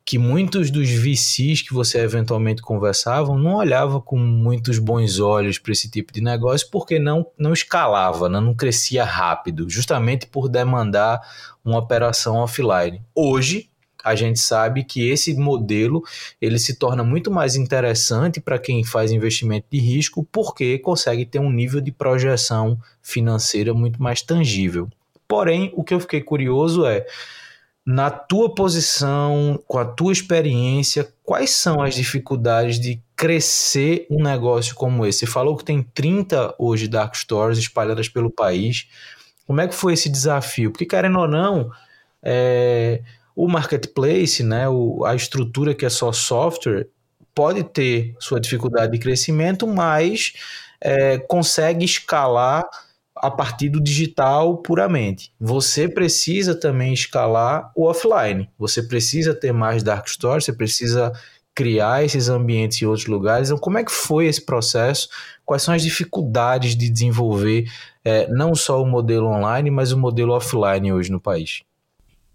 que 0.05 0.17
muitos 0.17 0.69
dos 0.69 0.89
VCs 0.89 1.61
que 1.61 1.73
você 1.73 1.99
eventualmente 1.99 2.61
conversavam 2.61 3.37
não 3.37 3.55
olhava 3.55 3.99
com 3.99 4.17
muitos 4.17 4.79
bons 4.79 5.19
olhos 5.19 5.57
para 5.57 5.71
esse 5.71 5.89
tipo 5.89 6.13
de 6.13 6.21
negócio 6.21 6.67
porque 6.71 6.99
não, 6.99 7.25
não 7.37 7.53
escalava, 7.53 8.29
né, 8.29 8.39
não 8.39 8.53
crescia 8.53 9.03
rápido, 9.03 9.69
justamente 9.69 10.27
por 10.27 10.49
demandar 10.49 11.21
uma 11.63 11.77
operação 11.77 12.37
offline. 12.37 13.01
Hoje, 13.13 13.68
a 14.03 14.15
gente 14.15 14.39
sabe 14.39 14.83
que 14.83 15.09
esse 15.09 15.33
modelo 15.35 16.03
ele 16.41 16.57
se 16.57 16.75
torna 16.75 17.03
muito 17.03 17.29
mais 17.29 17.55
interessante 17.55 18.39
para 18.39 18.59
quem 18.59 18.83
faz 18.83 19.11
investimento 19.11 19.67
de 19.71 19.79
risco 19.79 20.27
porque 20.31 20.79
consegue 20.79 21.25
ter 21.25 21.39
um 21.39 21.51
nível 21.51 21.81
de 21.81 21.91
projeção 21.91 22.79
financeira 23.01 23.73
muito 23.73 24.01
mais 24.01 24.21
tangível. 24.21 24.87
Porém, 25.27 25.71
o 25.75 25.83
que 25.83 25.93
eu 25.93 25.99
fiquei 25.99 26.21
curioso 26.21 26.85
é 26.85 27.05
na 27.85 28.11
tua 28.11 28.53
posição, 28.53 29.59
com 29.67 29.79
a 29.79 29.85
tua 29.85 30.13
experiência, 30.13 31.11
quais 31.23 31.49
são 31.51 31.81
as 31.81 31.95
dificuldades 31.95 32.79
de 32.79 33.01
crescer 33.15 34.05
um 34.11 34.21
negócio 34.21 34.75
como 34.75 35.05
esse? 35.05 35.19
Você 35.19 35.25
falou 35.25 35.57
que 35.57 35.65
tem 35.65 35.81
30 35.81 36.55
hoje 36.59 36.87
dark 36.87 37.15
stores 37.15 37.57
espalhadas 37.57 38.07
pelo 38.07 38.29
país. 38.29 38.87
Como 39.47 39.59
é 39.59 39.67
que 39.67 39.73
foi 39.73 39.93
esse 39.93 40.07
desafio? 40.07 40.71
Porque 40.71 40.85
querendo 40.85 41.17
ou 41.17 41.27
não, 41.27 41.71
é, 42.21 43.01
o 43.39 43.47
marketplace, 43.47 44.43
né, 44.43 44.67
o, 44.67 45.05
a 45.05 45.15
estrutura 45.15 45.73
que 45.73 45.85
é 45.85 45.89
só 45.89 46.11
software, 46.11 46.89
pode 47.33 47.63
ter 47.63 48.13
sua 48.19 48.37
dificuldade 48.37 48.91
de 48.91 48.99
crescimento, 48.99 49.65
mas 49.65 50.33
é, 50.81 51.17
consegue 51.17 51.85
escalar 51.85 52.65
a 53.15 53.31
partir 53.31 53.69
do 53.69 53.81
digital 53.81 54.57
puramente. 54.57 55.31
Você 55.39 55.87
precisa 55.87 56.53
também 56.53 56.93
escalar 56.93 57.71
o 57.77 57.85
offline. 57.85 58.49
Você 58.59 58.83
precisa 58.83 59.33
ter 59.33 59.53
mais 59.53 59.83
dark 59.83 60.09
stores, 60.09 60.43
você 60.43 60.51
precisa 60.51 61.13
criar 61.55 62.03
esses 62.03 62.27
ambientes 62.27 62.81
em 62.81 62.85
outros 62.85 63.07
lugares. 63.07 63.47
Então, 63.47 63.57
como 63.57 63.77
é 63.77 63.85
que 63.85 63.91
foi 63.91 64.25
esse 64.25 64.45
processo? 64.45 65.07
Quais 65.45 65.63
são 65.63 65.73
as 65.73 65.81
dificuldades 65.81 66.75
de 66.75 66.89
desenvolver 66.89 67.71
é, 68.03 68.27
não 68.27 68.53
só 68.53 68.81
o 68.81 68.85
modelo 68.85 69.27
online, 69.27 69.71
mas 69.71 69.93
o 69.93 69.97
modelo 69.97 70.33
offline 70.33 70.91
hoje 70.91 71.09
no 71.09 71.21
país? 71.21 71.63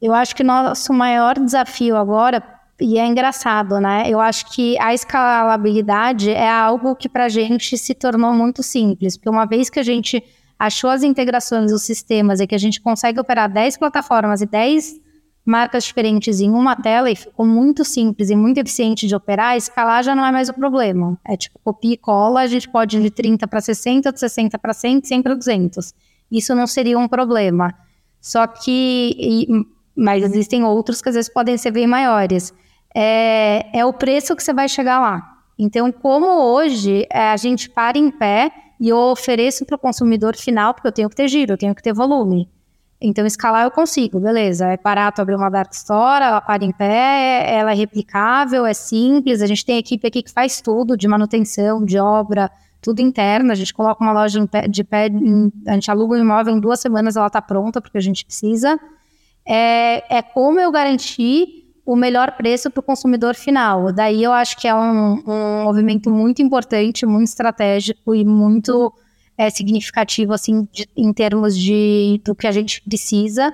Eu 0.04 0.12
acho 0.12 0.36
que 0.36 0.44
nosso 0.44 0.92
maior 0.92 1.38
desafio 1.38 1.96
agora, 1.96 2.42
e 2.78 2.98
é 2.98 3.06
engraçado, 3.06 3.80
né? 3.80 4.04
Eu 4.06 4.20
acho 4.20 4.52
que 4.52 4.78
a 4.78 4.92
escalabilidade 4.92 6.30
é 6.30 6.46
algo 6.46 6.94
que 6.94 7.08
para 7.08 7.24
a 7.24 7.28
gente 7.30 7.78
se 7.78 7.94
tornou 7.94 8.34
muito 8.34 8.62
simples, 8.62 9.16
porque 9.16 9.30
uma 9.30 9.46
vez 9.46 9.70
que 9.70 9.80
a 9.80 9.82
gente 9.82 10.22
achou 10.58 10.90
as 10.90 11.02
integrações 11.02 11.72
os 11.72 11.84
sistemas 11.84 12.38
e 12.38 12.46
que 12.46 12.54
a 12.54 12.58
gente 12.58 12.82
consegue 12.82 13.18
operar 13.18 13.50
10 13.50 13.78
plataformas 13.78 14.42
e 14.42 14.46
10 14.46 15.00
marcas 15.42 15.84
diferentes 15.84 16.38
em 16.38 16.50
uma 16.50 16.76
tela 16.76 17.10
e 17.10 17.16
ficou 17.16 17.46
muito 17.46 17.82
simples 17.82 18.28
e 18.28 18.36
muito 18.36 18.58
eficiente 18.58 19.06
de 19.06 19.16
operar, 19.16 19.56
escalar 19.56 20.04
já 20.04 20.14
não 20.14 20.26
é 20.26 20.30
mais 20.30 20.50
o 20.50 20.52
problema. 20.52 21.18
É 21.26 21.34
tipo 21.34 21.58
copia 21.64 21.94
e 21.94 21.96
cola, 21.96 22.42
a 22.42 22.46
gente 22.46 22.68
pode 22.68 22.98
ir 22.98 23.02
de 23.04 23.10
30 23.10 23.48
para 23.48 23.62
60, 23.62 24.12
de 24.12 24.20
60 24.20 24.58
para 24.58 24.74
100, 24.74 25.02
100 25.02 25.22
para 25.22 25.34
200. 25.34 25.94
Isso 26.30 26.54
não 26.54 26.66
seria 26.66 26.98
um 26.98 27.08
problema. 27.08 27.74
Só 28.20 28.46
que 28.46 29.66
mas 29.96 30.22
existem 30.22 30.64
outros 30.64 31.00
que 31.00 31.08
às 31.08 31.14
vezes 31.14 31.32
podem 31.32 31.56
ser 31.56 31.70
bem 31.70 31.86
maiores. 31.86 32.52
É, 32.94 33.66
é 33.72 33.84
o 33.84 33.92
preço 33.92 34.34
que 34.34 34.42
você 34.42 34.52
vai 34.52 34.68
chegar 34.68 35.00
lá. 35.00 35.34
Então, 35.58 35.90
como 35.92 36.26
hoje 36.26 37.06
é, 37.10 37.30
a 37.30 37.36
gente 37.36 37.68
para 37.70 37.96
em 37.98 38.10
pé 38.10 38.50
e 38.80 38.88
eu 38.88 38.98
ofereço 38.98 39.64
para 39.64 39.76
o 39.76 39.78
consumidor 39.78 40.36
final, 40.36 40.74
porque 40.74 40.88
eu 40.88 40.92
tenho 40.92 41.08
que 41.08 41.16
ter 41.16 41.28
giro, 41.28 41.52
eu 41.52 41.58
tenho 41.58 41.74
que 41.74 41.82
ter 41.82 41.92
volume. 41.92 42.48
Então, 43.00 43.26
escalar 43.26 43.64
eu 43.64 43.70
consigo, 43.70 44.18
beleza. 44.18 44.66
É 44.66 44.76
barato 44.76 45.20
abrir 45.20 45.34
uma 45.34 45.50
dark 45.50 45.72
store, 45.72 46.24
ela 46.24 46.40
para 46.40 46.64
em 46.64 46.72
pé, 46.72 47.54
ela 47.54 47.72
é 47.72 47.74
replicável, 47.74 48.64
é 48.64 48.72
simples. 48.72 49.42
A 49.42 49.46
gente 49.46 49.64
tem 49.64 49.78
equipe 49.78 50.06
aqui 50.06 50.22
que 50.22 50.32
faz 50.32 50.60
tudo, 50.60 50.96
de 50.96 51.06
manutenção, 51.06 51.84
de 51.84 51.98
obra, 51.98 52.50
tudo 52.80 53.00
interno. 53.00 53.52
A 53.52 53.54
gente 53.54 53.74
coloca 53.74 54.02
uma 54.02 54.12
loja 54.12 54.40
de 54.68 54.82
pé, 54.82 55.08
a 55.66 55.72
gente 55.74 55.90
aluga 55.90 56.14
um 56.14 56.20
imóvel 56.20 56.56
em 56.56 56.60
duas 56.60 56.80
semanas, 56.80 57.16
ela 57.16 57.26
está 57.26 57.42
pronta, 57.42 57.80
porque 57.80 57.98
a 57.98 58.00
gente 58.00 58.24
precisa 58.24 58.78
é, 59.46 60.18
é 60.18 60.22
como 60.22 60.58
eu 60.58 60.70
garantir 60.70 61.64
o 61.84 61.94
melhor 61.94 62.32
preço 62.32 62.70
para 62.70 62.80
o 62.80 62.82
consumidor 62.82 63.34
final. 63.34 63.92
Daí 63.92 64.22
eu 64.22 64.32
acho 64.32 64.56
que 64.56 64.66
é 64.66 64.74
um, 64.74 65.22
um 65.26 65.64
movimento 65.64 66.10
muito 66.10 66.40
importante, 66.40 67.04
muito 67.04 67.28
estratégico 67.28 68.14
e 68.14 68.24
muito 68.24 68.92
é, 69.36 69.50
significativo 69.50 70.32
assim 70.32 70.66
de, 70.72 70.88
em 70.96 71.12
termos 71.12 71.56
de 71.56 72.20
do 72.24 72.34
que 72.34 72.46
a 72.46 72.52
gente 72.52 72.80
precisa, 72.82 73.52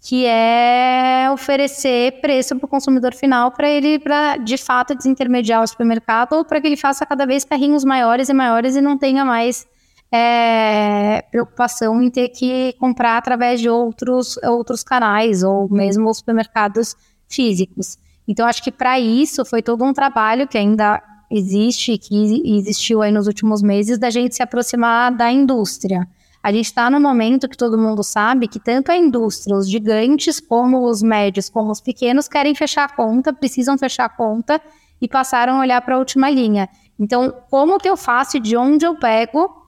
que 0.00 0.26
é 0.26 1.30
oferecer 1.32 2.20
preço 2.20 2.56
para 2.56 2.66
o 2.66 2.68
consumidor 2.68 3.14
final 3.14 3.52
para 3.52 3.70
ele, 3.70 3.98
para 3.98 4.36
de 4.36 4.58
fato 4.58 4.94
desintermediar 4.94 5.62
o 5.62 5.66
supermercado 5.66 6.34
ou 6.34 6.44
para 6.44 6.60
que 6.60 6.66
ele 6.66 6.76
faça 6.76 7.06
cada 7.06 7.24
vez 7.24 7.44
carrinhos 7.44 7.84
maiores 7.84 8.28
e 8.28 8.34
maiores 8.34 8.76
e 8.76 8.82
não 8.82 8.98
tenha 8.98 9.24
mais 9.24 9.66
é, 10.12 11.22
preocupação 11.30 12.02
em 12.02 12.10
ter 12.10 12.28
que 12.28 12.74
comprar 12.74 13.16
através 13.16 13.60
de 13.60 13.68
outros, 13.70 14.36
outros 14.44 14.84
canais 14.84 15.42
ou 15.42 15.66
mesmo 15.70 16.10
os 16.10 16.18
supermercados 16.18 16.94
físicos. 17.26 17.96
Então, 18.28 18.46
acho 18.46 18.62
que 18.62 18.70
para 18.70 19.00
isso 19.00 19.44
foi 19.44 19.62
todo 19.62 19.82
um 19.82 19.92
trabalho 19.92 20.46
que 20.46 20.58
ainda 20.58 21.02
existe, 21.30 21.96
que 21.96 22.58
existiu 22.58 23.00
aí 23.00 23.10
nos 23.10 23.26
últimos 23.26 23.62
meses, 23.62 23.98
da 23.98 24.10
gente 24.10 24.34
se 24.34 24.42
aproximar 24.42 25.10
da 25.10 25.32
indústria. 25.32 26.06
A 26.42 26.52
gente 26.52 26.66
está 26.66 26.90
no 26.90 27.00
momento 27.00 27.48
que 27.48 27.56
todo 27.56 27.78
mundo 27.78 28.02
sabe 28.02 28.48
que 28.48 28.60
tanto 28.60 28.90
a 28.90 28.96
indústria, 28.96 29.56
os 29.56 29.68
gigantes, 29.68 30.40
como 30.40 30.86
os 30.86 31.02
médios, 31.02 31.48
como 31.48 31.70
os 31.70 31.80
pequenos, 31.80 32.28
querem 32.28 32.54
fechar 32.54 32.84
a 32.84 32.88
conta, 32.88 33.32
precisam 33.32 33.78
fechar 33.78 34.06
a 34.06 34.08
conta 34.08 34.60
e 35.00 35.08
passaram 35.08 35.54
a 35.56 35.60
olhar 35.60 35.80
para 35.80 35.94
a 35.94 35.98
última 35.98 36.28
linha. 36.28 36.68
Então, 36.98 37.32
como 37.48 37.78
que 37.78 37.88
eu 37.88 37.96
faço 37.96 38.36
e 38.36 38.40
de 38.40 38.56
onde 38.56 38.84
eu 38.84 38.96
pego? 38.96 39.61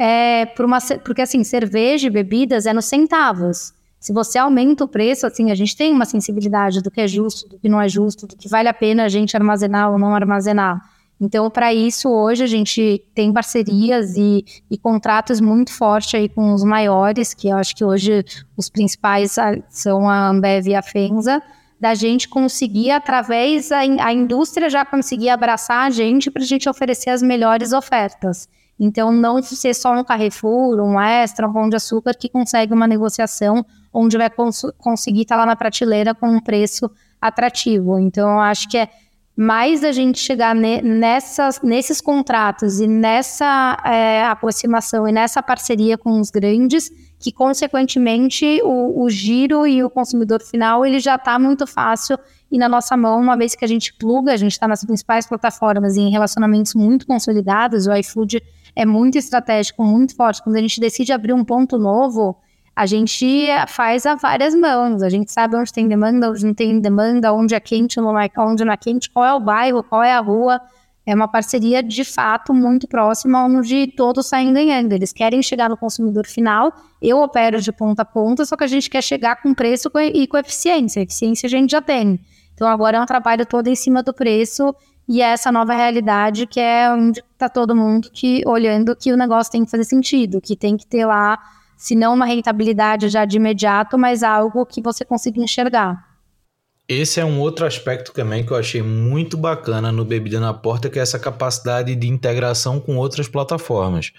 É, 0.00 0.46
por 0.46 0.64
uma, 0.64 0.78
porque, 1.04 1.20
assim, 1.20 1.42
cerveja 1.42 2.06
e 2.06 2.10
bebidas 2.10 2.66
é 2.66 2.72
nos 2.72 2.84
centavos. 2.84 3.74
Se 3.98 4.12
você 4.12 4.38
aumenta 4.38 4.84
o 4.84 4.88
preço, 4.88 5.26
assim, 5.26 5.50
a 5.50 5.56
gente 5.56 5.76
tem 5.76 5.92
uma 5.92 6.04
sensibilidade 6.04 6.80
do 6.80 6.88
que 6.88 7.00
é 7.00 7.08
justo, 7.08 7.48
do 7.48 7.58
que 7.58 7.68
não 7.68 7.80
é 7.80 7.88
justo, 7.88 8.24
do 8.24 8.36
que 8.36 8.48
vale 8.48 8.68
a 8.68 8.72
pena 8.72 9.04
a 9.04 9.08
gente 9.08 9.36
armazenar 9.36 9.90
ou 9.90 9.98
não 9.98 10.14
armazenar. 10.14 10.80
Então, 11.20 11.50
para 11.50 11.74
isso, 11.74 12.08
hoje 12.08 12.44
a 12.44 12.46
gente 12.46 13.04
tem 13.12 13.32
parcerias 13.32 14.16
e, 14.16 14.44
e, 14.70 14.78
contratos 14.78 15.40
muito 15.40 15.72
fortes 15.72 16.14
aí 16.14 16.28
com 16.28 16.54
os 16.54 16.62
maiores, 16.62 17.34
que 17.34 17.48
eu 17.48 17.56
acho 17.56 17.74
que 17.74 17.84
hoje 17.84 18.24
os 18.56 18.70
principais 18.70 19.34
são 19.68 20.08
a 20.08 20.28
Ambev 20.28 20.68
e 20.68 20.76
a 20.76 20.82
Fenza, 20.82 21.42
da 21.80 21.92
gente 21.92 22.28
conseguir, 22.28 22.92
através 22.92 23.70
da 23.70 23.78
a 23.78 24.12
indústria 24.12 24.70
já 24.70 24.84
conseguir 24.84 25.30
abraçar 25.30 25.88
a 25.88 25.90
gente 25.90 26.30
para 26.30 26.42
a 26.42 26.46
gente 26.46 26.68
oferecer 26.68 27.10
as 27.10 27.20
melhores 27.20 27.72
ofertas. 27.72 28.48
Então, 28.78 29.10
não 29.10 29.42
ser 29.42 29.74
só 29.74 29.92
um 29.92 30.04
Carrefour, 30.04 30.80
um 30.80 31.00
Extra, 31.00 31.48
um 31.48 31.52
Pão 31.52 31.68
de 31.68 31.76
Açúcar 31.76 32.14
que 32.14 32.28
consegue 32.28 32.72
uma 32.72 32.86
negociação 32.86 33.64
onde 33.92 34.16
vai 34.16 34.30
cons 34.30 34.62
conseguir 34.78 35.22
estar 35.22 35.36
tá 35.36 35.40
lá 35.40 35.46
na 35.46 35.56
prateleira 35.56 36.14
com 36.14 36.28
um 36.28 36.40
preço 36.40 36.90
atrativo. 37.20 37.98
Então, 37.98 38.30
eu 38.30 38.40
acho 38.40 38.68
que 38.68 38.78
é 38.78 38.88
mais 39.36 39.84
a 39.84 39.92
gente 39.92 40.18
chegar 40.18 40.52
ne 40.52 40.82
nessas, 40.82 41.60
nesses 41.62 42.00
contratos 42.00 42.80
e 42.80 42.88
nessa 42.88 43.80
é, 43.84 44.24
aproximação 44.24 45.06
e 45.06 45.12
nessa 45.12 45.40
parceria 45.40 45.96
com 45.96 46.20
os 46.20 46.28
grandes, 46.28 46.90
que 47.20 47.30
consequentemente 47.30 48.60
o, 48.64 49.04
o 49.04 49.08
giro 49.08 49.64
e 49.64 49.82
o 49.84 49.88
consumidor 49.88 50.40
final 50.42 50.84
ele 50.84 50.98
já 50.98 51.14
está 51.14 51.38
muito 51.38 51.68
fácil 51.68 52.18
e 52.50 52.58
na 52.58 52.68
nossa 52.68 52.96
mão, 52.96 53.20
uma 53.20 53.36
vez 53.36 53.54
que 53.54 53.64
a 53.64 53.68
gente 53.68 53.94
pluga, 53.94 54.32
a 54.32 54.36
gente 54.36 54.52
está 54.52 54.66
nas 54.66 54.84
principais 54.84 55.24
plataformas 55.26 55.96
e 55.96 56.00
em 56.00 56.10
relacionamentos 56.10 56.74
muito 56.74 57.06
consolidados, 57.06 57.86
o 57.86 57.94
iFood 57.94 58.42
é 58.78 58.86
muito 58.86 59.18
estratégico, 59.18 59.82
muito 59.82 60.14
forte. 60.14 60.40
Quando 60.40 60.54
a 60.54 60.60
gente 60.60 60.78
decide 60.78 61.12
abrir 61.12 61.32
um 61.32 61.44
ponto 61.44 61.76
novo, 61.76 62.38
a 62.76 62.86
gente 62.86 63.48
faz 63.66 64.06
a 64.06 64.14
várias 64.14 64.54
mãos, 64.54 65.02
a 65.02 65.08
gente 65.08 65.32
sabe 65.32 65.56
onde 65.56 65.72
tem 65.72 65.88
demanda, 65.88 66.30
onde 66.30 66.46
não 66.46 66.54
tem 66.54 66.78
demanda, 66.78 67.32
onde 67.32 67.56
é 67.56 67.58
quente, 67.58 67.98
onde 67.98 68.64
não 68.64 68.72
é 68.72 68.76
quente, 68.76 69.10
qual 69.10 69.24
é 69.24 69.34
o 69.34 69.40
bairro, 69.40 69.82
qual 69.82 70.00
é 70.00 70.12
a 70.12 70.20
rua. 70.20 70.60
É 71.04 71.12
uma 71.12 71.26
parceria 71.26 71.82
de 71.82 72.04
fato 72.04 72.54
muito 72.54 72.86
próxima, 72.86 73.44
onde 73.44 73.88
todos 73.96 74.28
saem 74.28 74.52
ganhando. 74.52 74.92
Eles 74.92 75.12
querem 75.12 75.42
chegar 75.42 75.68
no 75.68 75.76
consumidor 75.76 76.28
final, 76.28 76.72
eu 77.02 77.20
opero 77.20 77.60
de 77.60 77.72
ponta 77.72 78.02
a 78.02 78.04
ponta, 78.04 78.44
só 78.44 78.56
que 78.56 78.62
a 78.62 78.68
gente 78.68 78.88
quer 78.88 79.02
chegar 79.02 79.42
com 79.42 79.52
preço 79.54 79.90
e 80.14 80.28
com 80.28 80.38
eficiência. 80.38 81.00
eficiência 81.00 81.48
a 81.48 81.50
gente 81.50 81.72
já 81.72 81.82
tem. 81.82 82.20
Então 82.54 82.68
agora 82.68 82.98
é 82.98 83.00
um 83.00 83.06
trabalho 83.06 83.44
todo 83.44 83.66
em 83.66 83.74
cima 83.74 84.04
do 84.04 84.14
preço 84.14 84.72
e 85.08 85.22
é 85.22 85.26
essa 85.26 85.50
nova 85.50 85.74
realidade 85.74 86.46
que 86.46 86.60
é 86.60 86.92
onde 86.92 87.20
está 87.20 87.48
todo 87.48 87.74
mundo 87.74 88.10
que 88.12 88.42
olhando 88.46 88.94
que 88.94 89.12
o 89.12 89.16
negócio 89.16 89.50
tem 89.50 89.64
que 89.64 89.70
fazer 89.70 89.84
sentido, 89.84 90.40
que 90.40 90.54
tem 90.54 90.76
que 90.76 90.86
ter 90.86 91.06
lá 91.06 91.38
se 91.76 91.94
não 91.94 92.12
uma 92.12 92.26
rentabilidade 92.26 93.08
já 93.08 93.24
de 93.24 93.36
imediato, 93.36 93.96
mas 93.96 94.22
algo 94.22 94.66
que 94.66 94.82
você 94.82 95.04
consiga 95.04 95.40
enxergar. 95.40 96.06
Esse 96.88 97.20
é 97.20 97.24
um 97.24 97.38
outro 97.40 97.66
aspecto 97.66 98.12
também 98.12 98.44
que 98.44 98.50
eu 98.50 98.56
achei 98.56 98.82
muito 98.82 99.36
bacana 99.36 99.92
no 99.92 100.04
Bebida 100.04 100.40
na 100.40 100.52
Porta, 100.52 100.90
que 100.90 100.98
é 100.98 101.02
essa 101.02 101.18
capacidade 101.18 101.94
de 101.94 102.08
integração 102.08 102.80
com 102.80 102.96
outras 102.96 103.28
plataformas. 103.28 104.12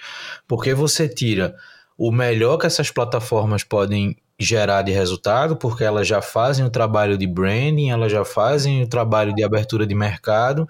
Porque 0.47 0.73
você 0.73 1.09
tira 1.09 1.55
o 1.97 2.11
melhor 2.11 2.57
que 2.57 2.67
essas 2.67 2.89
plataformas 2.89 3.63
podem 3.63 4.15
gerar 4.39 4.81
de 4.83 4.91
resultado, 4.91 5.57
porque 5.57 5.83
elas 5.83 6.07
já 6.07 6.21
fazem 6.21 6.65
o 6.65 6.69
trabalho 6.69 7.17
de 7.17 7.27
branding, 7.27 7.89
elas 7.89 8.11
já 8.11 8.23
fazem 8.23 8.83
o 8.83 8.87
trabalho 8.87 9.35
de 9.35 9.43
abertura 9.43 9.85
de 9.85 9.93
mercado, 9.93 10.67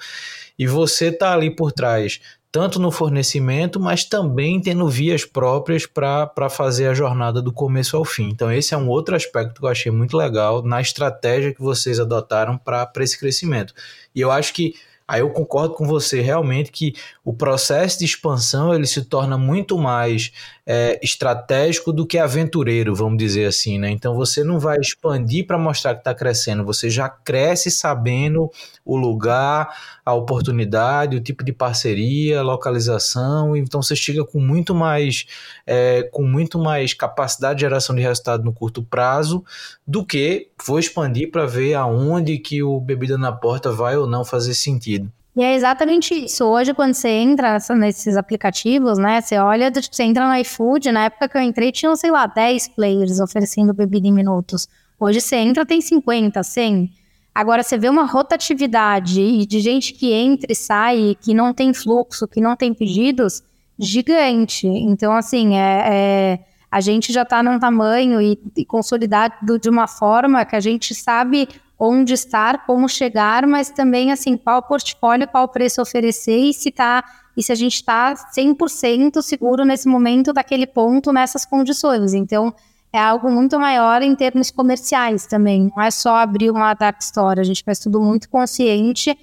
e 0.57 0.65
você 0.65 1.07
está 1.07 1.33
ali 1.33 1.55
por 1.55 1.71
trás 1.71 2.19
tanto 2.51 2.79
no 2.79 2.89
fornecimento, 2.89 3.79
mas 3.79 4.03
também 4.03 4.59
tendo 4.59 4.87
vias 4.89 5.23
próprias 5.23 5.85
para 5.85 6.49
fazer 6.49 6.87
a 6.87 6.95
jornada 6.95 7.41
do 7.41 7.53
começo 7.53 7.95
ao 7.95 8.03
fim. 8.03 8.29
Então, 8.29 8.51
esse 8.51 8.73
é 8.73 8.77
um 8.77 8.87
outro 8.87 9.15
aspecto 9.15 9.59
que 9.59 9.63
eu 9.63 9.69
achei 9.69 9.91
muito 9.91 10.17
legal 10.17 10.63
na 10.63 10.81
estratégia 10.81 11.53
que 11.53 11.61
vocês 11.61 11.99
adotaram 11.99 12.57
para 12.57 12.91
esse 12.97 13.19
crescimento. 13.19 13.73
E 14.15 14.21
eu 14.21 14.31
acho 14.31 14.53
que 14.53 14.73
Aí 15.09 15.21
eu 15.21 15.31
concordo 15.31 15.73
com 15.73 15.87
você 15.87 16.21
realmente 16.21 16.71
que 16.71 16.93
o 17.25 17.33
processo 17.33 17.97
de 17.97 18.05
expansão 18.05 18.75
ele 18.75 18.85
se 18.85 19.03
torna 19.05 19.39
muito 19.39 19.75
mais 19.75 20.31
é, 20.71 20.99
estratégico 21.01 21.91
do 21.91 22.05
que 22.05 22.19
aventureiro, 22.19 22.93
vamos 22.93 23.17
dizer 23.17 23.45
assim, 23.45 23.79
né? 23.79 23.89
Então 23.89 24.13
você 24.13 24.43
não 24.43 24.59
vai 24.59 24.77
expandir 24.79 25.47
para 25.47 25.57
mostrar 25.57 25.95
que 25.95 26.01
está 26.01 26.13
crescendo, 26.13 26.63
você 26.63 26.91
já 26.91 27.09
cresce 27.09 27.71
sabendo 27.71 28.51
o 28.85 28.95
lugar, 28.95 29.75
a 30.05 30.13
oportunidade, 30.13 31.17
o 31.17 31.21
tipo 31.21 31.43
de 31.43 31.51
parceria, 31.51 32.43
localização, 32.43 33.55
então 33.55 33.81
você 33.81 33.95
chega 33.95 34.23
com 34.23 34.39
muito 34.39 34.75
mais 34.75 35.25
é, 35.65 36.03
com 36.03 36.21
muito 36.21 36.59
mais 36.59 36.93
capacidade 36.93 37.55
de 37.55 37.61
geração 37.61 37.95
de 37.95 38.03
resultado 38.03 38.43
no 38.43 38.53
curto 38.53 38.83
prazo 38.83 39.43
do 39.87 40.05
que 40.05 40.49
vou 40.63 40.77
expandir 40.77 41.31
para 41.31 41.47
ver 41.47 41.73
aonde 41.73 42.37
que 42.37 42.61
o 42.61 42.79
bebida 42.79 43.17
na 43.17 43.31
porta 43.31 43.71
vai 43.71 43.97
ou 43.97 44.05
não 44.05 44.23
fazer 44.23 44.53
sentido. 44.53 45.11
E 45.35 45.43
é 45.43 45.55
exatamente 45.55 46.13
isso. 46.13 46.43
Hoje, 46.43 46.73
quando 46.73 46.93
você 46.93 47.09
entra 47.09 47.57
nesses 47.77 48.17
aplicativos, 48.17 48.97
né? 48.97 49.21
Você 49.21 49.37
olha, 49.37 49.71
tipo, 49.71 49.95
você 49.95 50.03
entra 50.03 50.27
no 50.27 50.35
iFood, 50.41 50.91
na 50.91 51.05
época 51.05 51.29
que 51.29 51.37
eu 51.37 51.41
entrei, 51.41 51.71
tinham, 51.71 51.95
sei 51.95 52.11
lá, 52.11 52.25
10 52.25 52.69
players 52.69 53.19
oferecendo 53.19 53.73
bebida 53.73 54.07
em 54.07 54.11
minutos. 54.11 54.67
Hoje 54.99 55.21
você 55.21 55.37
entra, 55.37 55.65
tem 55.65 55.79
50, 55.79 56.41
100. 56.43 56.91
Agora, 57.33 57.63
você 57.63 57.77
vê 57.77 57.87
uma 57.87 58.05
rotatividade 58.05 59.45
de 59.45 59.59
gente 59.59 59.93
que 59.93 60.11
entra 60.11 60.51
e 60.51 60.55
sai, 60.55 61.15
que 61.21 61.33
não 61.33 61.53
tem 61.53 61.73
fluxo, 61.73 62.27
que 62.27 62.41
não 62.41 62.55
tem 62.55 62.73
pedidos, 62.73 63.41
gigante. 63.77 64.67
Então, 64.67 65.13
assim, 65.13 65.55
é, 65.55 65.83
é 65.85 66.39
a 66.71 66.81
gente 66.81 67.11
já 67.11 67.23
está 67.23 67.41
num 67.41 67.57
tamanho 67.57 68.21
e, 68.21 68.39
e 68.55 68.65
consolidado 68.65 69.57
de 69.57 69.69
uma 69.69 69.87
forma 69.87 70.45
que 70.45 70.55
a 70.55 70.59
gente 70.59 70.93
sabe 70.93 71.47
onde 71.79 72.13
estar, 72.13 72.65
como 72.65 72.89
chegar, 72.89 73.47
mas 73.47 73.69
também 73.69 74.11
assim, 74.11 74.35
qual 74.35 74.61
portfólio, 74.61 75.27
qual 75.27 75.47
preço 75.47 75.81
oferecer 75.81 76.37
e 76.37 76.53
se 76.53 76.71
tá 76.71 77.03
e 77.37 77.41
se 77.41 77.53
a 77.53 77.55
gente 77.55 77.75
está 77.75 78.13
100% 78.13 79.21
seguro 79.21 79.63
nesse 79.63 79.87
momento 79.87 80.33
daquele 80.33 80.67
ponto 80.67 81.13
nessas 81.13 81.45
condições. 81.45 82.13
Então, 82.13 82.53
é 82.91 82.99
algo 82.99 83.31
muito 83.31 83.57
maior 83.57 84.01
em 84.01 84.13
termos 84.13 84.51
comerciais 84.51 85.25
também. 85.25 85.71
Não 85.73 85.81
é 85.81 85.89
só 85.89 86.17
abrir 86.17 86.51
uma 86.51 86.73
dark 86.73 86.99
store, 87.01 87.39
a 87.39 87.43
gente 87.43 87.63
faz 87.63 87.79
tudo 87.79 88.01
muito 88.01 88.27
consciente 88.29 89.17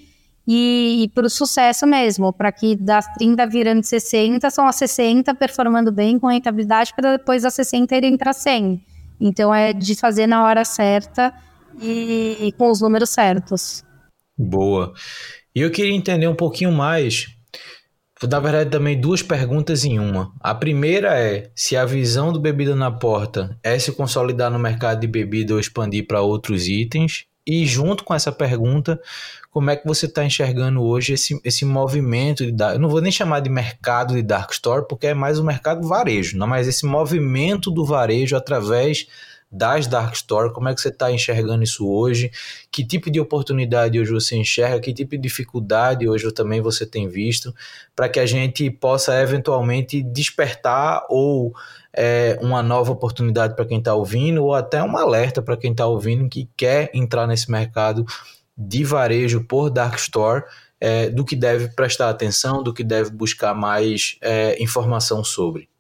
e, 0.47 1.03
e 1.03 1.09
para 1.09 1.27
o 1.27 1.31
sucesso 1.31 1.87
mesmo, 1.87 2.33
para 2.33 2.53
que 2.53 2.77
das 2.77 3.07
30 3.15 3.47
virando 3.49 3.83
60, 3.83 4.49
são 4.49 4.67
as 4.67 4.77
60 4.77 5.35
performando 5.35 5.91
bem 5.91 6.19
com 6.19 6.29
rentabilidade 6.29 6.95
para 6.95 7.19
depois 7.19 7.45
as 7.45 7.53
60 7.55 7.97
irem 7.97 8.17
para 8.17 8.33
100. 8.33 8.81
Então 9.21 9.53
é 9.53 9.73
de 9.73 9.95
fazer 9.95 10.27
na 10.27 10.45
hora 10.45 10.65
certa 10.65 11.35
e, 11.81 12.37
e 12.41 12.53
com 12.53 12.71
os 12.71 12.81
números 12.81 13.11
certos. 13.11 13.85
Boa. 14.37 14.93
E 15.55 15.61
eu 15.61 15.71
queria 15.71 15.95
entender 15.95 16.29
um 16.29 16.35
pouquinho 16.35 16.73
mais 16.73 17.37
na 18.23 18.41
verdade, 18.41 18.71
também 18.71 18.99
duas 18.99 19.23
perguntas 19.23 19.85
em 19.85 19.99
uma. 19.99 20.33
A 20.41 20.55
primeira 20.55 21.19
é 21.19 21.51
se 21.55 21.77
a 21.77 21.85
visão 21.85 22.33
do 22.33 22.41
Bebida 22.41 22.75
na 22.75 22.91
Porta 22.91 23.59
é 23.63 23.79
se 23.79 23.93
consolidar 23.93 24.51
no 24.51 24.59
mercado 24.59 25.01
de 25.01 25.07
bebida 25.07 25.53
ou 25.53 25.61
expandir 25.61 26.07
para 26.07 26.23
outros 26.23 26.67
itens. 26.67 27.27
E 27.47 27.67
junto 27.67 28.03
com 28.05 28.15
essa 28.15 28.33
pergunta, 28.33 28.99
como 29.51 29.71
é 29.71 29.77
que 29.77 29.87
você 29.87 30.07
está 30.07 30.25
enxergando 30.25 30.83
hoje 30.83 31.13
esse, 31.13 31.39
esse 31.45 31.65
movimento 31.65 32.51
de 32.51 32.65
eu 32.65 32.79
não 32.79 32.89
vou 32.89 33.01
nem 33.01 33.13
chamar 33.13 33.41
de 33.41 33.51
mercado 33.51 34.15
de 34.15 34.23
dark 34.23 34.51
store 34.51 34.87
porque 34.89 35.09
é 35.09 35.15
mais 35.15 35.39
o 35.39 35.45
mercado 35.45 35.87
varejo, 35.87 36.37
não, 36.37 36.47
mas 36.47 36.67
esse 36.67 36.85
movimento 36.85 37.71
do 37.71 37.85
varejo 37.85 38.35
através 38.35 39.07
das 39.51 39.87
Dark 39.87 40.15
Store, 40.15 40.53
como 40.53 40.69
é 40.69 40.75
que 40.75 40.81
você 40.81 40.89
está 40.89 41.11
enxergando 41.11 41.63
isso 41.63 41.89
hoje? 41.89 42.31
Que 42.71 42.85
tipo 42.85 43.11
de 43.11 43.21
oportunidade 43.21 43.99
hoje 43.99 44.13
você 44.13 44.37
enxerga? 44.37 44.81
Que 44.81 44.93
tipo 44.93 45.13
de 45.13 45.19
dificuldade 45.19 46.09
hoje 46.09 46.31
também 46.33 46.61
você 46.61 46.85
tem 46.85 47.09
visto? 47.09 47.55
Para 47.95 48.09
que 48.09 48.19
a 48.19 48.27
gente 48.27 48.69
possa 48.71 49.19
eventualmente 49.21 50.03
despertar 50.03 51.07
ou 51.09 51.55
é, 51.95 52.39
uma 52.43 52.63
nova 52.63 52.93
oportunidade 52.93 53.55
para 53.55 53.65
quem 53.65 53.79
está 53.79 53.95
ouvindo, 53.95 54.45
ou 54.45 54.55
até 54.55 54.83
um 54.83 54.97
alerta 54.97 55.41
para 55.41 55.57
quem 55.57 55.71
está 55.71 55.87
ouvindo 55.87 56.29
que 56.29 56.49
quer 56.57 56.91
entrar 56.93 57.27
nesse 57.27 57.51
mercado 57.51 58.05
de 58.57 58.85
varejo 58.85 59.45
por 59.45 59.71
Dark 59.71 59.97
Store. 59.99 60.45
É, 60.79 61.09
do 61.09 61.25
que 61.25 61.35
deve 61.35 61.69
prestar 61.69 62.11
atenção, 62.11 62.63
do 62.63 62.71
que 62.71 62.85
deve 62.85 63.09
buscar 63.09 63.55
mais 63.55 64.19
é, 64.21 64.63
informação 64.63 65.25
sobre. 65.25 65.71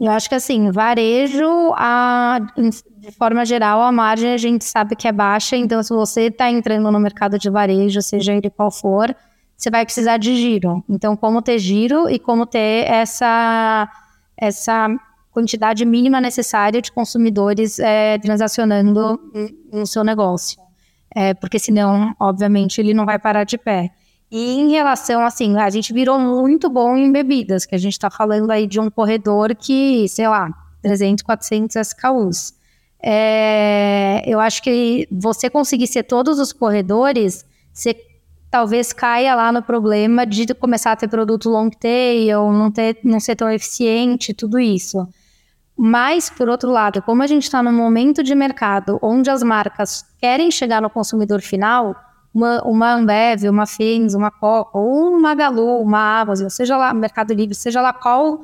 Eu 0.00 0.10
acho 0.10 0.28
que 0.28 0.34
assim, 0.34 0.70
varejo, 0.70 1.72
a, 1.76 2.40
de 2.98 3.12
forma 3.12 3.44
geral, 3.44 3.80
a 3.80 3.92
margem 3.92 4.32
a 4.32 4.36
gente 4.36 4.64
sabe 4.64 4.96
que 4.96 5.06
é 5.06 5.12
baixa, 5.12 5.56
então 5.56 5.82
se 5.82 5.94
você 5.94 6.22
está 6.22 6.50
entrando 6.50 6.90
no 6.90 6.98
mercado 6.98 7.38
de 7.38 7.48
varejo, 7.48 8.02
seja 8.02 8.32
ele 8.32 8.50
qual 8.50 8.70
for, 8.70 9.14
você 9.56 9.70
vai 9.70 9.84
precisar 9.84 10.16
de 10.16 10.34
giro. 10.34 10.84
Então, 10.88 11.16
como 11.16 11.40
ter 11.40 11.58
giro 11.58 12.10
e 12.10 12.18
como 12.18 12.44
ter 12.44 12.90
essa, 12.90 13.88
essa 14.36 14.88
quantidade 15.30 15.84
mínima 15.84 16.20
necessária 16.20 16.82
de 16.82 16.92
consumidores 16.92 17.78
é, 17.78 18.18
transacionando 18.18 19.20
no 19.72 19.86
seu 19.86 20.02
negócio. 20.02 20.60
É, 21.14 21.34
porque 21.34 21.58
senão, 21.58 22.14
obviamente, 22.18 22.80
ele 22.80 22.92
não 22.92 23.06
vai 23.06 23.18
parar 23.18 23.44
de 23.44 23.56
pé. 23.56 23.90
E 24.36 24.58
em 24.58 24.72
relação, 24.72 25.24
assim, 25.24 25.56
a 25.56 25.70
gente 25.70 25.92
virou 25.92 26.18
muito 26.18 26.68
bom 26.68 26.96
em 26.96 27.12
bebidas, 27.12 27.64
que 27.64 27.72
a 27.76 27.78
gente 27.78 27.92
está 27.92 28.10
falando 28.10 28.50
aí 28.50 28.66
de 28.66 28.80
um 28.80 28.90
corredor 28.90 29.54
que, 29.54 30.08
sei 30.08 30.26
lá, 30.26 30.52
300, 30.82 31.22
400 31.22 31.76
SKUs. 31.76 32.52
É, 33.00 34.24
eu 34.26 34.40
acho 34.40 34.60
que 34.60 35.06
você 35.08 35.48
conseguir 35.48 35.86
ser 35.86 36.02
todos 36.02 36.40
os 36.40 36.52
corredores, 36.52 37.46
você 37.72 37.94
talvez 38.50 38.92
caia 38.92 39.36
lá 39.36 39.52
no 39.52 39.62
problema 39.62 40.26
de 40.26 40.52
começar 40.52 40.90
a 40.90 40.96
ter 40.96 41.06
produto 41.06 41.48
long 41.48 41.70
tail, 41.70 42.50
não, 42.50 42.72
ter, 42.72 42.98
não 43.04 43.20
ser 43.20 43.36
tão 43.36 43.48
eficiente, 43.48 44.34
tudo 44.34 44.58
isso. 44.58 45.06
Mas, 45.76 46.28
por 46.28 46.48
outro 46.48 46.72
lado, 46.72 47.00
como 47.02 47.22
a 47.22 47.28
gente 47.28 47.44
está 47.44 47.62
num 47.62 47.72
momento 47.72 48.20
de 48.20 48.34
mercado 48.34 48.98
onde 49.00 49.30
as 49.30 49.44
marcas 49.44 50.04
querem 50.18 50.50
chegar 50.50 50.82
no 50.82 50.90
consumidor 50.90 51.40
final, 51.40 51.94
uma, 52.34 52.62
uma 52.64 52.94
Ambev, 52.94 53.48
uma 53.48 53.64
Fins, 53.64 54.14
uma 54.14 54.30
Coca, 54.30 54.76
ou 54.76 55.16
uma 55.16 55.34
Galu, 55.34 55.80
uma 55.80 56.20
Amazon, 56.20 56.48
seja 56.48 56.76
lá 56.76 56.92
Mercado 56.92 57.32
Livre, 57.32 57.54
seja 57.54 57.80
lá 57.80 57.92
qual 57.92 58.42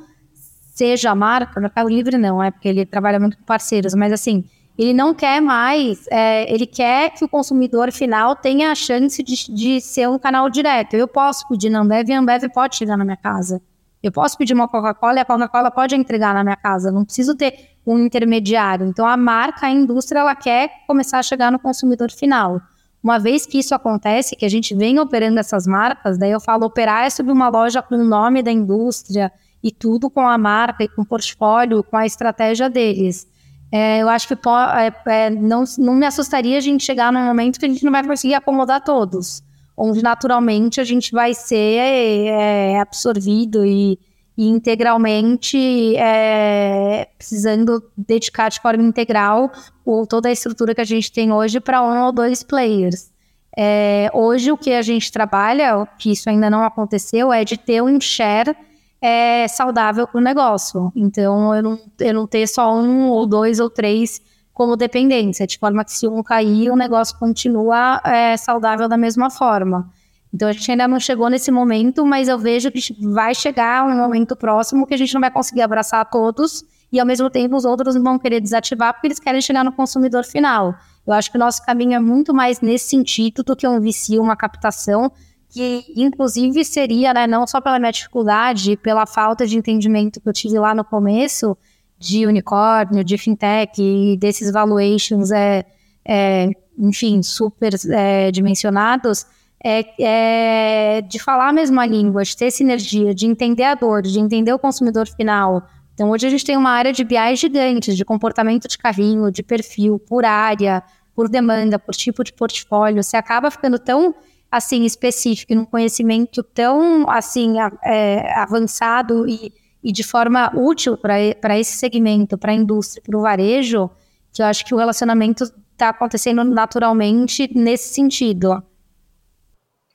seja 0.72 1.10
a 1.10 1.14
marca, 1.14 1.60
Mercado 1.60 1.88
Livre 1.88 2.16
não, 2.16 2.42
é 2.42 2.50
porque 2.50 2.68
ele 2.68 2.86
trabalha 2.86 3.18
muito 3.18 3.36
com 3.36 3.44
parceiros, 3.44 3.92
mas 3.94 4.12
assim, 4.12 4.44
ele 4.78 4.94
não 4.94 5.12
quer 5.12 5.42
mais, 5.42 6.06
é, 6.10 6.50
ele 6.50 6.66
quer 6.66 7.10
que 7.10 7.24
o 7.24 7.28
consumidor 7.28 7.92
final 7.92 8.34
tenha 8.36 8.70
a 8.70 8.74
chance 8.74 9.22
de, 9.22 9.52
de 9.52 9.80
ser 9.80 10.08
um 10.08 10.18
canal 10.18 10.48
direto. 10.48 10.94
Eu 10.94 11.06
posso 11.06 11.46
pedir 11.48 11.68
na 11.68 11.80
Ambev 11.80 12.08
e 12.08 12.12
a 12.14 12.18
Ambev 12.18 12.44
pode 12.54 12.76
chegar 12.76 12.96
na 12.96 13.04
minha 13.04 13.16
casa. 13.16 13.60
Eu 14.02 14.10
posso 14.10 14.38
pedir 14.38 14.54
uma 14.54 14.66
Coca-Cola 14.66 15.16
e 15.16 15.18
a 15.18 15.24
Coca-Cola 15.26 15.70
pode 15.70 15.94
entregar 15.94 16.32
na 16.32 16.42
minha 16.42 16.56
casa. 16.56 16.90
Não 16.90 17.04
preciso 17.04 17.34
ter 17.34 17.72
um 17.86 17.98
intermediário. 17.98 18.86
Então, 18.86 19.06
a 19.06 19.16
marca, 19.18 19.66
a 19.66 19.70
indústria, 19.70 20.20
ela 20.20 20.34
quer 20.34 20.70
começar 20.86 21.18
a 21.18 21.22
chegar 21.22 21.52
no 21.52 21.58
consumidor 21.58 22.10
final. 22.10 22.62
Uma 23.02 23.18
vez 23.18 23.46
que 23.46 23.58
isso 23.58 23.74
acontece, 23.74 24.36
que 24.36 24.44
a 24.44 24.48
gente 24.48 24.74
vem 24.74 24.98
operando 24.98 25.40
essas 25.40 25.66
marcas, 25.66 26.18
daí 26.18 26.30
eu 26.30 26.40
falo 26.40 26.66
operar 26.66 27.06
é 27.06 27.10
sobre 27.10 27.32
uma 27.32 27.48
loja 27.48 27.80
com 27.80 27.94
o 27.94 28.04
nome 28.04 28.42
da 28.42 28.52
indústria 28.52 29.32
e 29.62 29.70
tudo 29.70 30.10
com 30.10 30.28
a 30.28 30.36
marca 30.36 30.84
e 30.84 30.88
com 30.88 31.02
o 31.02 31.06
portfólio, 31.06 31.82
com 31.82 31.96
a 31.96 32.04
estratégia 32.04 32.68
deles. 32.68 33.26
É, 33.72 34.02
eu 34.02 34.08
acho 34.08 34.28
que 34.28 34.34
é, 34.34 35.26
é, 35.26 35.30
não, 35.30 35.64
não 35.78 35.94
me 35.94 36.04
assustaria 36.04 36.58
a 36.58 36.60
gente 36.60 36.84
chegar 36.84 37.12
num 37.12 37.24
momento 37.24 37.58
que 37.58 37.66
a 37.66 37.68
gente 37.68 37.84
não 37.84 37.92
vai 37.92 38.04
conseguir 38.04 38.34
acomodar 38.34 38.82
todos, 38.82 39.42
onde 39.76 40.02
naturalmente 40.02 40.80
a 40.80 40.84
gente 40.84 41.12
vai 41.12 41.32
ser 41.34 41.78
é, 41.78 42.80
absorvido 42.80 43.64
e, 43.64 43.98
e 44.40 44.48
integralmente 44.48 45.94
é, 45.96 47.06
precisando 47.18 47.84
dedicar 47.94 48.48
de 48.48 48.58
forma 48.58 48.82
integral 48.82 49.52
ou 49.84 50.06
toda 50.06 50.30
a 50.30 50.32
estrutura 50.32 50.74
que 50.74 50.80
a 50.80 50.84
gente 50.84 51.12
tem 51.12 51.30
hoje 51.30 51.60
para 51.60 51.82
um 51.82 52.06
ou 52.06 52.10
dois 52.10 52.42
players. 52.42 53.12
É, 53.54 54.10
hoje 54.14 54.50
o 54.50 54.56
que 54.56 54.72
a 54.72 54.80
gente 54.80 55.12
trabalha, 55.12 55.86
que 55.98 56.12
isso 56.12 56.30
ainda 56.30 56.48
não 56.48 56.64
aconteceu, 56.64 57.30
é 57.30 57.44
de 57.44 57.58
ter 57.58 57.82
um 57.82 58.00
share 58.00 58.56
é 58.98 59.46
saudável 59.46 60.06
para 60.06 60.18
o 60.18 60.22
negócio. 60.22 60.90
Então, 60.96 61.54
eu 61.54 61.62
não, 61.62 61.78
eu 61.98 62.14
não 62.14 62.26
ter 62.26 62.46
só 62.46 62.74
um 62.74 63.10
ou 63.10 63.26
dois 63.26 63.60
ou 63.60 63.68
três 63.68 64.22
como 64.54 64.74
dependência, 64.74 65.46
de 65.46 65.58
forma 65.58 65.84
que 65.84 65.92
se 65.92 66.08
um 66.08 66.22
cair, 66.22 66.70
o 66.70 66.76
negócio 66.76 67.18
continua 67.18 68.00
é, 68.06 68.38
saudável 68.38 68.88
da 68.88 68.96
mesma 68.96 69.28
forma. 69.28 69.90
Então, 70.32 70.48
a 70.48 70.52
gente 70.52 70.70
ainda 70.70 70.86
não 70.86 71.00
chegou 71.00 71.28
nesse 71.28 71.50
momento, 71.50 72.04
mas 72.06 72.28
eu 72.28 72.38
vejo 72.38 72.70
que 72.70 72.94
vai 73.00 73.34
chegar 73.34 73.84
um 73.84 73.96
momento 73.96 74.36
próximo 74.36 74.86
que 74.86 74.94
a 74.94 74.96
gente 74.96 75.12
não 75.12 75.20
vai 75.20 75.30
conseguir 75.30 75.62
abraçar 75.62 76.08
todos 76.08 76.64
e, 76.92 77.00
ao 77.00 77.06
mesmo 77.06 77.28
tempo, 77.28 77.56
os 77.56 77.64
outros 77.64 77.96
vão 77.96 78.18
querer 78.18 78.40
desativar 78.40 78.94
porque 78.94 79.08
eles 79.08 79.18
querem 79.18 79.40
chegar 79.40 79.64
no 79.64 79.72
consumidor 79.72 80.24
final. 80.24 80.74
Eu 81.06 81.12
acho 81.12 81.30
que 81.30 81.36
o 81.36 81.40
nosso 81.40 81.64
caminho 81.64 81.94
é 81.94 81.98
muito 81.98 82.32
mais 82.32 82.60
nesse 82.60 82.88
sentido 82.88 83.42
do 83.42 83.56
que 83.56 83.66
um 83.66 83.80
vicio, 83.80 84.22
uma 84.22 84.36
captação, 84.36 85.10
que 85.48 85.84
inclusive 85.96 86.64
seria, 86.64 87.12
né, 87.12 87.26
não 87.26 87.46
só 87.46 87.60
pela 87.60 87.78
minha 87.78 87.90
dificuldade, 87.90 88.76
pela 88.76 89.06
falta 89.06 89.46
de 89.46 89.58
entendimento 89.58 90.20
que 90.20 90.28
eu 90.28 90.32
tive 90.32 90.58
lá 90.58 90.74
no 90.74 90.84
começo 90.84 91.56
de 91.98 92.24
unicórnio, 92.26 93.04
de 93.04 93.18
fintech 93.18 93.72
e 93.82 94.16
desses 94.16 94.50
valuations, 94.52 95.30
é, 95.30 95.64
é 96.06 96.50
enfim, 96.78 97.22
super 97.22 97.74
é, 97.90 98.30
dimensionados, 98.30 99.26
é, 99.64 99.84
é, 99.98 101.00
de 101.02 101.18
falar 101.18 101.48
a 101.48 101.52
mesma 101.52 101.84
língua, 101.84 102.22
de 102.24 102.36
ter 102.36 102.50
sinergia, 102.50 103.14
de 103.14 103.26
entender 103.26 103.64
a 103.64 103.74
dor, 103.74 104.02
de 104.02 104.18
entender 104.18 104.52
o 104.52 104.58
consumidor 104.58 105.06
final. 105.06 105.62
Então, 105.92 106.10
hoje 106.10 106.26
a 106.26 106.30
gente 106.30 106.44
tem 106.44 106.56
uma 106.56 106.70
área 106.70 106.92
de 106.92 107.04
BI 107.04 107.36
gigante, 107.36 107.94
de 107.94 108.04
comportamento 108.04 108.66
de 108.66 108.78
carrinho, 108.78 109.30
de 109.30 109.42
perfil, 109.42 109.98
por 109.98 110.24
área, 110.24 110.82
por 111.14 111.28
demanda, 111.28 111.78
por 111.78 111.94
tipo 111.94 112.24
de 112.24 112.32
portfólio. 112.32 113.02
Você 113.02 113.18
acaba 113.18 113.50
ficando 113.50 113.78
tão 113.78 114.14
assim 114.50 114.84
específico, 114.84 115.54
num 115.54 115.66
conhecimento 115.66 116.42
tão 116.42 117.08
assim 117.08 117.56
é, 117.84 118.32
avançado 118.34 119.28
e, 119.28 119.52
e, 119.84 119.92
de 119.92 120.02
forma 120.02 120.50
útil 120.56 120.96
para 120.96 121.58
esse 121.58 121.76
segmento, 121.76 122.38
para 122.38 122.52
a 122.52 122.54
indústria, 122.54 123.02
para 123.06 123.18
o 123.18 123.20
varejo, 123.20 123.90
que 124.32 124.42
eu 124.42 124.46
acho 124.46 124.64
que 124.64 124.74
o 124.74 124.78
relacionamento 124.78 125.44
está 125.44 125.90
acontecendo 125.90 126.42
naturalmente 126.44 127.50
nesse 127.54 127.92
sentido. 127.94 128.62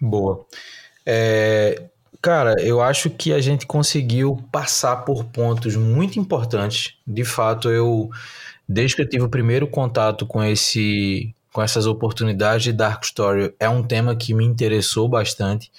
Boa. 0.05 0.45
É, 1.05 1.83
cara, 2.21 2.55
eu 2.61 2.81
acho 2.81 3.09
que 3.09 3.33
a 3.33 3.41
gente 3.41 3.65
conseguiu 3.65 4.37
passar 4.51 4.97
por 4.97 5.25
pontos 5.25 5.75
muito 5.75 6.19
importantes. 6.19 6.95
De 7.05 7.25
fato, 7.25 7.69
eu 7.69 8.09
desde 8.67 8.95
que 8.95 9.01
eu 9.01 9.09
tive 9.09 9.23
o 9.25 9.29
primeiro 9.29 9.67
contato 9.67 10.25
com 10.25 10.43
esse 10.43 11.33
com 11.51 11.61
essas 11.61 11.87
oportunidades 11.87 12.63
de 12.63 12.73
Dark 12.73 13.01
Story 13.03 13.53
é 13.59 13.69
um 13.69 13.81
tema 13.81 14.13
que 14.13 14.33
me 14.33 14.43
interessou 14.43 15.07
bastante, 15.07 15.71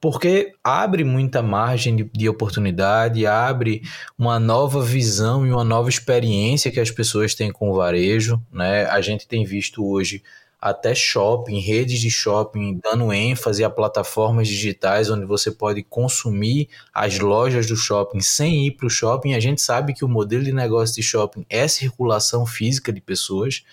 porque 0.00 0.52
abre 0.64 1.04
muita 1.04 1.40
margem 1.40 1.94
de, 1.94 2.10
de, 2.12 2.28
oportunidade, 2.28 3.24
abre 3.24 3.82
uma 4.18 4.40
nova 4.40 4.82
visão 4.82 5.46
e 5.46 5.52
uma 5.52 5.62
nova 5.62 5.88
experiência 5.88 6.72
que 6.72 6.80
as 6.80 6.90
pessoas 6.90 7.36
têm 7.36 7.52
com 7.52 7.70
o 7.70 7.76
varejo. 7.76 8.42
Né? 8.52 8.84
A 8.86 9.00
gente 9.00 9.28
tem 9.28 9.44
visto 9.44 9.86
hoje 9.86 10.24
até 10.62 10.94
shopping, 10.94 11.58
redes 11.58 11.98
de 11.98 12.08
shopping 12.08 12.78
dando 12.80 13.12
ênfase 13.12 13.64
a 13.64 13.68
plataformas 13.68 14.46
digitais 14.46 15.10
onde 15.10 15.26
você 15.26 15.50
pode 15.50 15.82
consumir 15.82 16.68
as 16.94 17.18
lojas 17.18 17.66
do 17.66 17.74
shopping 17.74 18.20
sem 18.20 18.68
ir 18.68 18.76
para 18.76 18.86
o 18.86 18.90
shopping. 18.90 19.34
A 19.34 19.40
gente 19.40 19.60
sabe 19.60 19.92
que 19.92 20.04
o 20.04 20.08
modelo 20.08 20.44
de 20.44 20.52
negócio 20.52 20.94
de 20.94 21.02
shopping 21.02 21.44
é 21.50 21.66
circulação 21.66 22.46
física 22.46 22.92
de 22.92 23.00
pessoas 23.00 23.64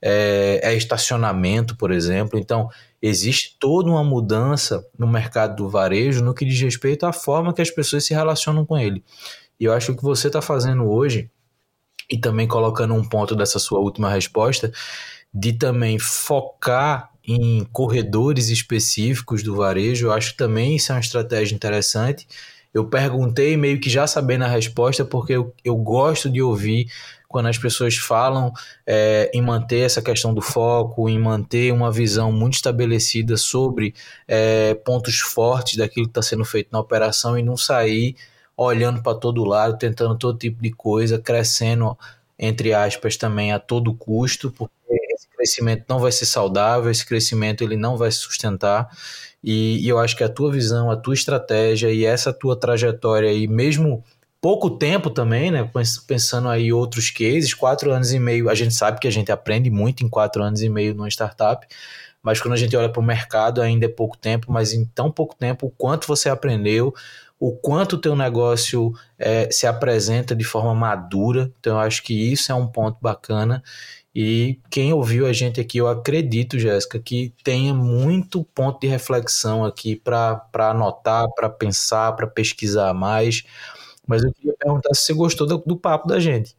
é, 0.00 0.60
é 0.62 0.74
estacionamento, 0.74 1.76
por 1.76 1.90
exemplo. 1.90 2.38
Então, 2.38 2.70
existe 3.02 3.56
toda 3.58 3.90
uma 3.90 4.02
mudança 4.02 4.82
no 4.98 5.06
mercado 5.06 5.56
do 5.56 5.68
varejo 5.68 6.24
no 6.24 6.32
que 6.32 6.46
diz 6.46 6.58
respeito 6.60 7.04
à 7.04 7.12
forma 7.12 7.52
que 7.52 7.60
as 7.60 7.70
pessoas 7.70 8.04
se 8.04 8.14
relacionam 8.14 8.64
com 8.64 8.78
ele. 8.78 9.04
E 9.58 9.64
eu 9.64 9.74
acho 9.74 9.88
que 9.88 9.92
o 9.92 9.96
que 9.96 10.02
você 10.02 10.28
está 10.28 10.40
fazendo 10.40 10.90
hoje, 10.90 11.30
e 12.10 12.18
também 12.18 12.48
colocando 12.48 12.94
um 12.94 13.06
ponto 13.06 13.36
dessa 13.36 13.58
sua 13.58 13.78
última 13.78 14.10
resposta, 14.10 14.72
de 15.32 15.52
também 15.52 15.98
focar 15.98 17.10
em 17.26 17.64
corredores 17.72 18.48
específicos 18.48 19.42
do 19.42 19.54
varejo, 19.54 20.06
eu 20.06 20.12
acho 20.12 20.32
que 20.32 20.36
também 20.36 20.76
isso 20.76 20.90
é 20.90 20.94
uma 20.94 21.00
estratégia 21.00 21.54
interessante. 21.54 22.26
Eu 22.72 22.86
perguntei 22.86 23.56
meio 23.56 23.80
que 23.80 23.90
já 23.90 24.06
sabendo 24.06 24.44
a 24.44 24.48
resposta, 24.48 25.04
porque 25.04 25.32
eu, 25.32 25.54
eu 25.64 25.76
gosto 25.76 26.30
de 26.30 26.40
ouvir 26.40 26.88
quando 27.28 27.46
as 27.46 27.58
pessoas 27.58 27.96
falam 27.96 28.52
é, 28.84 29.30
em 29.32 29.40
manter 29.40 29.80
essa 29.80 30.02
questão 30.02 30.34
do 30.34 30.40
foco, 30.42 31.08
em 31.08 31.18
manter 31.18 31.72
uma 31.72 31.90
visão 31.92 32.32
muito 32.32 32.54
estabelecida 32.54 33.36
sobre 33.36 33.94
é, 34.26 34.74
pontos 34.74 35.20
fortes 35.20 35.76
daquilo 35.76 36.06
que 36.06 36.10
está 36.10 36.22
sendo 36.22 36.44
feito 36.44 36.68
na 36.72 36.80
operação 36.80 37.38
e 37.38 37.42
não 37.42 37.56
sair 37.56 38.16
olhando 38.56 39.02
para 39.02 39.16
todo 39.16 39.44
lado, 39.44 39.78
tentando 39.78 40.16
todo 40.18 40.38
tipo 40.38 40.60
de 40.62 40.70
coisa, 40.70 41.18
crescendo, 41.18 41.96
entre 42.38 42.74
aspas, 42.74 43.16
também 43.16 43.52
a 43.52 43.58
todo 43.58 43.94
custo, 43.94 44.50
porque 44.50 44.74
crescimento 45.40 45.84
não 45.88 45.98
vai 45.98 46.12
ser 46.12 46.26
saudável, 46.26 46.90
esse 46.90 47.06
crescimento 47.06 47.64
ele 47.64 47.76
não 47.76 47.96
vai 47.96 48.10
se 48.10 48.18
sustentar. 48.18 48.88
E, 49.42 49.84
e 49.84 49.88
eu 49.88 49.98
acho 49.98 50.14
que 50.16 50.22
a 50.22 50.28
tua 50.28 50.52
visão, 50.52 50.90
a 50.90 50.96
tua 50.96 51.14
estratégia 51.14 51.90
e 51.90 52.04
essa 52.04 52.32
tua 52.32 52.58
trajetória 52.58 53.30
aí, 53.30 53.48
mesmo 53.48 54.04
pouco 54.40 54.70
tempo 54.70 55.08
também, 55.08 55.50
né? 55.50 55.68
Pensando 56.06 56.48
aí 56.48 56.72
outros 56.72 57.10
cases, 57.10 57.54
quatro 57.54 57.90
anos 57.90 58.12
e 58.12 58.18
meio, 58.18 58.50
a 58.50 58.54
gente 58.54 58.74
sabe 58.74 59.00
que 59.00 59.08
a 59.08 59.12
gente 59.12 59.32
aprende 59.32 59.70
muito 59.70 60.04
em 60.04 60.08
quatro 60.08 60.42
anos 60.42 60.60
e 60.62 60.68
meio 60.68 60.94
numa 60.94 61.08
startup, 61.08 61.66
mas 62.22 62.40
quando 62.40 62.54
a 62.54 62.56
gente 62.56 62.76
olha 62.76 62.90
para 62.90 63.00
o 63.00 63.04
mercado 63.04 63.62
ainda 63.62 63.86
é 63.86 63.88
pouco 63.88 64.16
tempo, 64.16 64.52
mas 64.52 64.74
em 64.74 64.84
tão 64.84 65.10
pouco 65.10 65.34
tempo, 65.34 65.66
o 65.66 65.70
quanto 65.70 66.06
você 66.06 66.28
aprendeu, 66.28 66.94
o 67.40 67.52
quanto 67.56 67.94
o 67.96 67.98
teu 67.98 68.14
negócio 68.14 68.92
é, 69.18 69.50
se 69.50 69.66
apresenta 69.66 70.36
de 70.36 70.44
forma 70.44 70.74
madura. 70.74 71.50
Então, 71.58 71.76
eu 71.76 71.80
acho 71.80 72.02
que 72.02 72.12
isso 72.12 72.52
é 72.52 72.54
um 72.54 72.66
ponto 72.66 72.98
bacana. 73.00 73.62
E 74.14 74.58
quem 74.68 74.92
ouviu 74.92 75.26
a 75.26 75.32
gente 75.32 75.60
aqui, 75.60 75.78
eu 75.78 75.86
acredito, 75.86 76.58
Jéssica, 76.58 76.98
que 76.98 77.32
tenha 77.44 77.72
muito 77.72 78.44
ponto 78.54 78.80
de 78.80 78.88
reflexão 78.88 79.64
aqui 79.64 79.94
para 79.94 80.42
anotar, 80.54 81.28
para 81.34 81.48
pensar, 81.48 82.12
para 82.16 82.26
pesquisar 82.26 82.92
mais. 82.92 83.44
Mas 84.06 84.24
eu 84.24 84.32
queria 84.32 84.54
perguntar 84.58 84.92
se 84.94 85.06
você 85.06 85.14
gostou 85.14 85.46
do, 85.46 85.58
do 85.58 85.76
papo 85.76 86.08
da 86.08 86.18
gente. 86.18 86.56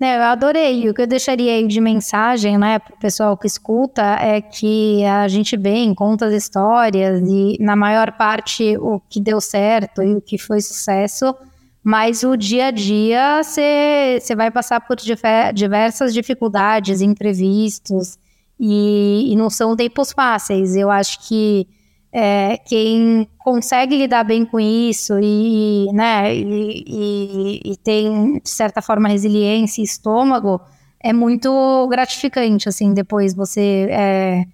É, 0.00 0.16
eu 0.16 0.22
adorei. 0.22 0.88
O 0.88 0.94
que 0.94 1.02
eu 1.02 1.06
deixaria 1.06 1.52
aí 1.52 1.66
de 1.66 1.80
mensagem, 1.80 2.56
né, 2.56 2.78
para 2.78 2.94
o 2.94 2.98
pessoal 2.98 3.36
que 3.36 3.46
escuta 3.46 4.02
é 4.02 4.40
que 4.40 5.04
a 5.04 5.28
gente 5.28 5.56
vê 5.58 5.74
em 5.74 5.94
contas 5.94 6.32
histórias 6.32 7.20
e, 7.28 7.58
na 7.60 7.76
maior 7.76 8.12
parte, 8.12 8.78
o 8.78 8.98
que 9.10 9.20
deu 9.20 9.40
certo 9.42 10.02
e 10.02 10.14
o 10.14 10.20
que 10.20 10.38
foi 10.38 10.62
sucesso, 10.62 11.34
mas 11.82 12.22
o 12.22 12.36
dia 12.36 12.66
a 12.66 12.70
dia 12.70 13.42
você 13.42 14.34
vai 14.36 14.50
passar 14.50 14.80
por 14.80 14.96
diversas 15.54 16.12
dificuldades, 16.12 17.00
imprevistos, 17.00 18.18
e, 18.58 19.32
e 19.32 19.36
não 19.36 19.48
são 19.48 19.74
tempos 19.74 20.12
fáceis. 20.12 20.76
Eu 20.76 20.90
acho 20.90 21.26
que 21.26 21.66
é, 22.12 22.58
quem 22.58 23.26
consegue 23.38 23.96
lidar 23.96 24.24
bem 24.24 24.44
com 24.44 24.60
isso 24.60 25.18
e, 25.22 25.86
né, 25.92 26.34
e, 26.34 26.84
e, 26.86 27.72
e, 27.72 27.76
tem, 27.78 28.38
de 28.40 28.50
certa 28.50 28.82
forma, 28.82 29.08
resiliência 29.08 29.80
e 29.80 29.84
estômago, 29.84 30.60
é 31.02 31.12
muito 31.12 31.88
gratificante, 31.88 32.68
assim, 32.68 32.92
depois 32.92 33.34
você 33.34 33.88
é, 33.90 34.44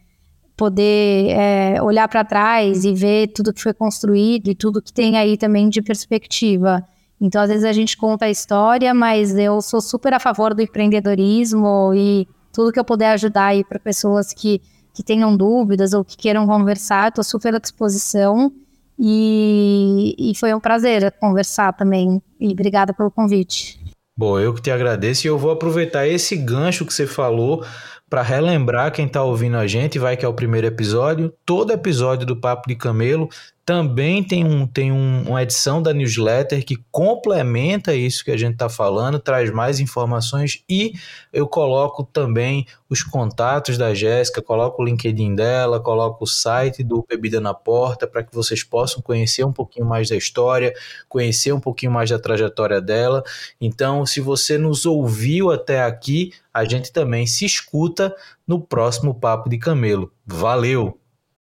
poder 0.56 1.30
é, 1.30 1.82
olhar 1.82 2.06
para 2.08 2.24
trás 2.24 2.84
e 2.84 2.92
ver 2.94 3.28
tudo 3.28 3.52
que 3.52 3.62
foi 3.62 3.74
construído 3.74 4.48
e 4.48 4.54
tudo 4.54 4.80
que 4.80 4.92
tem 4.92 5.16
aí 5.16 5.36
também 5.36 5.68
de 5.68 5.82
perspectiva. 5.82 6.86
Então, 7.20 7.42
às 7.42 7.48
vezes 7.48 7.64
a 7.64 7.72
gente 7.72 7.96
conta 7.96 8.26
a 8.26 8.30
história, 8.30 8.92
mas 8.92 9.36
eu 9.36 9.60
sou 9.62 9.80
super 9.80 10.12
a 10.14 10.20
favor 10.20 10.54
do 10.54 10.62
empreendedorismo 10.62 11.92
e 11.94 12.28
tudo 12.52 12.72
que 12.72 12.78
eu 12.78 12.84
puder 12.84 13.12
ajudar 13.12 13.46
aí 13.46 13.64
para 13.64 13.78
pessoas 13.78 14.32
que 14.32 14.60
que 14.96 15.02
tenham 15.02 15.36
dúvidas 15.36 15.92
ou 15.92 16.02
que 16.02 16.16
queiram 16.16 16.46
conversar, 16.46 17.08
estou 17.08 17.22
super 17.22 17.54
à 17.54 17.58
disposição. 17.58 18.50
E, 18.98 20.16
e 20.18 20.34
foi 20.34 20.54
um 20.54 20.60
prazer 20.60 21.12
conversar 21.20 21.74
também. 21.74 22.22
E 22.40 22.48
obrigada 22.48 22.94
pelo 22.94 23.10
convite. 23.10 23.78
Bom, 24.16 24.40
eu 24.40 24.54
que 24.54 24.62
te 24.62 24.70
agradeço 24.70 25.26
e 25.26 25.28
eu 25.28 25.36
vou 25.36 25.50
aproveitar 25.50 26.08
esse 26.08 26.34
gancho 26.34 26.86
que 26.86 26.94
você 26.94 27.06
falou 27.06 27.62
para 28.08 28.22
relembrar 28.22 28.90
quem 28.90 29.04
está 29.04 29.22
ouvindo 29.22 29.58
a 29.58 29.66
gente, 29.66 29.98
vai 29.98 30.16
que 30.16 30.24
é 30.24 30.28
o 30.28 30.32
primeiro 30.32 30.66
episódio. 30.66 31.30
Todo 31.44 31.72
episódio 31.72 32.24
do 32.24 32.34
Papo 32.34 32.66
de 32.66 32.74
Camelo 32.74 33.28
também 33.66 34.22
tem, 34.22 34.44
um, 34.44 34.64
tem 34.64 34.92
um, 34.92 35.24
uma 35.26 35.42
edição 35.42 35.82
da 35.82 35.92
newsletter 35.92 36.64
que 36.64 36.76
complementa 36.92 37.92
isso 37.96 38.24
que 38.24 38.30
a 38.30 38.36
gente 38.36 38.52
está 38.52 38.68
falando, 38.68 39.18
traz 39.18 39.50
mais 39.50 39.80
informações 39.80 40.62
e 40.70 40.92
eu 41.32 41.48
coloco 41.48 42.04
também 42.04 42.64
os 42.88 43.02
contatos 43.02 43.76
da 43.76 43.92
Jéssica, 43.92 44.40
coloco 44.40 44.80
o 44.80 44.84
LinkedIn 44.84 45.34
dela, 45.34 45.80
coloco 45.80 46.22
o 46.22 46.28
site 46.28 46.84
do 46.84 47.04
Bebida 47.08 47.40
na 47.40 47.52
Porta 47.52 48.06
para 48.06 48.22
que 48.22 48.32
vocês 48.32 48.62
possam 48.62 49.02
conhecer 49.02 49.44
um 49.44 49.52
pouquinho 49.52 49.84
mais 49.84 50.08
da 50.08 50.14
história, 50.14 50.72
conhecer 51.08 51.52
um 51.52 51.58
pouquinho 51.58 51.90
mais 51.90 52.08
da 52.08 52.20
trajetória 52.20 52.80
dela. 52.80 53.24
Então, 53.60 54.06
se 54.06 54.20
você 54.20 54.56
nos 54.56 54.86
ouviu 54.86 55.50
até 55.50 55.82
aqui, 55.82 56.32
a 56.54 56.64
gente 56.64 56.92
também 56.92 57.26
se 57.26 57.44
escuta 57.44 58.14
no 58.46 58.60
próximo 58.60 59.12
Papo 59.12 59.50
de 59.50 59.58
Camelo. 59.58 60.12
Valeu! 60.24 61.00